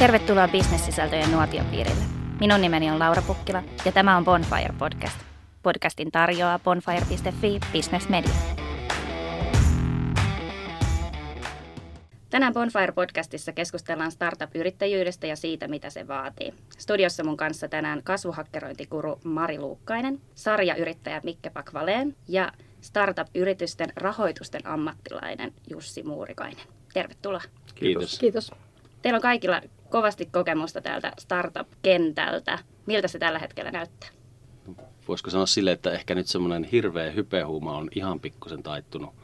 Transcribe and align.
Tervetuloa 0.00 0.48
bisnessisältöjen 0.48 1.32
nuotiopiirille. 1.32 2.04
Minun 2.40 2.60
nimeni 2.60 2.90
on 2.90 2.98
Laura 2.98 3.22
Pukkila 3.22 3.62
ja 3.84 3.92
tämä 3.92 4.16
on 4.16 4.24
Bonfire 4.24 4.74
Podcast. 4.78 5.18
Podcastin 5.62 6.12
tarjoaa 6.12 6.58
bonfire.fi 6.58 7.60
Business 7.72 8.08
Media. 8.08 8.32
Tänään 12.30 12.52
Bonfire-podcastissa 12.54 13.52
keskustellaan 13.54 14.12
startup-yrittäjyydestä 14.12 15.26
ja 15.26 15.36
siitä, 15.36 15.68
mitä 15.68 15.90
se 15.90 16.08
vaatii. 16.08 16.54
Studiossa 16.78 17.24
mun 17.24 17.36
kanssa 17.36 17.68
tänään 17.68 18.02
kasvuhakkerointikuru 18.02 19.20
Mari 19.24 19.58
Luukkainen, 19.58 20.20
sarjayrittäjä 20.34 21.20
Mikke 21.24 21.50
Pakvaleen 21.50 22.16
ja 22.28 22.52
startup-yritysten 22.80 23.92
rahoitusten 23.96 24.66
ammattilainen 24.66 25.52
Jussi 25.70 26.02
Muurikainen. 26.02 26.66
Tervetuloa. 26.92 27.42
Kiitos. 27.74 28.18
Kiitos. 28.18 28.52
Teillä 29.02 29.16
on 29.16 29.22
kaikilla 29.22 29.60
kovasti 29.90 30.26
kokemusta 30.26 30.80
täältä 30.80 31.12
startup-kentältä. 31.18 32.58
Miltä 32.86 33.08
se 33.08 33.18
tällä 33.18 33.38
hetkellä 33.38 33.70
näyttää? 33.70 34.08
Voisiko 35.08 35.30
sanoa 35.30 35.46
silleen, 35.46 35.74
että 35.74 35.92
ehkä 35.92 36.14
nyt 36.14 36.26
semmoinen 36.26 36.64
hirveä 36.64 37.10
hypehuuma 37.10 37.76
on 37.76 37.88
ihan 37.94 38.20
pikkusen 38.20 38.62
taittunut, 38.62 39.14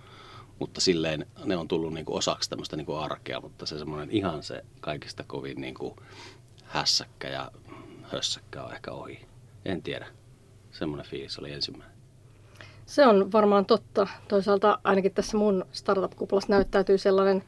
mutta 0.59 0.81
silleen 0.81 1.27
ne 1.45 1.57
on 1.57 1.69
tullut 1.69 1.93
niinku 1.95 2.17
osaksi 2.17 2.51
tämmöistä 2.51 2.77
niinku 2.77 2.95
arkea, 2.95 3.41
mutta 3.41 3.67
se 3.67 3.79
semmoinen 3.79 4.11
ihan 4.11 4.43
se 4.43 4.65
kaikista 4.81 5.25
kovin 5.27 5.61
niinku 5.61 5.97
hässäkkä 6.65 7.29
ja 7.29 7.51
hössäkkä 8.03 8.63
on 8.63 8.73
ehkä 8.73 8.93
ohi. 8.93 9.27
En 9.65 9.83
tiedä. 9.83 10.07
Semmoinen 10.73 11.07
fiilis 11.07 11.39
oli 11.39 11.53
ensimmäinen. 11.53 11.97
Se 12.87 13.07
on 13.07 13.33
varmaan 13.33 13.67
totta. 13.67 14.07
Toisaalta 14.29 14.79
ainakin 14.85 15.15
tässä 15.15 15.37
mun 15.37 15.65
startup-kuplassa 15.73 16.51
näyttäytyy 16.51 16.99
sellainen 16.99 17.45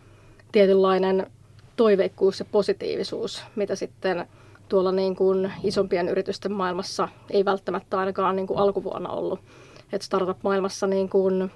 tietynlainen 0.53 1.31
toiveikkuus 1.79 2.39
ja 2.39 2.45
positiivisuus, 2.45 3.45
mitä 3.57 3.75
sitten 3.75 4.27
tuolla 4.69 4.93
niin 4.93 5.17
kuin 5.17 5.53
isompien 5.65 6.09
yritysten 6.09 6.53
maailmassa 6.53 7.09
ei 7.31 7.45
välttämättä 7.45 7.99
ainakaan 7.99 8.37
niin 8.37 8.47
kuin 8.47 8.59
alkuvuonna 8.59 9.11
ollut. 9.11 9.41
Et 9.93 10.03
startup-maailmassa 10.03 10.87
niin 10.87 11.09
kuin, 11.09 11.53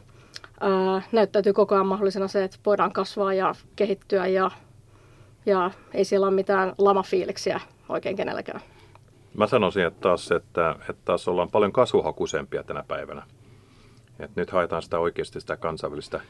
ää, 0.61 1.03
näyttäytyy 1.12 1.53
koko 1.53 1.75
ajan 1.75 1.87
mahdollisena 1.87 2.28
se, 2.28 2.45
että 2.45 2.59
voidaan 2.67 2.93
kasvaa 2.93 3.34
ja 3.34 3.55
kehittyä 3.77 4.27
ja, 4.27 4.50
ja 5.47 5.70
ei 5.95 6.05
siellä 6.05 6.27
ole 6.27 6.34
mitään 6.34 6.73
lamafiiliksiä 6.78 7.61
oikein 7.89 8.17
kenelläkään. 8.17 8.61
Mä 9.34 9.47
sanoisin, 9.47 9.87
että 9.87 10.00
taas, 10.00 10.31
että, 10.33 10.77
että 10.81 11.03
taas 11.05 11.28
ollaan 11.28 11.50
paljon 11.50 11.73
kasvuhakuisempia 11.73 12.62
tänä 12.62 12.84
päivänä. 12.89 13.23
Et 14.19 14.37
nyt 14.37 14.50
haetaan 14.50 14.83
sitä 14.83 14.98
oikeasti 14.98 15.41
sitä 15.41 15.56
kansainvälistä 15.56 16.20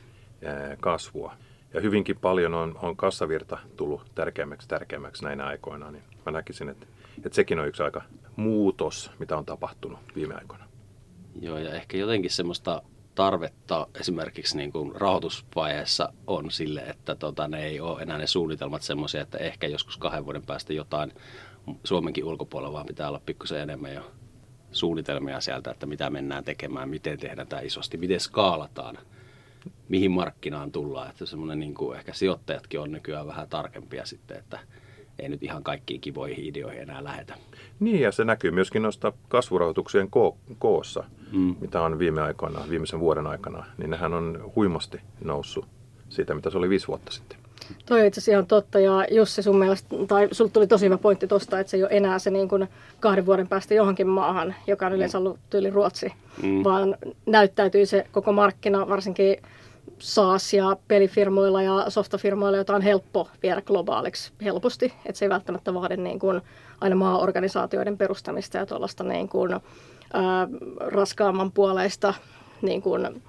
ää, 0.45 0.77
kasvua. 0.81 1.33
Ja 1.75 1.81
hyvinkin 1.81 2.19
paljon 2.19 2.55
on, 2.55 2.78
on 2.83 2.97
kassavirta 2.97 3.59
tullut 3.77 4.03
tärkeämmäksi 4.15 4.69
tärkeämmäksi 4.69 5.25
näinä 5.25 5.47
aikoina. 5.47 5.91
Niin 5.91 6.05
mä 6.27 6.33
näkisin, 6.33 6.69
että, 6.69 6.87
että 7.17 7.37
sekin 7.37 7.59
on 7.59 7.69
yksi 7.69 7.83
aika 7.83 8.03
muutos, 8.37 9.11
mitä 9.19 9.37
on 9.37 9.45
tapahtunut 9.45 9.98
viime 10.14 10.34
aikoina. 10.34 10.64
Joo, 11.41 11.59
ja 11.59 11.75
ehkä 11.75 11.97
jotenkin 11.97 12.31
semmoista 12.31 12.83
tarvetta 13.14 13.87
esimerkiksi 14.01 14.56
niin 14.56 14.73
kuin 14.73 14.97
rahoitusvaiheessa 14.97 16.12
on 16.27 16.51
sille, 16.51 16.81
että 16.81 17.14
tota, 17.14 17.48
ne 17.48 17.64
ei 17.64 17.81
ole 17.81 18.03
enää 18.03 18.19
ne 18.19 18.27
suunnitelmat 18.27 18.83
semmoisia, 18.83 19.20
että 19.20 19.39
ehkä 19.39 19.67
joskus 19.67 19.97
kahden 19.97 20.25
vuoden 20.25 20.47
päästä 20.47 20.73
jotain 20.73 21.12
Suomenkin 21.84 22.25
ulkopuolella, 22.25 22.73
vaan 22.73 22.86
pitää 22.86 23.09
olla 23.09 23.23
pikkusen 23.27 23.61
enemmän 23.61 23.95
jo 23.95 24.12
suunnitelmia 24.73 25.41
sieltä, 25.41 25.70
että 25.70 25.86
mitä 25.86 26.11
mennään 26.11 26.45
tekemään, 26.45 26.89
miten 26.89 27.19
tehdään 27.19 27.48
tämä 27.48 27.62
isosti, 27.62 27.97
miten 27.97 28.20
skaalataan, 28.20 28.98
mihin 29.89 30.11
markkinaan 30.11 30.73
tullaan. 30.73 31.11
Että 31.11 31.27
semmoinen 31.27 31.61
niin 31.61 31.75
kuin 31.75 31.99
ehkä 31.99 32.13
sijoittajatkin 32.13 32.81
on 32.81 32.93
nykyään 32.93 33.27
vähän 33.27 33.49
tarkempia 33.49 34.07
sitten, 34.07 34.39
että 34.39 34.59
ei 35.19 35.29
nyt 35.29 35.43
ihan 35.43 35.63
kaikkiin 35.63 36.01
kivoihin 36.01 36.45
ideoihin 36.45 36.83
enää 36.83 37.05
lähetä. 37.05 37.35
Niin, 37.81 38.01
ja 38.01 38.13
se 38.13 38.25
näkyy 38.25 38.51
myöskin 38.51 38.83
noista 38.83 39.13
kasvurahoituksien 39.29 40.07
ko- 40.07 40.55
koossa, 40.59 41.05
mm. 41.33 41.57
mitä 41.61 41.83
on 41.83 41.98
viime 41.98 42.23
aikoina, 42.23 42.64
viimeisen 42.70 43.01
vuoden 43.01 43.27
aikana. 43.27 43.64
Niin 43.79 43.91
nehän 43.91 44.14
on 44.14 44.53
huimasti 44.57 45.01
noussut 45.25 45.67
siitä, 46.09 46.35
mitä 46.35 46.51
se 46.51 46.59
oli 46.59 46.69
viisi 46.69 46.89
vuotta 46.89 47.13
sitten. 47.13 47.39
Toi 47.86 48.01
on 48.01 48.07
itse 48.07 48.19
asiassa 48.19 48.33
ihan 48.33 48.47
totta 48.47 48.79
ja 48.79 49.07
Jussi 49.11 49.42
sun 49.42 49.59
mielestä, 49.59 49.97
tai 50.09 50.29
sulla 50.33 50.51
tuli 50.51 50.67
tosi 50.67 50.85
hyvä 50.86 50.98
pointti 50.98 51.27
tuosta, 51.27 51.61
että 51.61 51.70
se 51.70 51.77
ei 51.77 51.83
ole 51.83 51.91
enää 51.92 52.19
se 52.19 52.31
niin 52.31 52.48
kuin 52.48 52.69
kahden 53.01 53.27
vuoden 53.27 53.48
päästä 53.48 53.75
johonkin 53.75 54.09
maahan, 54.09 54.55
joka 54.67 54.86
on 54.86 54.92
yleensä 54.92 55.19
ollut 55.19 55.39
tyyli 55.51 55.70
Ruotsi, 55.70 56.13
mm. 56.42 56.65
vaan 56.65 56.97
näyttäytyy 57.27 57.86
se 57.86 58.07
koko 58.13 58.33
markkina, 58.33 58.89
varsinkin 58.89 59.36
SaaS- 60.02 60.52
ja 60.52 60.77
pelifirmoilla 60.89 61.63
ja 61.63 61.90
softafirmoilla, 61.90 62.58
jota 62.58 62.74
on 62.74 62.83
helppo 62.83 63.29
viedä 63.42 63.63
globaaliksi 63.63 64.33
helposti. 64.45 64.92
Että 65.07 65.18
se 65.18 65.24
ei 65.24 65.29
välttämättä 65.29 65.74
vaadi 65.74 65.96
niin 65.96 66.18
kuin 66.18 66.40
aina 66.80 66.96
maaorganisaatioiden 66.96 67.98
perustamista 67.98 68.58
ja 68.58 68.67
tuollaista 68.67 69.05
niin 69.05 69.29
kuin, 69.29 69.52
ää, 69.52 70.48
raskaamman 70.80 71.52
puoleista 71.52 72.14
niin 72.62 72.83
kuin 72.83 73.23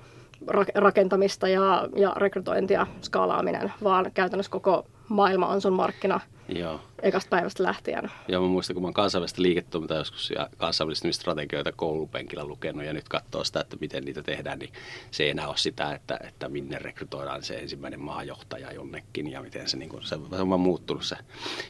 rakentamista 0.75 1.47
ja, 1.47 1.87
ja 1.95 2.13
rekrytointia, 2.17 2.87
skaalaaminen, 3.01 3.73
vaan 3.83 4.11
käytännössä 4.13 4.51
koko 4.51 4.85
maailma 5.09 5.47
on 5.47 5.61
sun 5.61 5.73
markkina 5.73 6.19
Joo. 6.49 6.79
ekasta 7.01 7.29
päivästä 7.29 7.63
lähtien. 7.63 8.11
Joo, 8.27 8.41
mä 8.41 8.47
muistan, 8.47 8.73
kun 8.73 8.83
mä 8.83 8.87
oon 8.87 8.93
kansainvälistä 8.93 9.41
liiketoimintaa 9.41 9.97
joskus 9.97 10.31
ja 10.31 10.49
kansainvälistymistrategioita 10.57 11.71
koulupenkillä 11.71 12.45
lukenut 12.45 12.85
ja 12.85 12.93
nyt 12.93 13.09
katsoo 13.09 13.43
sitä, 13.43 13.59
että 13.59 13.77
miten 13.81 14.05
niitä 14.05 14.23
tehdään, 14.23 14.59
niin 14.59 14.73
se 15.11 15.23
ei 15.23 15.29
enää 15.29 15.47
ole 15.47 15.57
sitä, 15.57 15.93
että, 15.93 16.19
että 16.27 16.49
minne 16.49 16.79
rekrytoidaan 16.79 17.43
se 17.43 17.55
ensimmäinen 17.55 18.01
maajohtaja 18.01 18.73
jonnekin 18.73 19.31
ja 19.31 19.41
miten 19.41 19.69
se, 19.69 19.77
niin 19.77 19.89
kuin, 19.89 20.03
se 20.03 20.15
on 20.15 20.49
vaan 20.49 20.59
muuttunut 20.59 21.03
se 21.03 21.15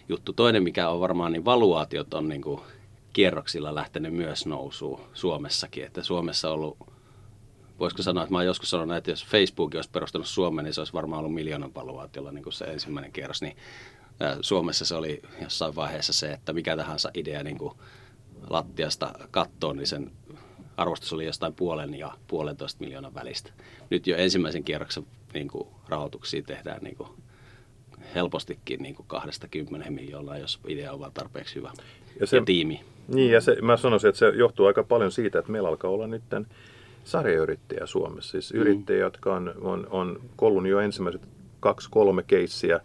juttu. 0.09 0.33
Toinen, 0.33 0.63
mikä 0.63 0.89
on 0.89 0.99
varmaan, 0.99 1.31
niin 1.31 1.45
valuaatiot 1.45 2.13
on 2.13 2.29
niin 2.29 2.41
kuin 2.41 2.61
kierroksilla 3.13 3.75
lähtenyt 3.75 4.13
myös 4.13 4.45
nousuun 4.45 5.01
Suomessakin, 5.13 5.85
että 5.85 6.03
Suomessa 6.03 6.47
on 6.47 6.53
ollut 6.53 6.92
voisiko 7.83 8.03
sanoa, 8.03 8.23
että 8.23 8.31
mä 8.33 8.37
oon 8.37 8.45
joskus 8.45 8.69
sanonut, 8.69 8.97
että 8.97 9.11
jos 9.11 9.25
Facebook 9.25 9.75
olisi 9.75 9.89
perustanut 9.89 10.27
Suomen, 10.27 10.65
niin 10.65 10.73
se 10.73 10.81
olisi 10.81 10.93
varmaan 10.93 11.19
ollut 11.19 11.33
miljoonan 11.33 11.75
valuaatiolla 11.75 12.31
niin 12.31 12.43
kuin 12.43 12.53
se 12.53 12.65
ensimmäinen 12.65 13.11
kierros. 13.11 13.41
Niin 13.41 13.57
Suomessa 14.41 14.85
se 14.85 14.95
oli 14.95 15.21
jossain 15.41 15.75
vaiheessa 15.75 16.13
se, 16.13 16.33
että 16.33 16.53
mikä 16.53 16.77
tahansa 16.77 17.11
idea 17.13 17.43
niin 17.43 17.57
kuin 17.57 17.73
lattiasta 18.49 19.13
kattoon, 19.31 19.77
niin 19.77 19.87
sen 19.87 20.11
arvostus 20.77 21.13
oli 21.13 21.25
jostain 21.25 21.53
puolen 21.53 21.95
ja 21.95 22.11
puolentoista 22.27 22.83
miljoonan 22.83 23.15
välistä. 23.15 23.51
Nyt 23.89 24.07
jo 24.07 24.17
ensimmäisen 24.17 24.63
kierroksen 24.63 25.05
niin 25.33 25.47
kuin, 25.47 25.67
rahoituksia 25.87 26.43
tehdään 26.43 26.83
niin 26.83 26.95
kuin, 26.95 27.09
helpostikin 28.15 28.83
niin 28.83 28.95
kuin 28.95 29.07
20 29.07 29.91
miljoonaa, 29.91 30.37
jos 30.37 30.59
idea 30.67 30.93
on 30.93 30.99
vaan 30.99 31.11
tarpeeksi 31.13 31.55
hyvä. 31.55 31.71
Ja, 32.19 32.27
se, 32.27 32.37
ja 32.37 32.43
tiimi. 32.45 32.81
Niin, 33.07 33.31
ja 33.31 33.41
se, 33.41 33.57
mä 33.61 33.77
sanoisin, 33.77 34.09
että 34.09 34.19
se 34.19 34.29
johtuu 34.29 34.65
aika 34.65 34.83
paljon 34.83 35.11
siitä, 35.11 35.39
että 35.39 35.51
meillä 35.51 35.69
alkaa 35.69 35.91
olla 35.91 36.07
nyt 36.07 36.23
sarjayrittäjiä 37.03 37.85
Suomessa. 37.85 38.31
Siis 38.31 38.53
mm. 38.53 38.59
yrittäjiä, 38.59 39.03
jotka 39.03 39.35
on, 39.35 39.53
on, 39.61 39.87
on 39.89 40.21
kollun 40.35 40.67
jo 40.67 40.79
ensimmäiset 40.79 41.21
kaksi-kolme 41.59 42.23
keissiä 42.23 42.79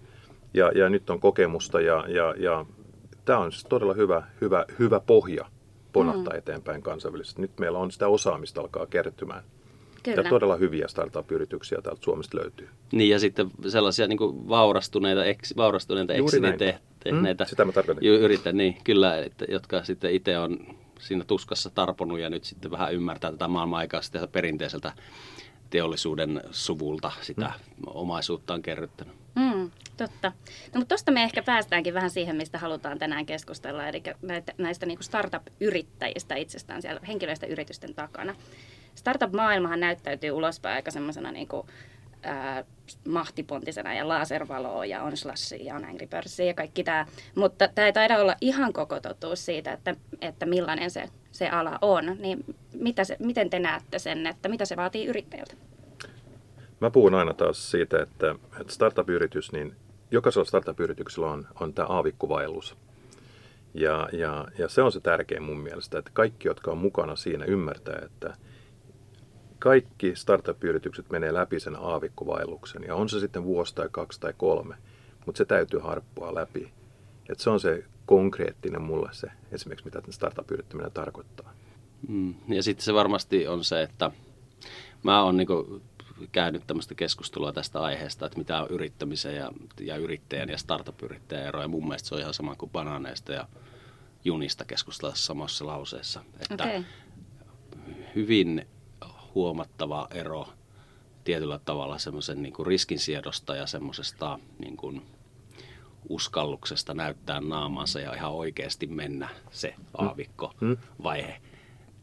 ja, 0.54 0.72
ja 0.74 0.88
nyt 0.88 1.10
on 1.10 1.20
kokemusta 1.20 1.80
ja, 1.80 2.04
ja, 2.08 2.34
ja 2.38 2.66
tämä 3.24 3.38
on 3.38 3.52
siis 3.52 3.64
todella 3.64 3.94
hyvä, 3.94 4.22
hyvä, 4.40 4.64
hyvä 4.78 5.00
pohja 5.00 5.44
ponahtaa 5.92 6.32
mm. 6.32 6.38
eteenpäin 6.38 6.82
kansainvälisesti. 6.82 7.42
Nyt 7.42 7.58
meillä 7.58 7.78
on 7.78 7.90
sitä 7.90 8.08
osaamista 8.08 8.60
alkaa 8.60 8.86
kertymään. 8.86 9.42
Kyllä. 10.02 10.22
Ja 10.22 10.30
todella 10.30 10.56
hyviä 10.56 10.88
startup-yrityksiä 10.88 11.78
täältä 11.82 12.04
Suomesta 12.04 12.38
löytyy. 12.38 12.68
Niin 12.92 13.10
ja 13.10 13.18
sitten 13.18 13.50
sellaisia 13.68 14.06
niin 14.06 14.18
kuin 14.18 14.48
vaurastuneita, 14.48 15.24
eks, 15.24 15.56
vaurastuneita 15.56 16.12
exititä 16.12 16.78
tehneitä 17.04 17.44
mm, 17.44 17.48
sitä 17.48 17.64
mä 17.64 17.72
yritän, 18.02 18.56
niin 18.56 18.76
kyllä, 18.84 19.18
että, 19.18 19.44
jotka 19.48 19.84
sitten 19.84 20.12
itse 20.12 20.38
on 20.38 20.58
siinä 20.98 21.24
tuskassa 21.24 21.70
tarponut 21.70 22.18
ja 22.18 22.30
nyt 22.30 22.44
sitten 22.44 22.70
vähän 22.70 22.94
ymmärtää 22.94 23.30
tätä 23.30 23.48
maailman 23.48 23.78
aikaa 23.78 24.02
sitten 24.02 24.28
perinteiseltä 24.28 24.92
teollisuuden 25.70 26.40
suvulta 26.50 27.12
sitä 27.20 27.46
mm. 27.46 27.82
omaisuutta 27.86 28.54
on 28.54 28.62
kerryttänyt. 28.62 29.14
Mm, 29.34 29.70
totta. 29.96 30.32
No, 30.74 30.78
mutta 30.78 30.88
tuosta 30.88 31.12
me 31.12 31.22
ehkä 31.22 31.42
päästäänkin 31.42 31.94
vähän 31.94 32.10
siihen, 32.10 32.36
mistä 32.36 32.58
halutaan 32.58 32.98
tänään 32.98 33.26
keskustella, 33.26 33.88
eli 33.88 34.02
näitä, 34.22 34.52
näistä 34.58 34.86
niin 34.86 34.98
startup-yrittäjistä 35.02 36.34
itsestään 36.34 36.82
siellä 36.82 37.00
henkilöistä 37.08 37.46
yritysten 37.46 37.94
takana. 37.94 38.34
Startup-maailmahan 38.94 39.80
näyttäytyy 39.80 40.30
ulospäin 40.30 40.74
aika 40.74 40.90
semmoisena 40.90 41.32
niin 41.32 41.48
kuin, 41.48 41.66
mahtipontisena 43.08 43.94
ja 43.94 44.08
laservaloa 44.08 44.86
ja 44.86 45.02
on 45.02 45.16
slashia 45.16 45.64
ja 45.64 45.74
on 45.74 45.84
Angry 45.84 46.06
Birdsia 46.06 46.46
ja 46.46 46.54
kaikki 46.54 46.84
tämä. 46.84 47.06
Mutta 47.34 47.68
tämä 47.68 47.86
ei 47.86 47.92
taida 47.92 48.18
olla 48.18 48.34
ihan 48.40 48.72
koko 48.72 49.00
totuus 49.00 49.46
siitä, 49.46 49.72
että, 49.72 49.96
että 50.20 50.46
millainen 50.46 50.90
se, 50.90 51.08
se 51.32 51.48
ala 51.48 51.78
on. 51.80 52.16
Niin 52.18 52.56
mitä 52.72 53.04
se, 53.04 53.16
miten 53.18 53.50
te 53.50 53.58
näette 53.58 53.98
sen, 53.98 54.26
että 54.26 54.48
mitä 54.48 54.64
se 54.64 54.76
vaatii 54.76 55.06
yrittäjältä? 55.06 55.54
Mä 56.80 56.90
puhun 56.90 57.14
aina 57.14 57.34
taas 57.34 57.70
siitä, 57.70 58.02
että, 58.02 58.34
että 58.60 58.72
startup-yritys, 58.72 59.52
niin 59.52 59.76
jokaisella 60.10 60.44
startup-yrityksellä 60.44 61.30
on, 61.30 61.46
on 61.60 61.74
tämä 61.74 61.88
aavikkovaellus. 61.88 62.76
Ja, 63.74 64.08
ja, 64.12 64.48
ja 64.58 64.68
se 64.68 64.82
on 64.82 64.92
se 64.92 65.00
tärkein 65.00 65.42
mun 65.42 65.60
mielestä, 65.60 65.98
että 65.98 66.10
kaikki, 66.14 66.48
jotka 66.48 66.70
on 66.70 66.78
mukana 66.78 67.16
siinä, 67.16 67.44
ymmärtää, 67.44 67.98
että– 68.04 68.34
kaikki 69.58 70.16
startup-yritykset 70.16 71.10
menee 71.10 71.34
läpi 71.34 71.60
sen 71.60 71.76
aavikkovaelluksen. 71.76 72.82
Ja 72.82 72.94
on 72.94 73.08
se 73.08 73.20
sitten 73.20 73.44
vuosi 73.44 73.74
tai 73.74 73.88
kaksi 73.90 74.20
tai 74.20 74.34
kolme, 74.36 74.74
mutta 75.26 75.38
se 75.38 75.44
täytyy 75.44 75.80
harppua 75.80 76.34
läpi. 76.34 76.72
Et 77.28 77.40
se 77.40 77.50
on 77.50 77.60
se 77.60 77.84
konkreettinen 78.06 78.82
mulle 78.82 79.08
se 79.12 79.30
esimerkiksi, 79.52 79.84
mitä 79.84 80.02
startup-yrittäminen 80.10 80.92
tarkoittaa. 80.92 81.52
Mm. 82.08 82.34
Ja 82.48 82.62
sitten 82.62 82.84
se 82.84 82.94
varmasti 82.94 83.46
on 83.46 83.64
se, 83.64 83.82
että 83.82 84.10
mä 85.02 85.22
oon 85.22 85.36
niinku 85.36 85.82
käynyt 86.32 86.66
tämmöistä 86.66 86.94
keskustelua 86.94 87.52
tästä 87.52 87.80
aiheesta, 87.80 88.26
että 88.26 88.38
mitä 88.38 88.62
on 88.62 88.68
yrittämisen 88.70 89.36
ja, 89.36 89.52
ja 89.80 89.96
yrittäjän 89.96 90.48
ja 90.48 90.58
startup-yrittäjän 90.58 91.46
ero. 91.46 91.62
Ja 91.62 91.68
mun 91.68 91.88
mielestä 91.88 92.08
se 92.08 92.14
on 92.14 92.20
ihan 92.20 92.34
sama 92.34 92.56
kuin 92.56 92.70
banaaneista 92.70 93.32
ja 93.32 93.48
junista 94.24 94.64
keskustella 94.64 95.14
samassa 95.14 95.66
lauseessa. 95.66 96.22
Että 96.40 96.64
okay. 96.64 96.82
hyvin 98.14 98.66
huomattava 99.38 100.08
ero 100.10 100.48
tietyllä 101.24 101.60
tavalla 101.64 101.98
semmoisen 101.98 102.42
niin 102.42 102.66
riskinsiedosta 102.66 103.56
ja 103.56 103.66
semmoisesta 103.66 104.38
niin 104.58 104.76
kuin 104.76 105.02
uskalluksesta 106.08 106.94
näyttää 106.94 107.40
naamansa 107.40 108.00
ja 108.00 108.14
ihan 108.14 108.32
oikeasti 108.32 108.86
mennä 108.86 109.28
se 109.50 109.74
aavikko 109.98 110.54
mm. 110.60 110.76
vaihe 111.02 111.40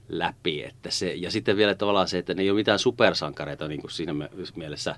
läpi. 0.10 0.64
Että 0.64 0.92
se, 0.92 1.14
ja 1.14 1.32
sitten 1.32 1.58
vielä 1.58 1.76
tavallaan 1.76 2.08
se, 2.08 2.18
että 2.18 2.34
ne 2.34 2.42
ei 2.42 2.50
ole 2.50 2.60
mitään 2.60 2.80
supersankareita 2.80 3.68
niin 3.68 3.82
kuin 3.82 3.92
siinä 3.92 4.14
mielessä 4.56 4.96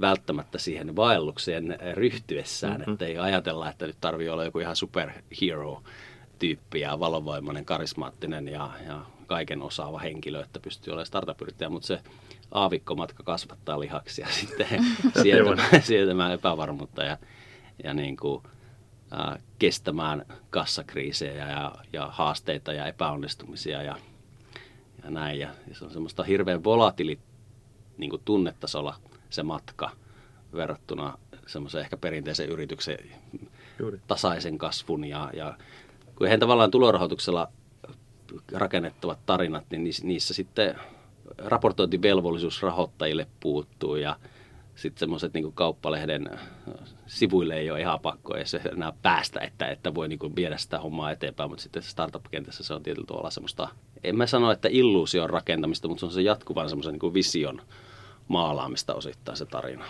välttämättä 0.00 0.58
siihen 0.58 0.96
vaellukseen 0.96 1.78
ryhtyessään, 1.94 2.80
mm-hmm. 2.80 2.92
että 2.92 3.06
ei 3.06 3.18
ajatella, 3.18 3.70
että 3.70 3.86
nyt 3.86 3.96
tarvii 4.00 4.28
olla 4.28 4.44
joku 4.44 4.58
ihan 4.58 4.76
superhero 4.76 5.82
tyyppi 6.38 6.80
ja 6.80 7.00
valovoimainen, 7.00 7.64
karismaattinen 7.64 8.48
ja, 8.48 8.70
ja 8.86 9.06
kaiken 9.24 9.62
osaava 9.62 9.98
henkilö, 9.98 10.42
että 10.42 10.60
pystyy 10.60 10.90
olemaan 10.90 11.06
startup-yrittäjä, 11.06 11.68
mutta 11.68 11.86
se 11.86 12.00
aavikkomatka 12.50 13.22
kasvattaa 13.22 13.80
lihaksia 13.80 14.26
sitten 14.40 14.66
sietämään, 15.22 15.82
sietämään 15.82 16.32
epävarmuutta 16.32 17.04
ja, 17.04 17.18
ja 17.84 17.94
niin 17.94 18.16
kuin, 18.16 18.42
äh, 19.12 19.38
kestämään 19.58 20.26
kassakriisejä 20.50 21.50
ja, 21.50 21.74
ja 21.92 22.06
haasteita 22.06 22.72
ja 22.72 22.86
epäonnistumisia 22.86 23.82
ja, 23.82 23.96
ja 25.04 25.10
näin. 25.10 25.38
Ja, 25.38 25.48
ja 25.68 25.74
se 25.74 25.84
on 25.84 25.90
semmoista 25.90 26.22
hirveän 26.22 26.64
volatiili 26.64 27.18
niin 27.98 28.10
kuin 28.10 28.22
tunnetasolla 28.24 28.96
se 29.30 29.42
matka 29.42 29.90
verrattuna 30.54 31.18
semmoisen 31.46 31.80
ehkä 31.80 31.96
perinteisen 31.96 32.48
yrityksen 32.48 32.98
Juuri. 33.78 34.00
tasaisen 34.06 34.58
kasvun 34.58 35.04
ja, 35.04 35.30
ja 35.32 35.58
kun 36.16 36.26
he 36.26 36.38
tavallaan 36.38 36.70
tulorahoituksella 36.70 37.48
rakennettavat 38.52 39.18
tarinat, 39.26 39.64
niin 39.70 39.90
niissä 40.02 40.34
sitten 40.34 40.74
raportointivelvollisuus 41.38 42.62
rahoittajille 42.62 43.26
puuttuu 43.40 43.96
ja 43.96 44.16
sitten 44.74 45.00
semmoiset 45.00 45.34
niin 45.34 45.52
kauppalehden 45.52 46.30
sivuille 47.06 47.54
ei 47.56 47.70
ole 47.70 47.80
ihan 47.80 48.00
pakko 48.00 48.36
edes 48.36 48.54
enää 48.54 48.92
päästä, 49.02 49.40
että, 49.40 49.66
että 49.68 49.94
voi 49.94 50.08
niin 50.08 50.36
viedä 50.36 50.56
sitä 50.56 50.78
hommaa 50.78 51.10
eteenpäin, 51.10 51.50
mutta 51.50 51.62
sitten 51.62 51.82
startup-kentässä 51.82 52.64
se 52.64 52.74
on 52.74 52.82
tietyllä 52.82 53.06
tavalla 53.06 53.30
semmoista, 53.30 53.68
en 54.04 54.16
mä 54.16 54.26
sano, 54.26 54.50
että 54.50 54.68
illuusion 54.70 55.30
rakentamista, 55.30 55.88
mutta 55.88 56.00
se 56.00 56.06
on 56.06 56.12
se 56.12 56.22
jatkuvan 56.22 56.68
semmoisen 56.68 56.98
niin 57.02 57.14
vision 57.14 57.62
maalaamista 58.28 58.94
osittain 58.94 59.36
se 59.36 59.46
tarina. 59.46 59.84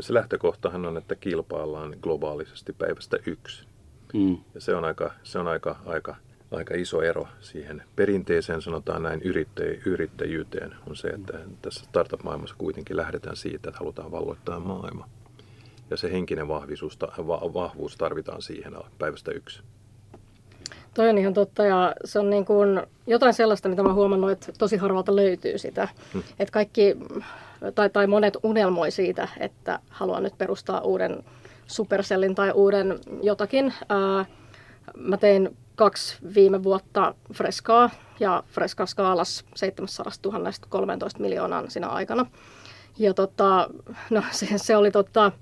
Se 0.00 0.14
lähtökohtahan 0.14 0.86
on, 0.86 0.96
että 0.96 1.14
kilpaillaan 1.14 1.96
globaalisesti 2.00 2.72
päivästä 2.72 3.18
yksi. 3.26 3.66
Mm. 4.14 4.38
Ja 4.54 4.60
se 4.60 4.74
on 4.74 4.84
aika, 4.84 5.10
se 5.22 5.38
on 5.38 5.48
aika, 5.48 5.76
aika 5.86 6.16
aika 6.54 6.74
iso 6.74 7.02
ero 7.02 7.28
siihen 7.40 7.82
perinteiseen, 7.96 8.62
sanotaan 8.62 9.02
näin, 9.02 9.20
yrittäj- 9.20 9.80
yrittäjyyteen 9.86 10.74
on 10.88 10.96
se, 10.96 11.08
että 11.08 11.38
tässä 11.62 11.84
startup-maailmassa 11.84 12.54
kuitenkin 12.58 12.96
lähdetään 12.96 13.36
siitä, 13.36 13.68
että 13.68 13.78
halutaan 13.78 14.12
valloittaa 14.12 14.60
maailma. 14.60 15.08
Ja 15.90 15.96
se 15.96 16.12
henkinen 16.12 16.48
vahvuus, 16.48 16.98
va- 17.26 17.54
vahvuus 17.54 17.96
tarvitaan 17.96 18.42
siihen 18.42 18.74
päivästä 18.98 19.30
yksi. 19.32 19.62
Toi 20.94 21.08
on 21.08 21.18
ihan 21.18 21.34
totta 21.34 21.64
ja 21.64 21.94
se 22.04 22.18
on 22.18 22.30
niin 22.30 22.44
kuin 22.44 22.82
jotain 23.06 23.34
sellaista, 23.34 23.68
mitä 23.68 23.82
mä 23.82 23.92
huomannut, 23.92 24.30
että 24.30 24.52
tosi 24.58 24.76
harvalta 24.76 25.16
löytyy 25.16 25.58
sitä. 25.58 25.88
Hmm. 26.12 26.22
Että 26.38 26.52
kaikki, 26.52 26.96
tai, 27.74 27.90
tai 27.90 28.06
monet 28.06 28.36
unelmoi 28.42 28.90
siitä, 28.90 29.28
että 29.40 29.78
haluan 29.88 30.22
nyt 30.22 30.38
perustaa 30.38 30.80
uuden 30.80 31.24
supercellin 31.66 32.34
tai 32.34 32.50
uuden 32.50 32.98
jotakin. 33.22 33.74
Ää, 33.88 34.24
mä 34.96 35.16
tein 35.16 35.56
kaksi 35.76 36.18
viime 36.34 36.62
vuotta 36.62 37.14
Freskaa 37.32 37.90
ja 38.20 38.42
Freska 38.46 38.86
skaalas 38.86 39.44
700 39.54 40.12
000 40.24 40.50
13 40.68 41.20
miljoonaa 41.20 41.70
siinä 41.70 41.88
aikana. 41.88 42.26
Ja 42.98 43.14
tota, 43.14 43.70
no 44.10 44.22
se, 44.30 44.46
se 44.56 44.76
oli 44.76 44.90
tota, 44.90 45.32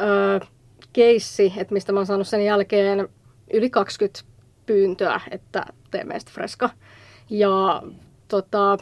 ö, 0.00 0.46
keissi, 0.92 1.52
että 1.56 1.74
mistä 1.74 1.92
mä 1.92 1.98
oon 1.98 2.06
saanut 2.06 2.28
sen 2.28 2.44
jälkeen 2.44 3.08
yli 3.52 3.70
20 3.70 4.20
pyyntöä, 4.66 5.20
että 5.30 5.66
tee 5.90 6.04
meistä 6.04 6.30
Freska. 6.34 6.70
Ja 7.30 7.82
tota, 8.28 8.78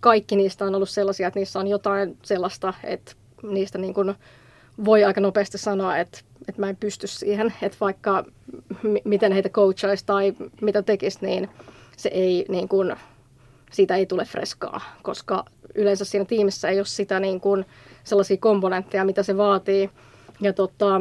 kaikki 0.00 0.36
niistä 0.36 0.64
on 0.64 0.74
ollut 0.74 0.88
sellaisia, 0.88 1.28
että 1.28 1.40
niissä 1.40 1.58
on 1.58 1.68
jotain 1.68 2.18
sellaista, 2.22 2.74
että 2.84 3.12
niistä 3.42 3.78
niin 3.78 3.94
kuin 3.94 4.14
voi 4.84 5.04
aika 5.04 5.20
nopeasti 5.20 5.58
sanoa, 5.58 5.98
että 5.98 6.20
että 6.48 6.60
mä 6.60 6.68
en 6.68 6.76
pysty 6.76 7.06
siihen, 7.06 7.54
että 7.62 7.78
vaikka 7.80 8.24
m- 8.82 8.96
miten 9.04 9.32
heitä 9.32 9.48
coachaisi 9.48 10.06
tai 10.06 10.34
mitä 10.60 10.82
tekisi, 10.82 11.18
niin 11.22 11.48
se 11.96 12.08
ei 12.08 12.44
niin 12.48 12.68
kuin, 12.68 12.96
siitä 13.72 13.96
ei 13.96 14.06
tule 14.06 14.24
freskaa, 14.24 14.80
koska 15.02 15.44
yleensä 15.74 16.04
siinä 16.04 16.24
tiimissä 16.24 16.68
ei 16.68 16.78
ole 16.78 16.86
sitä 16.86 17.20
niin 17.20 17.40
kuin 17.40 17.64
sellaisia 18.04 18.36
komponentteja, 18.36 19.04
mitä 19.04 19.22
se 19.22 19.36
vaatii. 19.36 19.90
Ja 20.40 20.52
tota, 20.52 21.00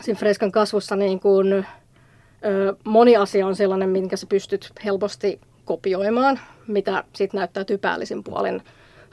siinä 0.00 0.18
freskan 0.18 0.52
kasvussa 0.52 0.96
niin 0.96 1.20
kuin, 1.20 1.52
ö, 1.52 2.76
moni 2.84 3.16
asia 3.16 3.46
on 3.46 3.56
sellainen, 3.56 3.88
minkä 3.88 4.16
sä 4.16 4.26
pystyt 4.26 4.72
helposti 4.84 5.40
kopioimaan, 5.64 6.40
mitä 6.66 7.04
sitten 7.12 7.38
näyttäytyy 7.38 7.78
päällisin 7.78 8.24
puolin 8.24 8.62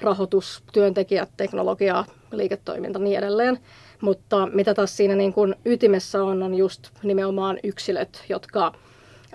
rahoitus, 0.02 0.64
työntekijät, 0.74 1.30
teknologia, 1.38 2.06
liiketoiminta 2.38 3.00
ja 3.00 3.04
niin 3.04 3.18
edelleen. 3.18 3.60
Mutta 4.02 4.48
mitä 4.54 4.74
taas 4.74 4.98
siinä 4.98 5.16
niin 5.16 5.34
kuin 5.34 5.56
ytimessä 5.66 6.24
on, 6.24 6.44
on 6.44 6.56
just 6.56 6.90
nimenomaan 7.04 7.60
yksilöt, 7.64 8.24
jotka 8.30 8.74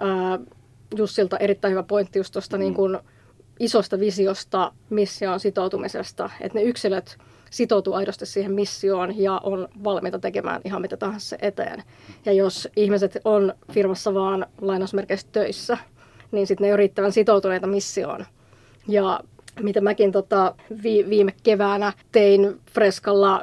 ää, 0.01 0.39
Jussilta 0.97 1.37
erittäin 1.37 1.73
hyvä 1.73 1.83
pointti 1.83 2.19
just 2.19 2.33
tuosta 2.33 2.57
mm. 2.57 2.61
niin 2.61 2.75
kuin 2.75 2.99
isosta 3.61 4.01
visiosta, 4.01 4.73
missioon 4.91 5.41
sitoutumisesta, 5.41 6.31
että 6.41 6.59
ne 6.59 6.65
yksilöt 6.65 7.19
sitoutuu 7.51 7.95
aidosti 7.95 8.27
siihen 8.27 8.53
missioon 8.53 9.19
ja 9.19 9.41
on 9.43 9.69
valmiita 9.85 10.19
tekemään 10.19 10.61
ihan 10.65 10.83
mitä 10.83 10.97
tahansa 10.97 11.37
eteen. 11.43 11.83
Ja 12.25 12.33
jos 12.33 12.69
ihmiset 12.77 13.19
on 13.25 13.55
firmassa 13.73 14.15
vaan 14.15 14.47
lainausmerkeissä 14.61 15.29
töissä, 15.33 15.79
niin 16.33 16.47
sitten 16.47 16.65
ne 16.65 16.69
ei 16.69 16.73
ole 16.73 16.77
riittävän 16.77 17.13
sitoutuneita 17.13 17.67
missioon. 17.67 18.27
Ja 18.89 19.21
mitä 19.63 19.81
mäkin 19.81 20.13
tota, 20.13 20.55
vi- 20.83 21.07
viime 21.11 21.35
keväänä 21.43 21.93
tein 22.13 22.61
Freskalla 22.71 23.43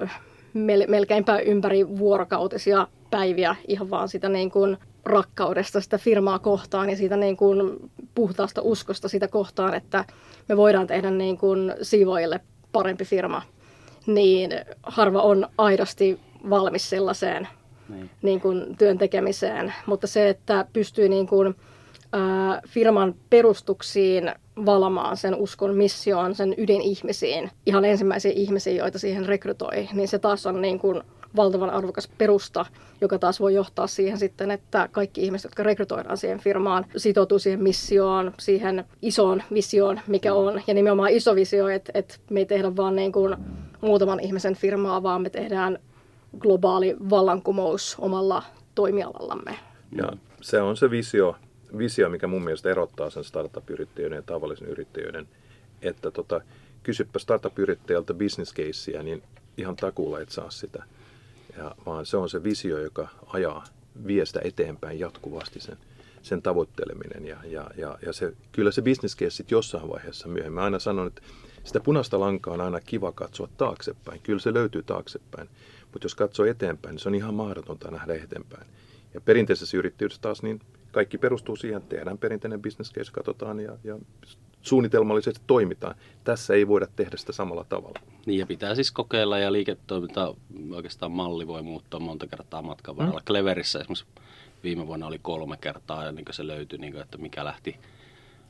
mel- 0.53 0.87
melkeinpä 0.87 1.39
ympäri 1.39 1.97
vuorokautisia 1.97 2.87
päiviä 3.11 3.55
ihan 3.67 3.89
vaan 3.89 4.09
sitä 4.09 4.29
niin 4.29 4.51
kuin 4.51 4.77
rakkaudesta 5.05 5.81
sitä 5.81 5.97
firmaa 5.97 6.39
kohtaan 6.39 6.89
ja 6.89 6.97
siitä 6.97 7.17
niin 7.17 7.37
kuin 7.37 7.91
puhtaasta 8.15 8.61
uskosta 8.61 9.09
sitä 9.09 9.27
kohtaan, 9.27 9.73
että 9.73 10.05
me 10.49 10.57
voidaan 10.57 10.87
tehdä 10.87 11.11
niin 11.11 11.37
kuin 11.37 11.73
siivoille 11.81 12.39
parempi 12.71 13.05
firma, 13.05 13.41
niin 14.07 14.51
harva 14.83 15.21
on 15.21 15.47
aidosti 15.57 16.19
valmis 16.49 16.89
sellaiseen 16.89 17.47
niin. 17.89 18.09
Niin 18.21 18.41
kuin 18.41 18.77
työn 18.77 18.97
tekemiseen. 18.97 19.73
Mutta 19.85 20.07
se, 20.07 20.29
että 20.29 20.65
pystyy 20.73 21.09
niin 21.09 21.27
kuin, 21.27 21.55
ää, 22.13 22.61
firman 22.67 23.15
perustuksiin 23.29 24.31
valamaan 24.65 25.17
sen 25.17 25.35
uskon 25.35 25.75
missioon, 25.75 26.35
sen 26.35 26.55
ydinihmisiin, 26.57 27.51
ihan 27.65 27.85
ensimmäisiä 27.85 28.31
ihmisiä, 28.35 28.73
joita 28.73 28.99
siihen 28.99 29.25
rekrytoi, 29.25 29.87
niin 29.93 30.07
se 30.07 30.19
taas 30.19 30.45
on 30.45 30.61
niin 30.61 30.79
kuin 30.79 31.01
valtavan 31.35 31.69
arvokas 31.69 32.09
perusta, 32.17 32.65
joka 33.01 33.19
taas 33.19 33.39
voi 33.39 33.53
johtaa 33.53 33.87
siihen 33.87 34.17
sitten, 34.17 34.51
että 34.51 34.89
kaikki 34.91 35.23
ihmiset, 35.23 35.49
jotka 35.49 35.63
rekrytoidaan 35.63 36.17
siihen 36.17 36.39
firmaan, 36.39 36.85
sitoutuu 36.97 37.39
siihen 37.39 37.63
missioon, 37.63 38.33
siihen 38.39 38.85
isoon 39.01 39.43
visioon, 39.53 39.99
mikä 40.07 40.33
on. 40.33 40.61
Ja 40.67 40.73
nimenomaan 40.73 41.09
iso 41.09 41.35
visio, 41.35 41.67
että, 41.67 41.91
että 41.95 42.15
me 42.29 42.39
ei 42.39 42.45
tehdä 42.45 42.75
vaan 42.75 42.95
niin 42.95 43.11
kuin 43.11 43.35
muutaman 43.81 44.19
ihmisen 44.19 44.55
firmaa, 44.55 45.03
vaan 45.03 45.21
me 45.21 45.29
tehdään 45.29 45.79
globaali 46.39 46.95
vallankumous 47.09 47.95
omalla 47.99 48.43
toimialallamme. 48.75 49.59
Ja 49.97 50.09
se 50.41 50.61
on 50.61 50.77
se 50.77 50.89
visio, 50.89 51.35
visio, 51.77 52.09
mikä 52.09 52.27
mun 52.27 52.43
mielestä 52.43 52.69
erottaa 52.69 53.09
sen 53.09 53.23
startup-yrittäjyyden 53.23 54.15
ja 54.15 54.21
tavallisen 54.21 54.67
yrittäjyyden, 54.67 55.27
että 55.81 56.11
tota, 56.11 56.41
kysyppä 56.83 57.19
startup-yrittäjältä 57.19 58.13
business 58.13 58.53
casea, 58.53 59.03
niin 59.03 59.23
ihan 59.57 59.75
takuulla 59.75 60.19
et 60.19 60.29
saa 60.29 60.49
sitä. 60.49 60.83
Ja, 61.57 61.75
vaan 61.85 62.05
se 62.05 62.17
on 62.17 62.29
se 62.29 62.43
visio, 62.43 62.79
joka 62.79 63.07
ajaa 63.27 63.63
viestä 64.07 64.39
eteenpäin 64.43 64.99
jatkuvasti 64.99 65.59
sen, 65.59 65.77
sen 66.21 66.41
tavoitteleminen. 66.41 67.25
Ja, 67.25 67.37
ja, 67.45 67.69
ja, 67.77 67.97
ja 68.05 68.13
se, 68.13 68.33
kyllä 68.51 68.71
se 68.71 68.81
business 68.81 69.17
case 69.17 69.29
sit 69.29 69.51
jossain 69.51 69.89
vaiheessa 69.89 70.27
myöhemmin. 70.27 70.53
Mä 70.53 70.63
aina 70.63 70.79
sanon, 70.79 71.07
että 71.07 71.21
sitä 71.63 71.79
punaista 71.79 72.19
lankaa 72.19 72.53
on 72.53 72.61
aina 72.61 72.81
kiva 72.81 73.11
katsoa 73.11 73.49
taaksepäin. 73.57 74.21
Kyllä 74.21 74.39
se 74.39 74.53
löytyy 74.53 74.83
taaksepäin. 74.83 75.49
Mutta 75.91 76.05
jos 76.05 76.15
katsoo 76.15 76.45
eteenpäin, 76.45 76.93
niin 76.93 76.99
se 76.99 77.09
on 77.09 77.15
ihan 77.15 77.33
mahdotonta 77.33 77.91
nähdä 77.91 78.13
eteenpäin. 78.13 78.67
Ja 79.13 79.21
perinteisessä 79.21 79.77
yrittäjyydessä 79.77 80.21
taas 80.21 80.43
niin 80.43 80.59
kaikki 80.95 81.17
perustuu 81.17 81.55
siihen, 81.55 81.77
että 81.77 81.95
tehdään 81.95 82.17
perinteinen 82.17 82.61
business 82.61 82.93
case, 82.93 83.11
katsotaan 83.11 83.59
ja, 83.59 83.77
ja 83.83 83.99
suunnitelmallisesti 84.61 85.41
toimitaan. 85.47 85.95
Tässä 86.23 86.53
ei 86.53 86.67
voida 86.67 86.87
tehdä 86.95 87.17
sitä 87.17 87.31
samalla 87.31 87.65
tavalla. 87.69 87.99
Niin 88.25 88.39
ja 88.39 88.45
pitää 88.45 88.75
siis 88.75 88.91
kokeilla 88.91 89.37
ja 89.37 89.51
liiketoiminta, 89.51 90.35
oikeastaan 90.71 91.11
malli 91.11 91.47
voi 91.47 91.61
muuttua 91.61 91.99
monta 91.99 92.27
kertaa 92.27 92.61
matkan 92.61 92.97
varrella. 92.97 93.19
Mm. 93.19 93.25
Cleverissä 93.25 93.79
esimerkiksi 93.79 94.05
viime 94.63 94.87
vuonna 94.87 95.07
oli 95.07 95.19
kolme 95.21 95.57
kertaa 95.57 96.05
ja 96.05 96.11
niin 96.11 96.25
se 96.31 96.47
löytyi, 96.47 96.79
niin 96.79 96.93
kuin, 96.93 97.01
että 97.01 97.17
mikä 97.17 97.45
lähti 97.45 97.75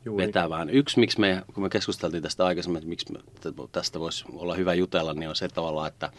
Juuri. 0.05 0.27
vetämään. 0.27 0.69
Yksi, 0.69 0.99
miksi 0.99 1.19
me, 1.19 1.43
kun 1.53 1.63
me 1.63 1.69
keskusteltiin 1.69 2.23
tästä 2.23 2.45
aikaisemmin, 2.45 2.77
että 2.77 2.89
miksi 2.89 3.13
me, 3.13 3.19
tästä 3.71 3.99
voisi 3.99 4.25
olla 4.33 4.55
hyvä 4.55 4.73
jutella, 4.73 5.13
niin 5.13 5.29
on 5.29 5.35
se 5.35 5.47
tavalla, 5.47 5.87
että 5.87 6.11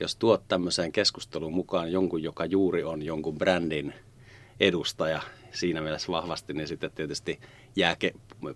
jos 0.00 0.16
tuot 0.16 0.42
tämmöiseen 0.48 0.92
keskusteluun 0.92 1.54
mukaan 1.54 1.92
jonkun, 1.92 2.22
joka 2.22 2.44
juuri 2.44 2.84
on 2.84 3.02
jonkun 3.02 3.38
brändin 3.38 3.94
edustaja 4.60 5.20
siinä 5.50 5.80
mielessä 5.80 6.12
vahvasti, 6.12 6.52
niin 6.52 6.68
sitten 6.68 6.90
tietysti 6.90 7.40
jää 7.76 7.96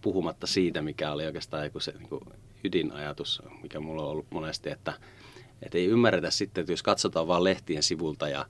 puhumatta 0.03 0.47
siitä, 0.47 0.83
mikä 0.83 1.13
oli 1.13 1.27
oikeastaan 1.27 1.65
joku 1.65 1.81
se 1.81 1.93
niin 1.93 2.09
kuin 2.09 2.21
ydinajatus, 2.65 3.43
mikä 3.63 3.81
mulla 3.81 4.03
on 4.03 4.09
ollut 4.09 4.31
monesti, 4.31 4.71
että, 4.71 4.93
että 5.63 5.79
ei 5.79 5.87
ymmärretä 5.87 6.31
sitten, 6.31 6.63
että 6.63 6.73
jos 6.73 6.83
katsotaan 6.83 7.29
vain 7.29 7.45
lehtien 7.45 7.83
sivulta 7.83 8.29
ja 8.29 8.47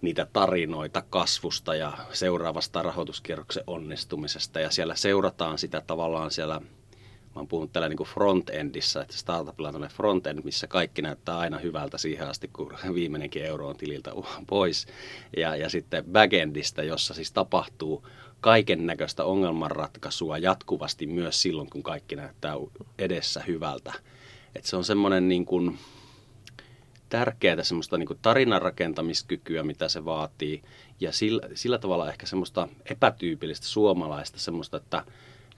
niitä 0.00 0.26
tarinoita 0.32 1.02
kasvusta 1.10 1.74
ja 1.74 1.92
seuraavasta 2.12 2.82
rahoituskierroksen 2.82 3.64
onnistumisesta 3.66 4.60
ja 4.60 4.70
siellä 4.70 4.94
seurataan 4.94 5.58
sitä 5.58 5.82
tavallaan 5.86 6.30
siellä 6.30 6.60
mä 7.34 7.40
oon 7.40 7.48
puhunut 7.48 7.72
tällä 7.72 7.88
niin 7.88 7.98
front-endissä, 7.98 9.02
että 9.02 9.16
startupilla 9.16 9.68
on 9.68 9.88
front-end, 9.96 10.42
missä 10.44 10.66
kaikki 10.66 11.02
näyttää 11.02 11.38
aina 11.38 11.58
hyvältä 11.58 11.98
siihen 11.98 12.28
asti, 12.28 12.50
kun 12.52 12.74
viimeinenkin 12.94 13.44
euro 13.44 13.68
on 13.68 13.76
tililtä 13.76 14.12
pois. 14.46 14.86
Ja, 15.36 15.56
ja 15.56 15.68
sitten 15.68 16.04
backendistä, 16.04 16.82
jossa 16.82 17.14
siis 17.14 17.32
tapahtuu 17.32 18.06
kaiken 18.40 18.86
näköistä 18.86 19.24
ongelmanratkaisua 19.24 20.38
jatkuvasti 20.38 21.06
myös 21.06 21.42
silloin, 21.42 21.70
kun 21.70 21.82
kaikki 21.82 22.16
näyttää 22.16 22.54
edessä 22.98 23.42
hyvältä. 23.46 23.92
Et 24.56 24.64
se 24.64 24.76
on 24.76 24.84
semmoinen 24.84 25.28
niin 25.28 25.46
kuin 25.46 25.78
tärkeää 27.08 27.62
semmoista 27.62 27.98
niin 27.98 28.08
tarinan 28.22 28.62
rakentamiskykyä, 28.62 29.62
mitä 29.62 29.88
se 29.88 30.04
vaatii. 30.04 30.62
Ja 31.00 31.12
sillä, 31.12 31.48
sillä 31.54 31.78
tavalla 31.78 32.08
ehkä 32.08 32.26
semmoista 32.26 32.68
epätyypillistä 32.90 33.66
suomalaista 33.66 34.38
semmoista, 34.38 34.76
että 34.76 35.04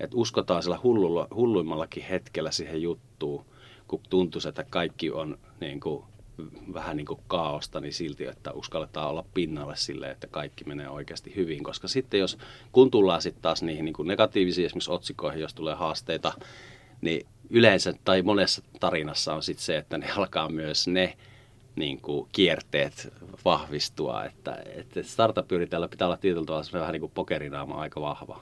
että 0.00 0.16
uskotaan 0.16 0.62
sillä 0.62 0.78
hullulla, 0.82 1.28
hulluimmallakin 1.34 2.02
hetkellä 2.02 2.50
siihen 2.50 2.82
juttuun, 2.82 3.44
kun 3.88 4.00
tuntuu, 4.10 4.40
että 4.48 4.64
kaikki 4.64 5.10
on 5.10 5.38
niin 5.60 5.80
kuin, 5.80 6.04
vähän 6.74 6.96
niin 6.96 7.06
kuin 7.06 7.20
kaaosta, 7.28 7.80
niin 7.80 7.92
silti, 7.92 8.26
että 8.26 8.52
uskalletaan 8.52 9.10
olla 9.10 9.24
pinnalle 9.34 9.76
sille, 9.76 10.10
että 10.10 10.26
kaikki 10.26 10.64
menee 10.64 10.88
oikeasti 10.88 11.36
hyvin. 11.36 11.64
Koska 11.64 11.88
sitten 11.88 12.20
jos, 12.20 12.38
kun 12.72 12.90
tullaan 12.90 13.22
sitten 13.22 13.42
taas 13.42 13.62
niihin 13.62 13.84
niin 13.84 13.92
kuin 13.92 14.08
negatiivisiin 14.08 14.66
esimerkiksi 14.66 14.90
otsikoihin, 14.90 15.40
jos 15.40 15.54
tulee 15.54 15.74
haasteita, 15.74 16.32
niin 17.00 17.26
yleensä 17.50 17.94
tai 18.04 18.22
monessa 18.22 18.62
tarinassa 18.80 19.34
on 19.34 19.42
sitten 19.42 19.64
se, 19.64 19.76
että 19.76 19.98
ne 19.98 20.10
alkaa 20.16 20.48
myös 20.48 20.88
ne 20.88 21.16
niin 21.76 22.00
kuin 22.00 22.28
kierteet 22.32 23.12
vahvistua. 23.44 24.24
Että, 24.24 24.62
että 24.74 25.02
startup-yrittäjällä 25.02 25.88
pitää 25.88 26.08
olla 26.08 26.16
tietyllä 26.16 26.46
tavalla 26.46 26.66
vähän 26.72 26.92
niin 26.92 27.00
kuin 27.00 27.12
pokerinaama 27.14 27.74
aika 27.74 28.00
vahva. 28.00 28.40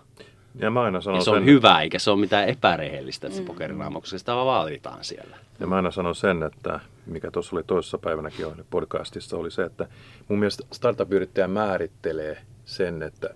Ja 0.55 0.71
mä 0.71 0.83
aina 0.83 1.01
sanon 1.01 1.19
ja 1.19 1.25
se 1.25 1.31
on 1.31 1.37
sen, 1.37 1.45
hyvä, 1.45 1.81
eikä 1.81 1.99
se 1.99 2.11
ole 2.11 2.21
mitään 2.21 2.49
epärehellistä, 2.49 3.27
että 3.27 3.37
se 3.37 3.43
mm. 3.43 3.47
pokerinaama, 3.47 4.01
koska 4.01 4.19
sitä 4.19 4.35
vaan 4.35 4.47
vaalitaan 4.47 5.05
siellä. 5.05 5.37
Ja 5.61 5.67
mä 5.67 5.77
aina 5.77 5.91
sanon 5.91 6.15
sen, 6.15 6.43
että 6.43 6.81
mikä 7.07 7.31
tuossa 7.31 7.57
oli 7.57 7.63
toisessa 7.65 7.99
päivänäkin 7.99 8.47
podcastissa, 8.71 9.37
oli 9.37 9.51
se, 9.51 9.63
että 9.63 9.89
mun 10.29 10.39
mielestä 10.39 10.65
startup-yrittäjä 10.73 11.49
määrittelee 11.49 12.43
sen, 12.65 13.03
että 13.03 13.31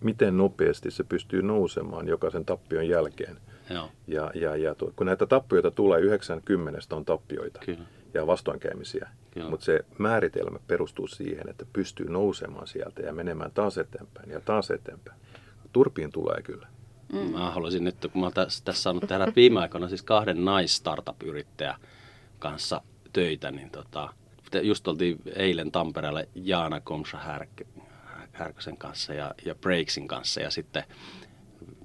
miten 0.00 0.36
nopeasti 0.36 0.90
se 0.90 1.04
pystyy 1.04 1.42
nousemaan 1.42 2.08
jokaisen 2.08 2.44
tappion 2.44 2.88
jälkeen. 2.88 3.36
Joo. 3.70 3.90
Ja, 4.06 4.30
ja, 4.34 4.56
ja 4.56 4.74
kun 4.96 5.06
näitä 5.06 5.26
tappioita 5.26 5.70
tulee, 5.70 6.00
90 6.00 6.96
on 6.96 7.04
tappioita 7.04 7.60
Kyllä. 7.66 7.84
ja 8.14 8.26
vastoinkäymisiä. 8.26 9.08
Mutta 9.50 9.64
se 9.64 9.84
määritelmä 9.98 10.58
perustuu 10.66 11.06
siihen, 11.06 11.48
että 11.48 11.66
pystyy 11.72 12.10
nousemaan 12.10 12.66
sieltä 12.66 13.02
ja 13.02 13.12
menemään 13.12 13.50
taas 13.54 13.78
eteenpäin 13.78 14.30
ja 14.30 14.40
taas 14.40 14.70
eteenpäin 14.70 15.20
turpiin 15.72 16.12
tulee 16.12 16.42
kyllä. 16.42 16.66
Mm. 17.12 17.18
Mä 17.18 17.50
haluaisin 17.50 17.84
nyt, 17.84 17.96
kun 18.00 18.20
mä 18.20 18.26
oon 18.26 18.32
tässä, 18.32 18.64
tässä 18.64 18.82
saanut 18.82 19.04
tehdä 19.08 19.32
viime 19.36 19.60
aikoina 19.60 19.88
siis 19.88 20.02
kahden 20.02 20.44
nais-startup-yrittäjän 20.44 21.80
kanssa 22.38 22.82
töitä, 23.12 23.50
niin 23.50 23.70
tota, 23.70 24.08
just 24.62 24.88
oltiin 24.88 25.18
eilen 25.36 25.72
Tampereella 25.72 26.22
Jaana 26.34 26.80
Komsa 26.80 27.18
Härkösen 28.32 28.76
kanssa 28.76 29.14
ja, 29.14 29.34
ja 29.44 29.54
Breaksin 29.54 30.08
kanssa 30.08 30.40
ja 30.40 30.50
sitten 30.50 30.84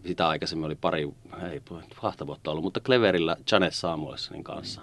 sitä 0.08 0.27
aikaisemmin 0.27 0.65
oli 0.65 0.75
pari, 0.75 1.13
ei 1.51 1.62
kahta 2.01 2.27
vuotta 2.27 2.51
ollut, 2.51 2.63
mutta 2.63 2.79
Cleverillä 2.79 3.38
Janet 3.51 3.74
Samuelsonin 3.74 4.44
kanssa. 4.44 4.82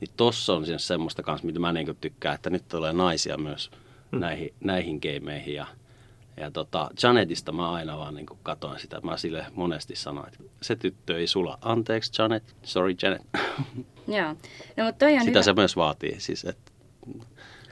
Niin 0.00 0.10
tossa 0.16 0.54
on 0.54 0.66
siis 0.66 0.86
semmoista 0.86 1.22
kanssa, 1.22 1.46
mitä 1.46 1.60
mä 1.60 1.72
niin 1.72 1.96
tykkään, 2.00 2.34
että 2.34 2.50
nyt 2.50 2.68
tulee 2.68 2.92
naisia 2.92 3.36
myös 3.36 3.70
hmm. 4.12 4.20
näihin, 4.20 4.54
näihin 4.60 5.00
gameihin 5.02 5.54
ja 5.54 5.66
ja 6.36 6.50
tota, 6.50 6.90
Janetista 7.02 7.52
mä 7.52 7.72
aina 7.72 7.98
vaan 7.98 8.14
niin 8.14 8.26
katoin 8.42 8.80
sitä. 8.80 9.00
Mä 9.00 9.16
sille 9.16 9.46
monesti 9.54 9.96
sanoin, 9.96 10.28
että 10.28 10.44
se 10.62 10.76
tyttö 10.76 11.18
ei 11.18 11.26
sula. 11.26 11.58
Anteeksi 11.60 12.22
Janet, 12.22 12.56
sorry 12.62 12.94
Janet. 13.02 13.22
Joo. 14.18 14.28
No, 14.76 14.84
mutta 14.84 14.98
toi 14.98 15.14
on 15.14 15.20
Sitä 15.20 15.30
hyvä. 15.30 15.42
se 15.42 15.52
myös 15.52 15.76
vaatii. 15.76 16.20
Siis, 16.20 16.44
että 16.44 16.72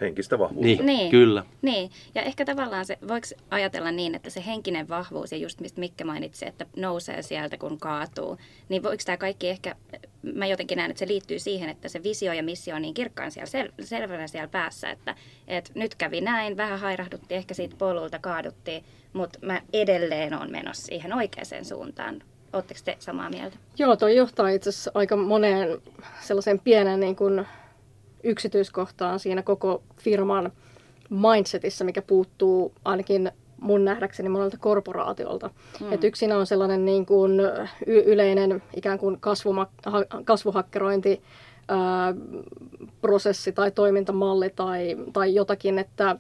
henkistä 0.01 0.39
vahvuutta. 0.39 0.67
Niin, 0.67 0.87
niin, 0.87 1.11
kyllä. 1.11 1.45
Niin, 1.63 1.91
ja 2.15 2.23
ehkä 2.23 2.45
tavallaan 2.45 2.87
se, 2.87 2.99
voiko 3.09 3.27
ajatella 3.51 3.91
niin, 3.91 4.15
että 4.15 4.31
se 4.31 4.43
henkinen 4.47 4.89
vahvuus 4.89 5.33
ja 5.33 5.39
just 5.39 5.61
mistä 5.61 5.81
Mikke 5.81 6.05
mainitsi, 6.05 6.47
että 6.47 6.67
nousee 6.77 7.23
sieltä 7.23 7.59
kun 7.59 7.79
kaatuu, 7.79 8.39
niin 8.69 8.83
voiko 8.83 9.03
tämä 9.07 9.17
kaikki 9.17 9.49
ehkä, 9.49 9.77
mä 10.23 10.47
jotenkin 10.47 10.77
näen, 10.77 10.91
että 10.91 10.99
se 10.99 11.09
liittyy 11.09 11.39
siihen, 11.39 11.69
että 11.69 11.89
se 11.89 12.03
visio 12.03 12.33
ja 12.33 12.43
missio 12.43 12.77
on 12.77 12.83
niin 12.83 12.95
kirkkaan 12.95 13.31
siellä, 13.31 13.51
sel, 13.51 13.69
selvänä 13.81 14.27
siellä 14.27 14.49
päässä, 14.49 14.91
että, 14.91 15.15
että 15.49 15.71
nyt 15.75 15.95
kävi 15.95 16.21
näin, 16.21 16.57
vähän 16.57 16.81
hairahduttiin, 16.81 17.39
ehkä 17.39 17.55
siitä 17.55 17.77
polulta 17.79 18.19
kaaduttiin, 18.19 18.85
mutta 19.13 19.39
mä 19.43 19.61
edelleen 19.73 20.35
on 20.35 20.51
menossa 20.51 20.87
siihen 20.87 21.13
oikeaan 21.13 21.65
suuntaan. 21.65 22.23
Oletteko 22.53 22.81
te 22.85 22.97
samaa 22.99 23.31
mieltä? 23.31 23.57
Joo, 23.79 23.97
toi 23.97 24.17
johtaa 24.17 24.49
itse 24.49 24.69
asiassa 24.69 24.91
aika 24.95 25.17
moneen 25.17 25.83
sellaiseen 26.21 26.61
pienen 26.61 27.01
niin 27.01 27.17
kuin 27.17 27.47
yksityiskohtaan 28.25 29.21
siinä 29.21 29.43
koko 29.43 29.83
firman 29.97 30.53
mindsetissä, 31.11 31.85
mikä 31.85 32.03
puuttuu 32.03 32.75
ainakin 32.85 33.33
mun 33.61 33.85
nähdäkseni 33.85 34.29
monelta 34.29 34.57
korporaatiolta. 34.61 35.51
Hmm. 35.81 35.93
Et 35.93 36.05
yksinä 36.05 36.39
on 36.39 36.47
sellainen 36.47 36.85
niin 36.85 37.07
kuin 37.07 37.41
y- 37.87 38.03
yleinen 38.07 38.63
ikään 38.77 38.99
kuin 38.99 39.17
kasvuma- 39.21 39.91
ha- 39.91 40.23
kasvuhakkerointi, 40.25 41.23
ää, 41.69 42.15
prosessi 43.01 43.53
tai 43.53 43.71
toimintamalli 43.71 44.51
tai, 44.51 44.97
tai 45.13 45.35
jotakin, 45.35 45.79
että 45.79 46.07
ää, 46.07 46.17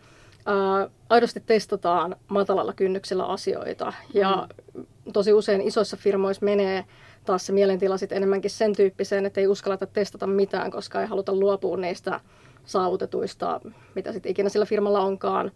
aidosti 1.08 1.42
testataan 1.46 2.16
matalalla 2.28 2.72
kynnyksellä 2.72 3.24
asioita. 3.24 3.92
Ja 4.14 4.48
hmm. 4.74 4.86
tosi 5.12 5.32
usein 5.32 5.60
isoissa 5.60 5.96
firmoissa 5.96 6.44
menee 6.44 6.84
taas 7.24 7.46
se 7.46 7.52
mielentila 7.52 7.96
sitten 7.96 8.16
enemmänkin 8.16 8.50
sen 8.50 8.76
tyyppiseen, 8.76 9.26
että 9.26 9.40
ei 9.40 9.46
uskalleta 9.46 9.86
testata 9.86 10.26
mitään, 10.26 10.70
koska 10.70 11.00
ei 11.00 11.06
haluta 11.06 11.32
luopua 11.34 11.76
niistä 11.76 12.20
saavutetuista, 12.64 13.60
mitä 13.94 14.12
sitten 14.12 14.30
ikinä 14.30 14.48
sillä 14.48 14.66
firmalla 14.66 15.00
onkaan, 15.00 15.52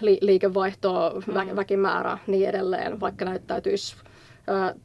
li- 0.00 0.18
liikevaihtoa, 0.20 1.10
vä- 1.10 1.56
väkimäärä, 1.56 2.18
niin 2.26 2.48
edelleen, 2.48 3.00
vaikka 3.00 3.24
näyttäytyisi 3.24 3.96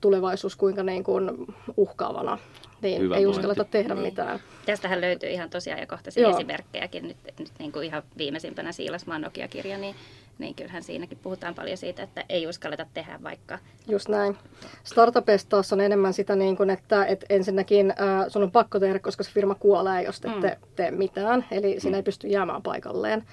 tulevaisuus 0.02 0.56
kuinka 0.56 0.84
niin 0.84 1.04
kuin 1.04 1.32
uhkaavana, 1.78 2.38
niin 2.82 3.02
Hyvä 3.02 3.16
ei 3.16 3.24
pointti. 3.24 3.38
uskalleta 3.40 3.64
tehdä 3.64 3.94
niin. 3.94 4.04
mitään. 4.06 4.40
Tästähän 4.66 5.02
löytyy 5.02 5.30
ihan 5.30 5.50
tosiaankohtaisia 5.50 6.24
Joo. 6.24 6.32
esimerkkejäkin. 6.38 7.08
Nyt, 7.08 7.18
nyt 7.40 7.52
niin 7.60 7.72
kuin 7.72 7.86
ihan 7.86 8.04
viimeisimpänä 8.18 8.72
Siilasmaan 8.72 9.22
Nokia-kirja, 9.22 9.78
niin 9.78 9.96
niin 10.40 10.56
kyllähän 10.56 10.84
siinäkin 10.84 11.18
puhutaan 11.18 11.56
paljon 11.56 11.78
siitä, 11.78 12.04
että 12.04 12.26
ei 12.30 12.48
uskalleta 12.48 12.86
tehdä 12.94 13.20
vaikka. 13.24 13.60
Just 13.88 14.10
näin. 14.10 14.38
Startupista 14.84 15.50
taas 15.50 15.74
on 15.74 15.82
enemmän 15.82 16.14
sitä, 16.14 16.36
niin 16.36 16.58
kuin, 16.58 16.70
että, 16.70 17.06
että 17.06 17.26
ensinnäkin 17.30 17.92
äh, 17.92 18.26
sun 18.28 18.44
on 18.44 18.52
pakko 18.52 18.80
tehdä, 18.80 19.00
koska 19.00 19.24
se 19.24 19.32
firma 19.32 19.56
kuolee, 19.56 20.04
jos 20.04 20.18
et 20.18 20.36
mm. 20.36 20.42
te 20.42 20.58
tee 20.76 20.92
mitään. 20.92 21.46
Eli 21.52 21.80
siinä 21.80 21.98
ei 21.98 22.04
pysty 22.04 22.28
jäämään 22.28 22.62
paikalleen. 22.62 23.24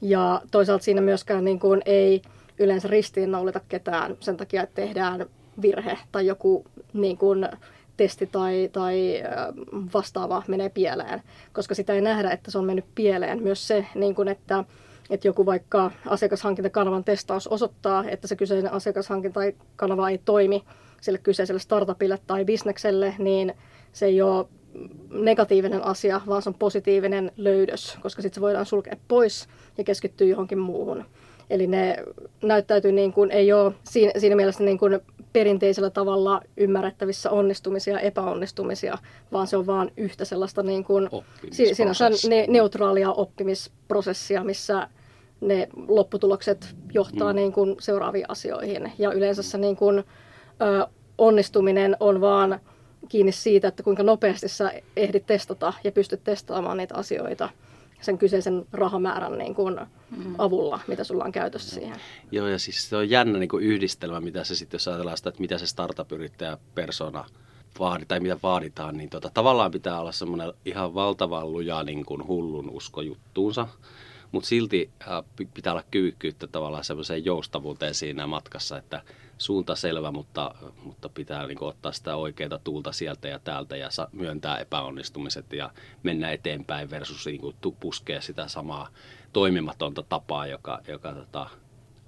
Ja 0.00 0.42
toisaalta 0.50 0.84
siinä 0.84 1.00
myöskään 1.00 1.44
niin 1.44 1.58
kuin, 1.58 1.82
ei 1.84 2.22
yleensä 2.58 2.88
ristiinnaulita 2.88 3.60
ketään 3.68 4.16
sen 4.20 4.36
takia, 4.36 4.62
että 4.62 4.74
tehdään 4.74 5.26
virhe 5.62 5.98
tai 6.12 6.26
joku 6.26 6.64
niin 6.92 7.18
kuin, 7.18 7.48
testi 7.98 8.26
tai, 8.26 8.70
tai 8.72 9.22
vastaava 9.94 10.42
menee 10.48 10.68
pieleen, 10.68 11.22
koska 11.52 11.74
sitä 11.74 11.92
ei 11.92 12.00
nähdä, 12.00 12.30
että 12.30 12.50
se 12.50 12.58
on 12.58 12.64
mennyt 12.64 12.84
pieleen. 12.94 13.42
Myös 13.42 13.68
se, 13.68 13.86
niin 13.94 14.14
kuin, 14.14 14.28
että 14.28 14.64
että 15.10 15.28
joku 15.28 15.46
vaikka 15.46 15.90
asiakashankintakanavan 16.06 17.04
testaus 17.04 17.46
osoittaa, 17.48 18.04
että 18.08 18.26
se 18.26 18.36
kyseinen 18.36 18.72
asiakashankintakanava 18.72 20.10
ei 20.10 20.18
toimi 20.18 20.64
sille 21.00 21.18
kyseiselle 21.18 21.60
startupille 21.60 22.18
tai 22.26 22.44
bisnekselle, 22.44 23.14
niin 23.18 23.54
se 23.92 24.06
ei 24.06 24.22
ole 24.22 24.46
negatiivinen 25.10 25.84
asia, 25.84 26.20
vaan 26.26 26.42
se 26.42 26.48
on 26.48 26.54
positiivinen 26.54 27.32
löydös, 27.36 27.98
koska 28.02 28.22
sitten 28.22 28.34
se 28.34 28.40
voidaan 28.40 28.66
sulkea 28.66 28.96
pois 29.08 29.48
ja 29.78 29.84
keskittyä 29.84 30.26
johonkin 30.26 30.58
muuhun. 30.58 31.04
Eli 31.50 31.66
ne 31.66 31.96
näyttäytyy 32.42 32.92
niin 32.92 33.12
kuin, 33.12 33.30
ei 33.30 33.52
ole 33.52 33.72
siinä, 33.84 34.12
siinä 34.18 34.36
mielessä 34.36 34.64
niin 34.64 34.78
kuin 34.78 35.00
perinteisellä 35.32 35.90
tavalla 35.90 36.40
ymmärrettävissä 36.56 37.30
onnistumisia 37.30 37.94
ja 37.94 38.00
epäonnistumisia, 38.00 38.98
vaan 39.32 39.46
se 39.46 39.56
on 39.56 39.66
vain 39.66 39.92
yhtä 39.96 40.24
sellaista 40.24 40.62
niin 40.62 40.84
kuin, 40.84 41.08
sinänsä 41.50 42.10
ne, 42.28 42.44
neutraalia 42.48 43.12
oppimisprosessia, 43.12 44.44
missä 44.44 44.88
ne 45.40 45.68
lopputulokset 45.88 46.76
johtaa 46.94 47.32
mm. 47.32 47.36
niin 47.36 47.52
kuin 47.52 47.76
seuraaviin 47.80 48.24
asioihin. 48.28 48.92
Ja 48.98 49.12
yleensä 49.12 49.42
se 49.42 49.58
niin 49.58 49.76
kuin, 49.76 49.98
ö, 49.98 50.86
onnistuminen 51.18 51.96
on 52.00 52.20
vaan 52.20 52.60
kiinni 53.08 53.32
siitä, 53.32 53.68
että 53.68 53.82
kuinka 53.82 54.02
nopeasti 54.02 54.48
sä 54.48 54.72
ehdit 54.96 55.26
testata 55.26 55.72
ja 55.84 55.92
pystyt 55.92 56.24
testaamaan 56.24 56.76
niitä 56.76 56.94
asioita 56.94 57.48
sen 58.00 58.18
kyseisen 58.18 58.66
rahamäärän 58.72 59.38
niin 59.38 59.54
kuin 59.54 59.80
mm. 60.16 60.34
avulla, 60.38 60.80
mitä 60.86 61.04
sulla 61.04 61.24
on 61.24 61.32
käytössä 61.32 61.74
siihen. 61.74 61.96
Joo, 62.30 62.48
ja 62.48 62.58
siis 62.58 62.88
se 62.88 62.96
on 62.96 63.10
jännä 63.10 63.38
niin 63.38 63.48
kuin 63.48 63.64
yhdistelmä, 63.64 64.20
mitä 64.20 64.44
se 64.44 64.54
sitten, 64.54 64.74
jos 64.78 64.88
ajatellaan 64.88 65.16
sitä, 65.16 65.28
että 65.28 65.40
mitä 65.40 65.58
se 65.58 65.66
startup-yrittäjä 65.66 66.58
persona 66.74 67.24
vaadi, 67.78 68.04
tai 68.08 68.20
mitä 68.20 68.36
vaaditaan, 68.42 68.96
niin 68.96 69.10
tota, 69.10 69.30
tavallaan 69.34 69.70
pitää 69.70 70.00
olla 70.00 70.12
semmoinen 70.12 70.52
ihan 70.64 70.94
valtavan 70.94 71.52
luja 71.52 71.82
niin 71.82 72.04
kuin 72.04 72.26
hullun 72.26 72.70
usko 72.70 73.00
juttuunsa, 73.00 73.68
mutta 74.32 74.48
silti 74.48 74.90
äh, 75.02 75.24
pitää 75.54 75.72
olla 75.72 75.84
kyvykkyyttä 75.90 76.46
tavallaan 76.46 76.84
semmoiseen 76.84 77.24
joustavuuteen 77.24 77.94
siinä 77.94 78.26
matkassa, 78.26 78.78
että 78.78 79.02
suunta 79.38 79.76
selvä, 79.76 80.10
mutta, 80.10 80.54
mutta 80.82 81.08
pitää 81.08 81.46
niin 81.46 81.58
kuin, 81.58 81.68
ottaa 81.68 81.92
sitä 81.92 82.16
oikeaa 82.16 82.58
tuulta 82.64 82.92
sieltä 82.92 83.28
ja 83.28 83.38
täältä 83.38 83.76
ja 83.76 83.90
sa- 83.90 84.08
myöntää 84.12 84.58
epäonnistumiset 84.58 85.52
ja 85.52 85.70
mennä 86.02 86.30
eteenpäin 86.30 86.90
versus 86.90 87.26
niin 87.26 87.40
kuin, 87.40 87.56
puskea 87.80 88.20
sitä 88.20 88.48
samaa 88.48 88.88
toimimatonta 89.32 90.02
tapaa, 90.02 90.46
joka, 90.46 90.78
joka 90.88 91.12
tota, 91.12 91.50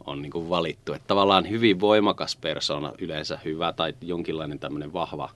on 0.07 0.23
niin 0.23 0.33
kuin 0.33 0.51
valittu. 0.51 0.93
Että 0.93 1.07
tavallaan 1.07 1.51
hyvin 1.51 1.81
voimakas 1.81 2.37
persona, 2.37 2.93
yleensä 2.99 3.39
hyvä 3.45 3.73
tai 3.73 3.95
jonkinlainen 4.01 4.59
tämmöinen 4.59 4.93
vahva, 4.93 5.31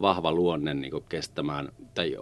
vahva 0.00 0.32
luonne 0.32 0.74
niin 0.74 0.90
kuin 0.90 1.04
kestämään 1.08 1.68
tai 1.94 2.16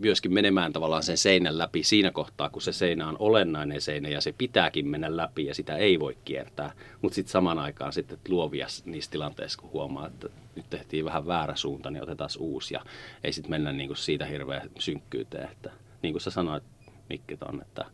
myöskin 0.00 0.34
menemään 0.34 0.72
tavallaan 0.72 1.02
sen 1.02 1.18
seinän 1.18 1.58
läpi 1.58 1.82
siinä 1.82 2.10
kohtaa, 2.10 2.50
kun 2.50 2.62
se 2.62 2.72
seinä 2.72 3.08
on 3.08 3.16
olennainen 3.18 3.80
seinä 3.80 4.08
ja 4.08 4.20
se 4.20 4.34
pitääkin 4.38 4.88
mennä 4.88 5.16
läpi 5.16 5.46
ja 5.46 5.54
sitä 5.54 5.76
ei 5.76 6.00
voi 6.00 6.16
kiertää. 6.24 6.72
Mutta 7.02 7.14
sitten 7.14 7.32
saman 7.32 7.58
aikaan 7.58 7.92
sitten 7.92 8.18
luovia 8.28 8.66
niissä 8.84 9.10
tilanteissa, 9.10 9.60
kun 9.60 9.70
huomaa, 9.70 10.06
että 10.06 10.28
nyt 10.56 10.70
tehtiin 10.70 11.04
vähän 11.04 11.26
väärä 11.26 11.56
suunta, 11.56 11.90
niin 11.90 12.02
otetaan 12.02 12.30
uusi 12.38 12.74
ja 12.74 12.84
ei 13.24 13.32
sitten 13.32 13.50
mennä 13.50 13.72
niin 13.72 13.88
kuin 13.88 13.96
siitä 13.96 14.24
hirveän 14.24 14.70
synkkyyteen. 14.78 15.50
Että, 15.50 15.70
niin 16.02 16.12
kuin 16.12 16.22
sä 16.22 16.30
sanoit 16.30 16.64
Mikki 17.08 17.36
ton, 17.36 17.62
että 17.62 17.84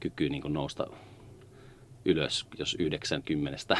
kyky 0.00 0.28
niin 0.28 0.42
kuin 0.42 0.54
nousta 0.54 0.86
ylös, 2.04 2.46
jos 2.58 2.76
90, 2.78 3.76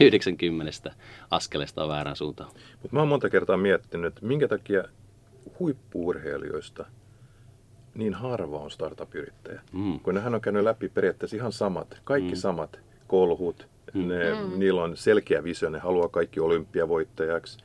90 0.00 0.90
askelesta 1.30 1.82
on 1.82 1.88
väärän 1.88 2.16
suuntaan. 2.16 2.50
Mutta 2.82 2.96
mä 2.96 2.98
oon 2.98 3.08
monta 3.08 3.30
kertaa 3.30 3.56
miettinyt, 3.56 4.06
että 4.06 4.26
minkä 4.26 4.48
takia 4.48 4.84
huippuurheilijoista 5.58 6.84
niin 7.94 8.14
harva 8.14 8.58
on 8.58 8.70
startup-yrittäjä. 8.70 9.60
Mm. 9.72 10.00
Kun 10.00 10.14
nehän 10.14 10.34
on 10.34 10.40
käynyt 10.40 10.64
läpi 10.64 10.88
periaatteessa 10.88 11.36
ihan 11.36 11.52
samat, 11.52 12.00
kaikki 12.04 12.32
mm. 12.32 12.36
samat 12.36 12.80
kolhut, 13.06 13.68
mm. 13.94 14.08
Ne, 14.08 14.34
mm. 14.34 14.58
niillä 14.58 14.82
on 14.82 14.96
selkeä 14.96 15.44
visio, 15.44 15.70
ne 15.70 15.78
haluaa 15.78 16.08
kaikki 16.08 16.40
olympiavoittajaksi, 16.40 17.58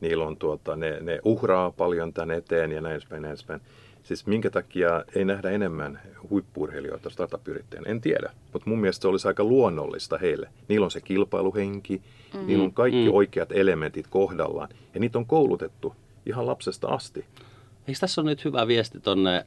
niillä 0.00 0.26
on 0.26 0.36
tuota, 0.36 0.76
ne, 0.76 1.00
ne 1.00 1.20
uhraa 1.24 1.70
paljon 1.70 2.12
tän 2.12 2.30
eteen 2.30 2.72
ja 2.72 2.80
näin 2.80 3.00
päin, 3.08 3.22
näin 3.22 3.36
päin. 3.46 3.60
Siis 4.04 4.26
minkä 4.26 4.50
takia 4.50 5.04
ei 5.14 5.24
nähdä 5.24 5.50
enemmän 5.50 6.00
huippuurheilijoita 6.30 7.10
startup-yrittäjänä, 7.10 7.90
en 7.90 8.00
tiedä. 8.00 8.30
Mutta 8.52 8.70
mun 8.70 8.80
mielestä 8.80 9.02
se 9.02 9.08
olisi 9.08 9.28
aika 9.28 9.44
luonnollista 9.44 10.18
heille. 10.18 10.48
Niillä 10.68 10.84
on 10.84 10.90
se 10.90 11.00
kilpailuhenki, 11.00 11.96
mm-hmm. 11.96 12.46
niillä 12.46 12.64
on 12.64 12.72
kaikki 12.72 13.08
mm. 13.08 13.14
oikeat 13.14 13.52
elementit 13.52 14.06
kohdallaan 14.06 14.68
ja 14.94 15.00
niitä 15.00 15.18
on 15.18 15.26
koulutettu 15.26 15.94
ihan 16.26 16.46
lapsesta 16.46 16.88
asti. 16.88 17.24
Eikö 17.88 18.00
tässä 18.00 18.20
ole 18.20 18.30
nyt 18.30 18.44
hyvä 18.44 18.66
viesti 18.66 19.00
tuonne 19.00 19.46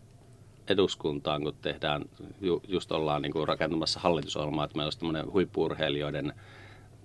eduskuntaan, 0.67 1.43
kun 1.43 1.53
tehdään, 1.61 2.05
ju, 2.41 2.61
just 2.67 2.91
ollaan 2.91 3.21
niin 3.21 3.31
kuin 3.31 3.47
rakentamassa 3.47 3.99
hallitusohjelmaa, 3.99 4.65
että 4.65 4.77
meillä 4.77 4.87
olisi 4.87 4.99
tämmöinen 4.99 5.31
huippuurheilijoiden 5.31 6.33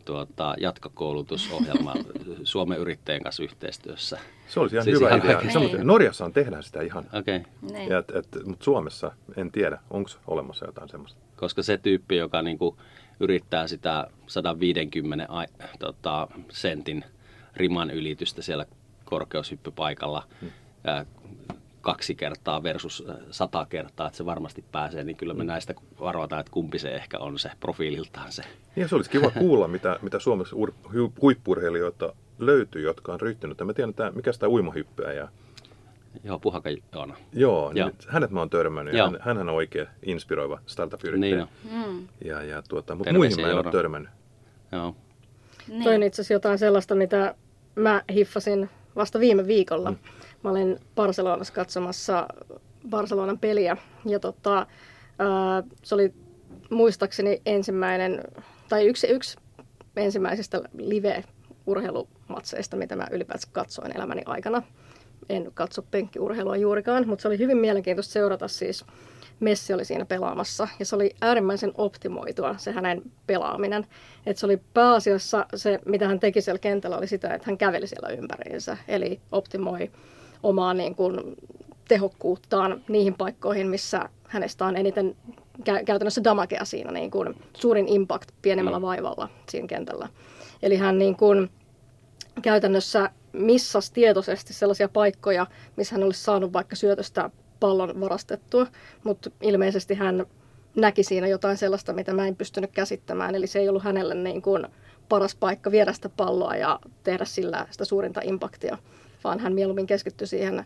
tuota, 0.05 0.55
jatkokoulutusohjelma 0.61 1.95
Suomen 2.43 2.79
yrittäjien 2.79 3.23
kanssa 3.23 3.43
yhteistyössä. 3.43 4.19
Se 4.49 4.61
olisi 4.61 4.77
ihan 4.77 4.85
siis 4.85 4.97
hyvä 5.01 5.09
ihan 5.09 5.21
idea. 5.21 5.41
Niin. 5.61 5.87
Norjassa 5.87 6.25
on 6.25 6.33
tehdään 6.33 6.63
sitä 6.63 6.83
ihan. 6.83 7.05
Okay. 7.05 7.41
Niin. 7.73 7.93
Et, 7.93 8.11
et, 8.11 8.29
mutta 8.45 8.65
Suomessa 8.65 9.13
en 9.37 9.53
tiedä, 9.53 9.79
onko 9.91 10.11
olemassa 10.27 10.67
jotain 10.67 10.89
semmoista. 10.89 11.21
Koska 11.37 11.63
se 11.63 11.79
tyyppi, 11.79 12.17
joka 12.17 12.43
niinku 12.43 12.77
yrittää 13.21 13.67
sitä 13.67 14.07
150 14.27 15.27
ai, 15.29 15.47
tota, 15.79 16.29
sentin 16.51 17.05
riman 17.57 17.91
ylitystä 17.91 18.43
siellä 18.43 18.67
korkeushyppypaikalla, 19.05 20.23
hmm 20.41 20.51
kaksi 21.83 22.15
kertaa 22.15 22.63
versus 22.63 23.05
äh, 23.11 23.17
sata 23.31 23.67
kertaa, 23.69 24.07
että 24.07 24.17
se 24.17 24.27
varmasti 24.27 24.65
pääsee, 24.73 25.05
niin 25.05 25.17
kyllä 25.17 25.35
me 25.35 25.45
mm. 25.45 25.47
näistä 25.47 25.75
varoitaan, 26.01 26.41
että 26.41 26.53
kumpi 26.53 26.79
se 26.79 26.95
ehkä 26.95 27.19
on 27.19 27.39
se 27.39 27.51
profiililtaan 27.61 28.33
se. 28.33 28.43
Ja 28.77 28.89
se 28.89 28.97
olisi 28.97 29.11
kiva 29.11 29.31
kuulla, 29.41 29.69
mitä, 29.69 29.99
mitä 30.03 30.19
Suomessa 30.19 30.57
huippurheilijoita 31.23 32.15
löytyy, 32.39 32.83
jotka 32.83 33.13
on 33.13 33.21
ryhtynyt. 33.21 33.59
Mä 33.65 33.73
tiedän, 33.73 33.91
että 33.91 34.11
mikä 34.11 34.33
sitä 34.33 34.49
uimahyppyä 34.49 35.13
ja 35.13 35.29
Joo, 36.25 36.39
Puhaka 36.39 36.71
Joona. 36.71 37.17
Joo, 37.33 37.73
Joo. 37.75 37.87
Nyt, 37.87 38.07
hänet 38.09 38.31
mä 38.31 38.41
oon 38.41 38.51
törmännyt 38.51 38.95
Joo. 38.95 39.07
hän, 39.07 39.19
hän 39.21 39.39
on 39.39 39.49
oikein 39.49 39.87
inspiroiva 40.03 40.59
startup-yrittäjä. 40.67 41.47
Niin 41.65 41.87
mm. 41.87 42.09
ja, 42.25 42.43
ja 42.43 42.63
tuota, 42.69 42.95
mutta 42.95 43.13
muihin 43.13 43.41
mä 43.41 43.49
en 43.51 43.55
ole 43.55 43.73
törmännyt. 43.73 44.11
Joo. 44.73 44.97
Niin. 45.69 45.85
Toi 45.85 45.95
on 45.95 46.03
itse 46.03 46.23
asiassa 46.23 46.33
jotain 46.33 46.59
sellaista, 46.59 46.95
mitä 46.95 47.35
mä 47.75 48.03
hiffasin 48.13 48.71
vasta 48.97 49.21
viime 49.21 49.47
viikolla. 49.47 49.91
Mm. 49.91 49.97
Mä 50.45 50.51
olin 50.51 50.79
Barcelonassa 50.95 51.55
katsomassa 51.55 52.29
Barcelonan 52.91 53.39
peliä 53.39 53.77
ja 54.07 54.21
tota, 54.21 54.67
ää, 55.19 55.63
se 55.83 55.95
oli 55.95 56.15
muistaakseni 56.71 57.43
ensimmäinen, 57.47 58.25
tai 58.69 58.87
yksi, 58.87 59.07
yksi 59.07 59.37
ensimmäisistä 59.97 60.61
live-urheilumatseista, 60.79 62.77
mitä 62.77 62.97
mä 62.97 63.07
ylipäätään 63.11 63.53
katsoin 63.53 63.97
elämäni 63.97 64.23
aikana. 64.27 64.63
En 65.29 65.51
katso 65.55 65.83
penkkiurheilua 65.83 66.57
juurikaan, 66.57 67.09
mutta 67.09 67.23
se 67.23 67.29
oli 67.29 67.39
hyvin 67.39 67.59
mielenkiintoista 67.59 68.13
seurata 68.13 68.49
siis 68.49 68.85
Messi 69.41 69.73
oli 69.73 69.85
siinä 69.85 70.05
pelaamassa 70.05 70.69
ja 70.79 70.87
se 70.87 70.97
oli 70.97 71.11
äärimmäisen 71.21 71.73
optimoitua 71.75 72.55
se 72.59 72.73
hänen 72.73 73.03
pelaaminen. 73.27 73.87
Et 74.27 74.37
se 74.37 74.47
oli 74.47 74.61
pääasiassa 74.75 75.47
se, 75.55 75.79
mitä 75.85 76.09
hän 76.09 76.21
teki 76.21 76.41
siellä 76.41 76.59
kentällä, 76.59 76.99
oli 76.99 77.07
sitä, 77.07 77.35
että 77.35 77.47
hän 77.47 77.59
käveli 77.59 77.87
siellä 77.87 78.09
ympäriinsä, 78.09 78.77
eli 78.89 79.21
optimoi 79.33 79.91
omaa 80.43 80.75
niin 80.75 80.95
kuin, 80.95 81.21
tehokkuuttaan 81.89 82.85
niihin 82.89 83.15
paikkoihin, 83.15 83.67
missä 83.67 84.09
hänestä 84.29 84.65
on 84.65 84.77
eniten 84.77 85.17
kä- 85.59 85.85
käytännössä 85.85 86.25
damagea 86.25 86.65
siinä, 86.65 86.93
niin 86.93 87.11
kuin, 87.11 87.35
suurin 87.57 87.89
impact 87.89 88.29
pienemmällä 88.43 88.79
mm. 88.79 88.83
vaivalla 88.83 89.29
siinä 89.49 89.67
kentällä. 89.67 90.09
Eli 90.63 90.77
hän 90.77 90.99
niin 90.99 91.17
kuin, 91.17 91.51
käytännössä 92.43 93.11
missasi 93.33 93.93
tietoisesti 93.93 94.53
sellaisia 94.53 94.89
paikkoja, 94.89 95.47
missä 95.77 95.95
hän 95.95 96.03
olisi 96.05 96.23
saanut 96.23 96.53
vaikka 96.53 96.77
syötöstä 96.77 97.31
pallon 97.61 98.01
varastettua, 98.01 98.67
mutta 99.05 99.31
ilmeisesti 99.43 99.95
hän 99.95 100.27
näki 100.77 101.03
siinä 101.03 101.27
jotain 101.27 101.57
sellaista, 101.57 101.93
mitä 101.93 102.13
mä 102.13 102.27
en 102.27 102.37
pystynyt 102.37 102.71
käsittämään, 102.73 103.35
eli 103.35 103.47
se 103.47 103.59
ei 103.59 103.69
ollut 103.69 103.83
hänelle 103.83 104.15
niin 104.15 104.43
kuin 104.43 104.67
paras 105.09 105.35
paikka 105.35 105.71
viedä 105.71 105.93
sitä 105.93 106.09
palloa 106.09 106.57
ja 106.57 106.81
tehdä 107.03 107.25
sillä 107.25 107.67
sitä 107.71 107.85
suurinta 107.85 108.21
impaktia 108.25 108.79
vaan 109.25 109.41
hän 109.41 109.53
mieluummin 109.53 109.87
keskittyi 109.87 110.27
siihen 110.27 110.65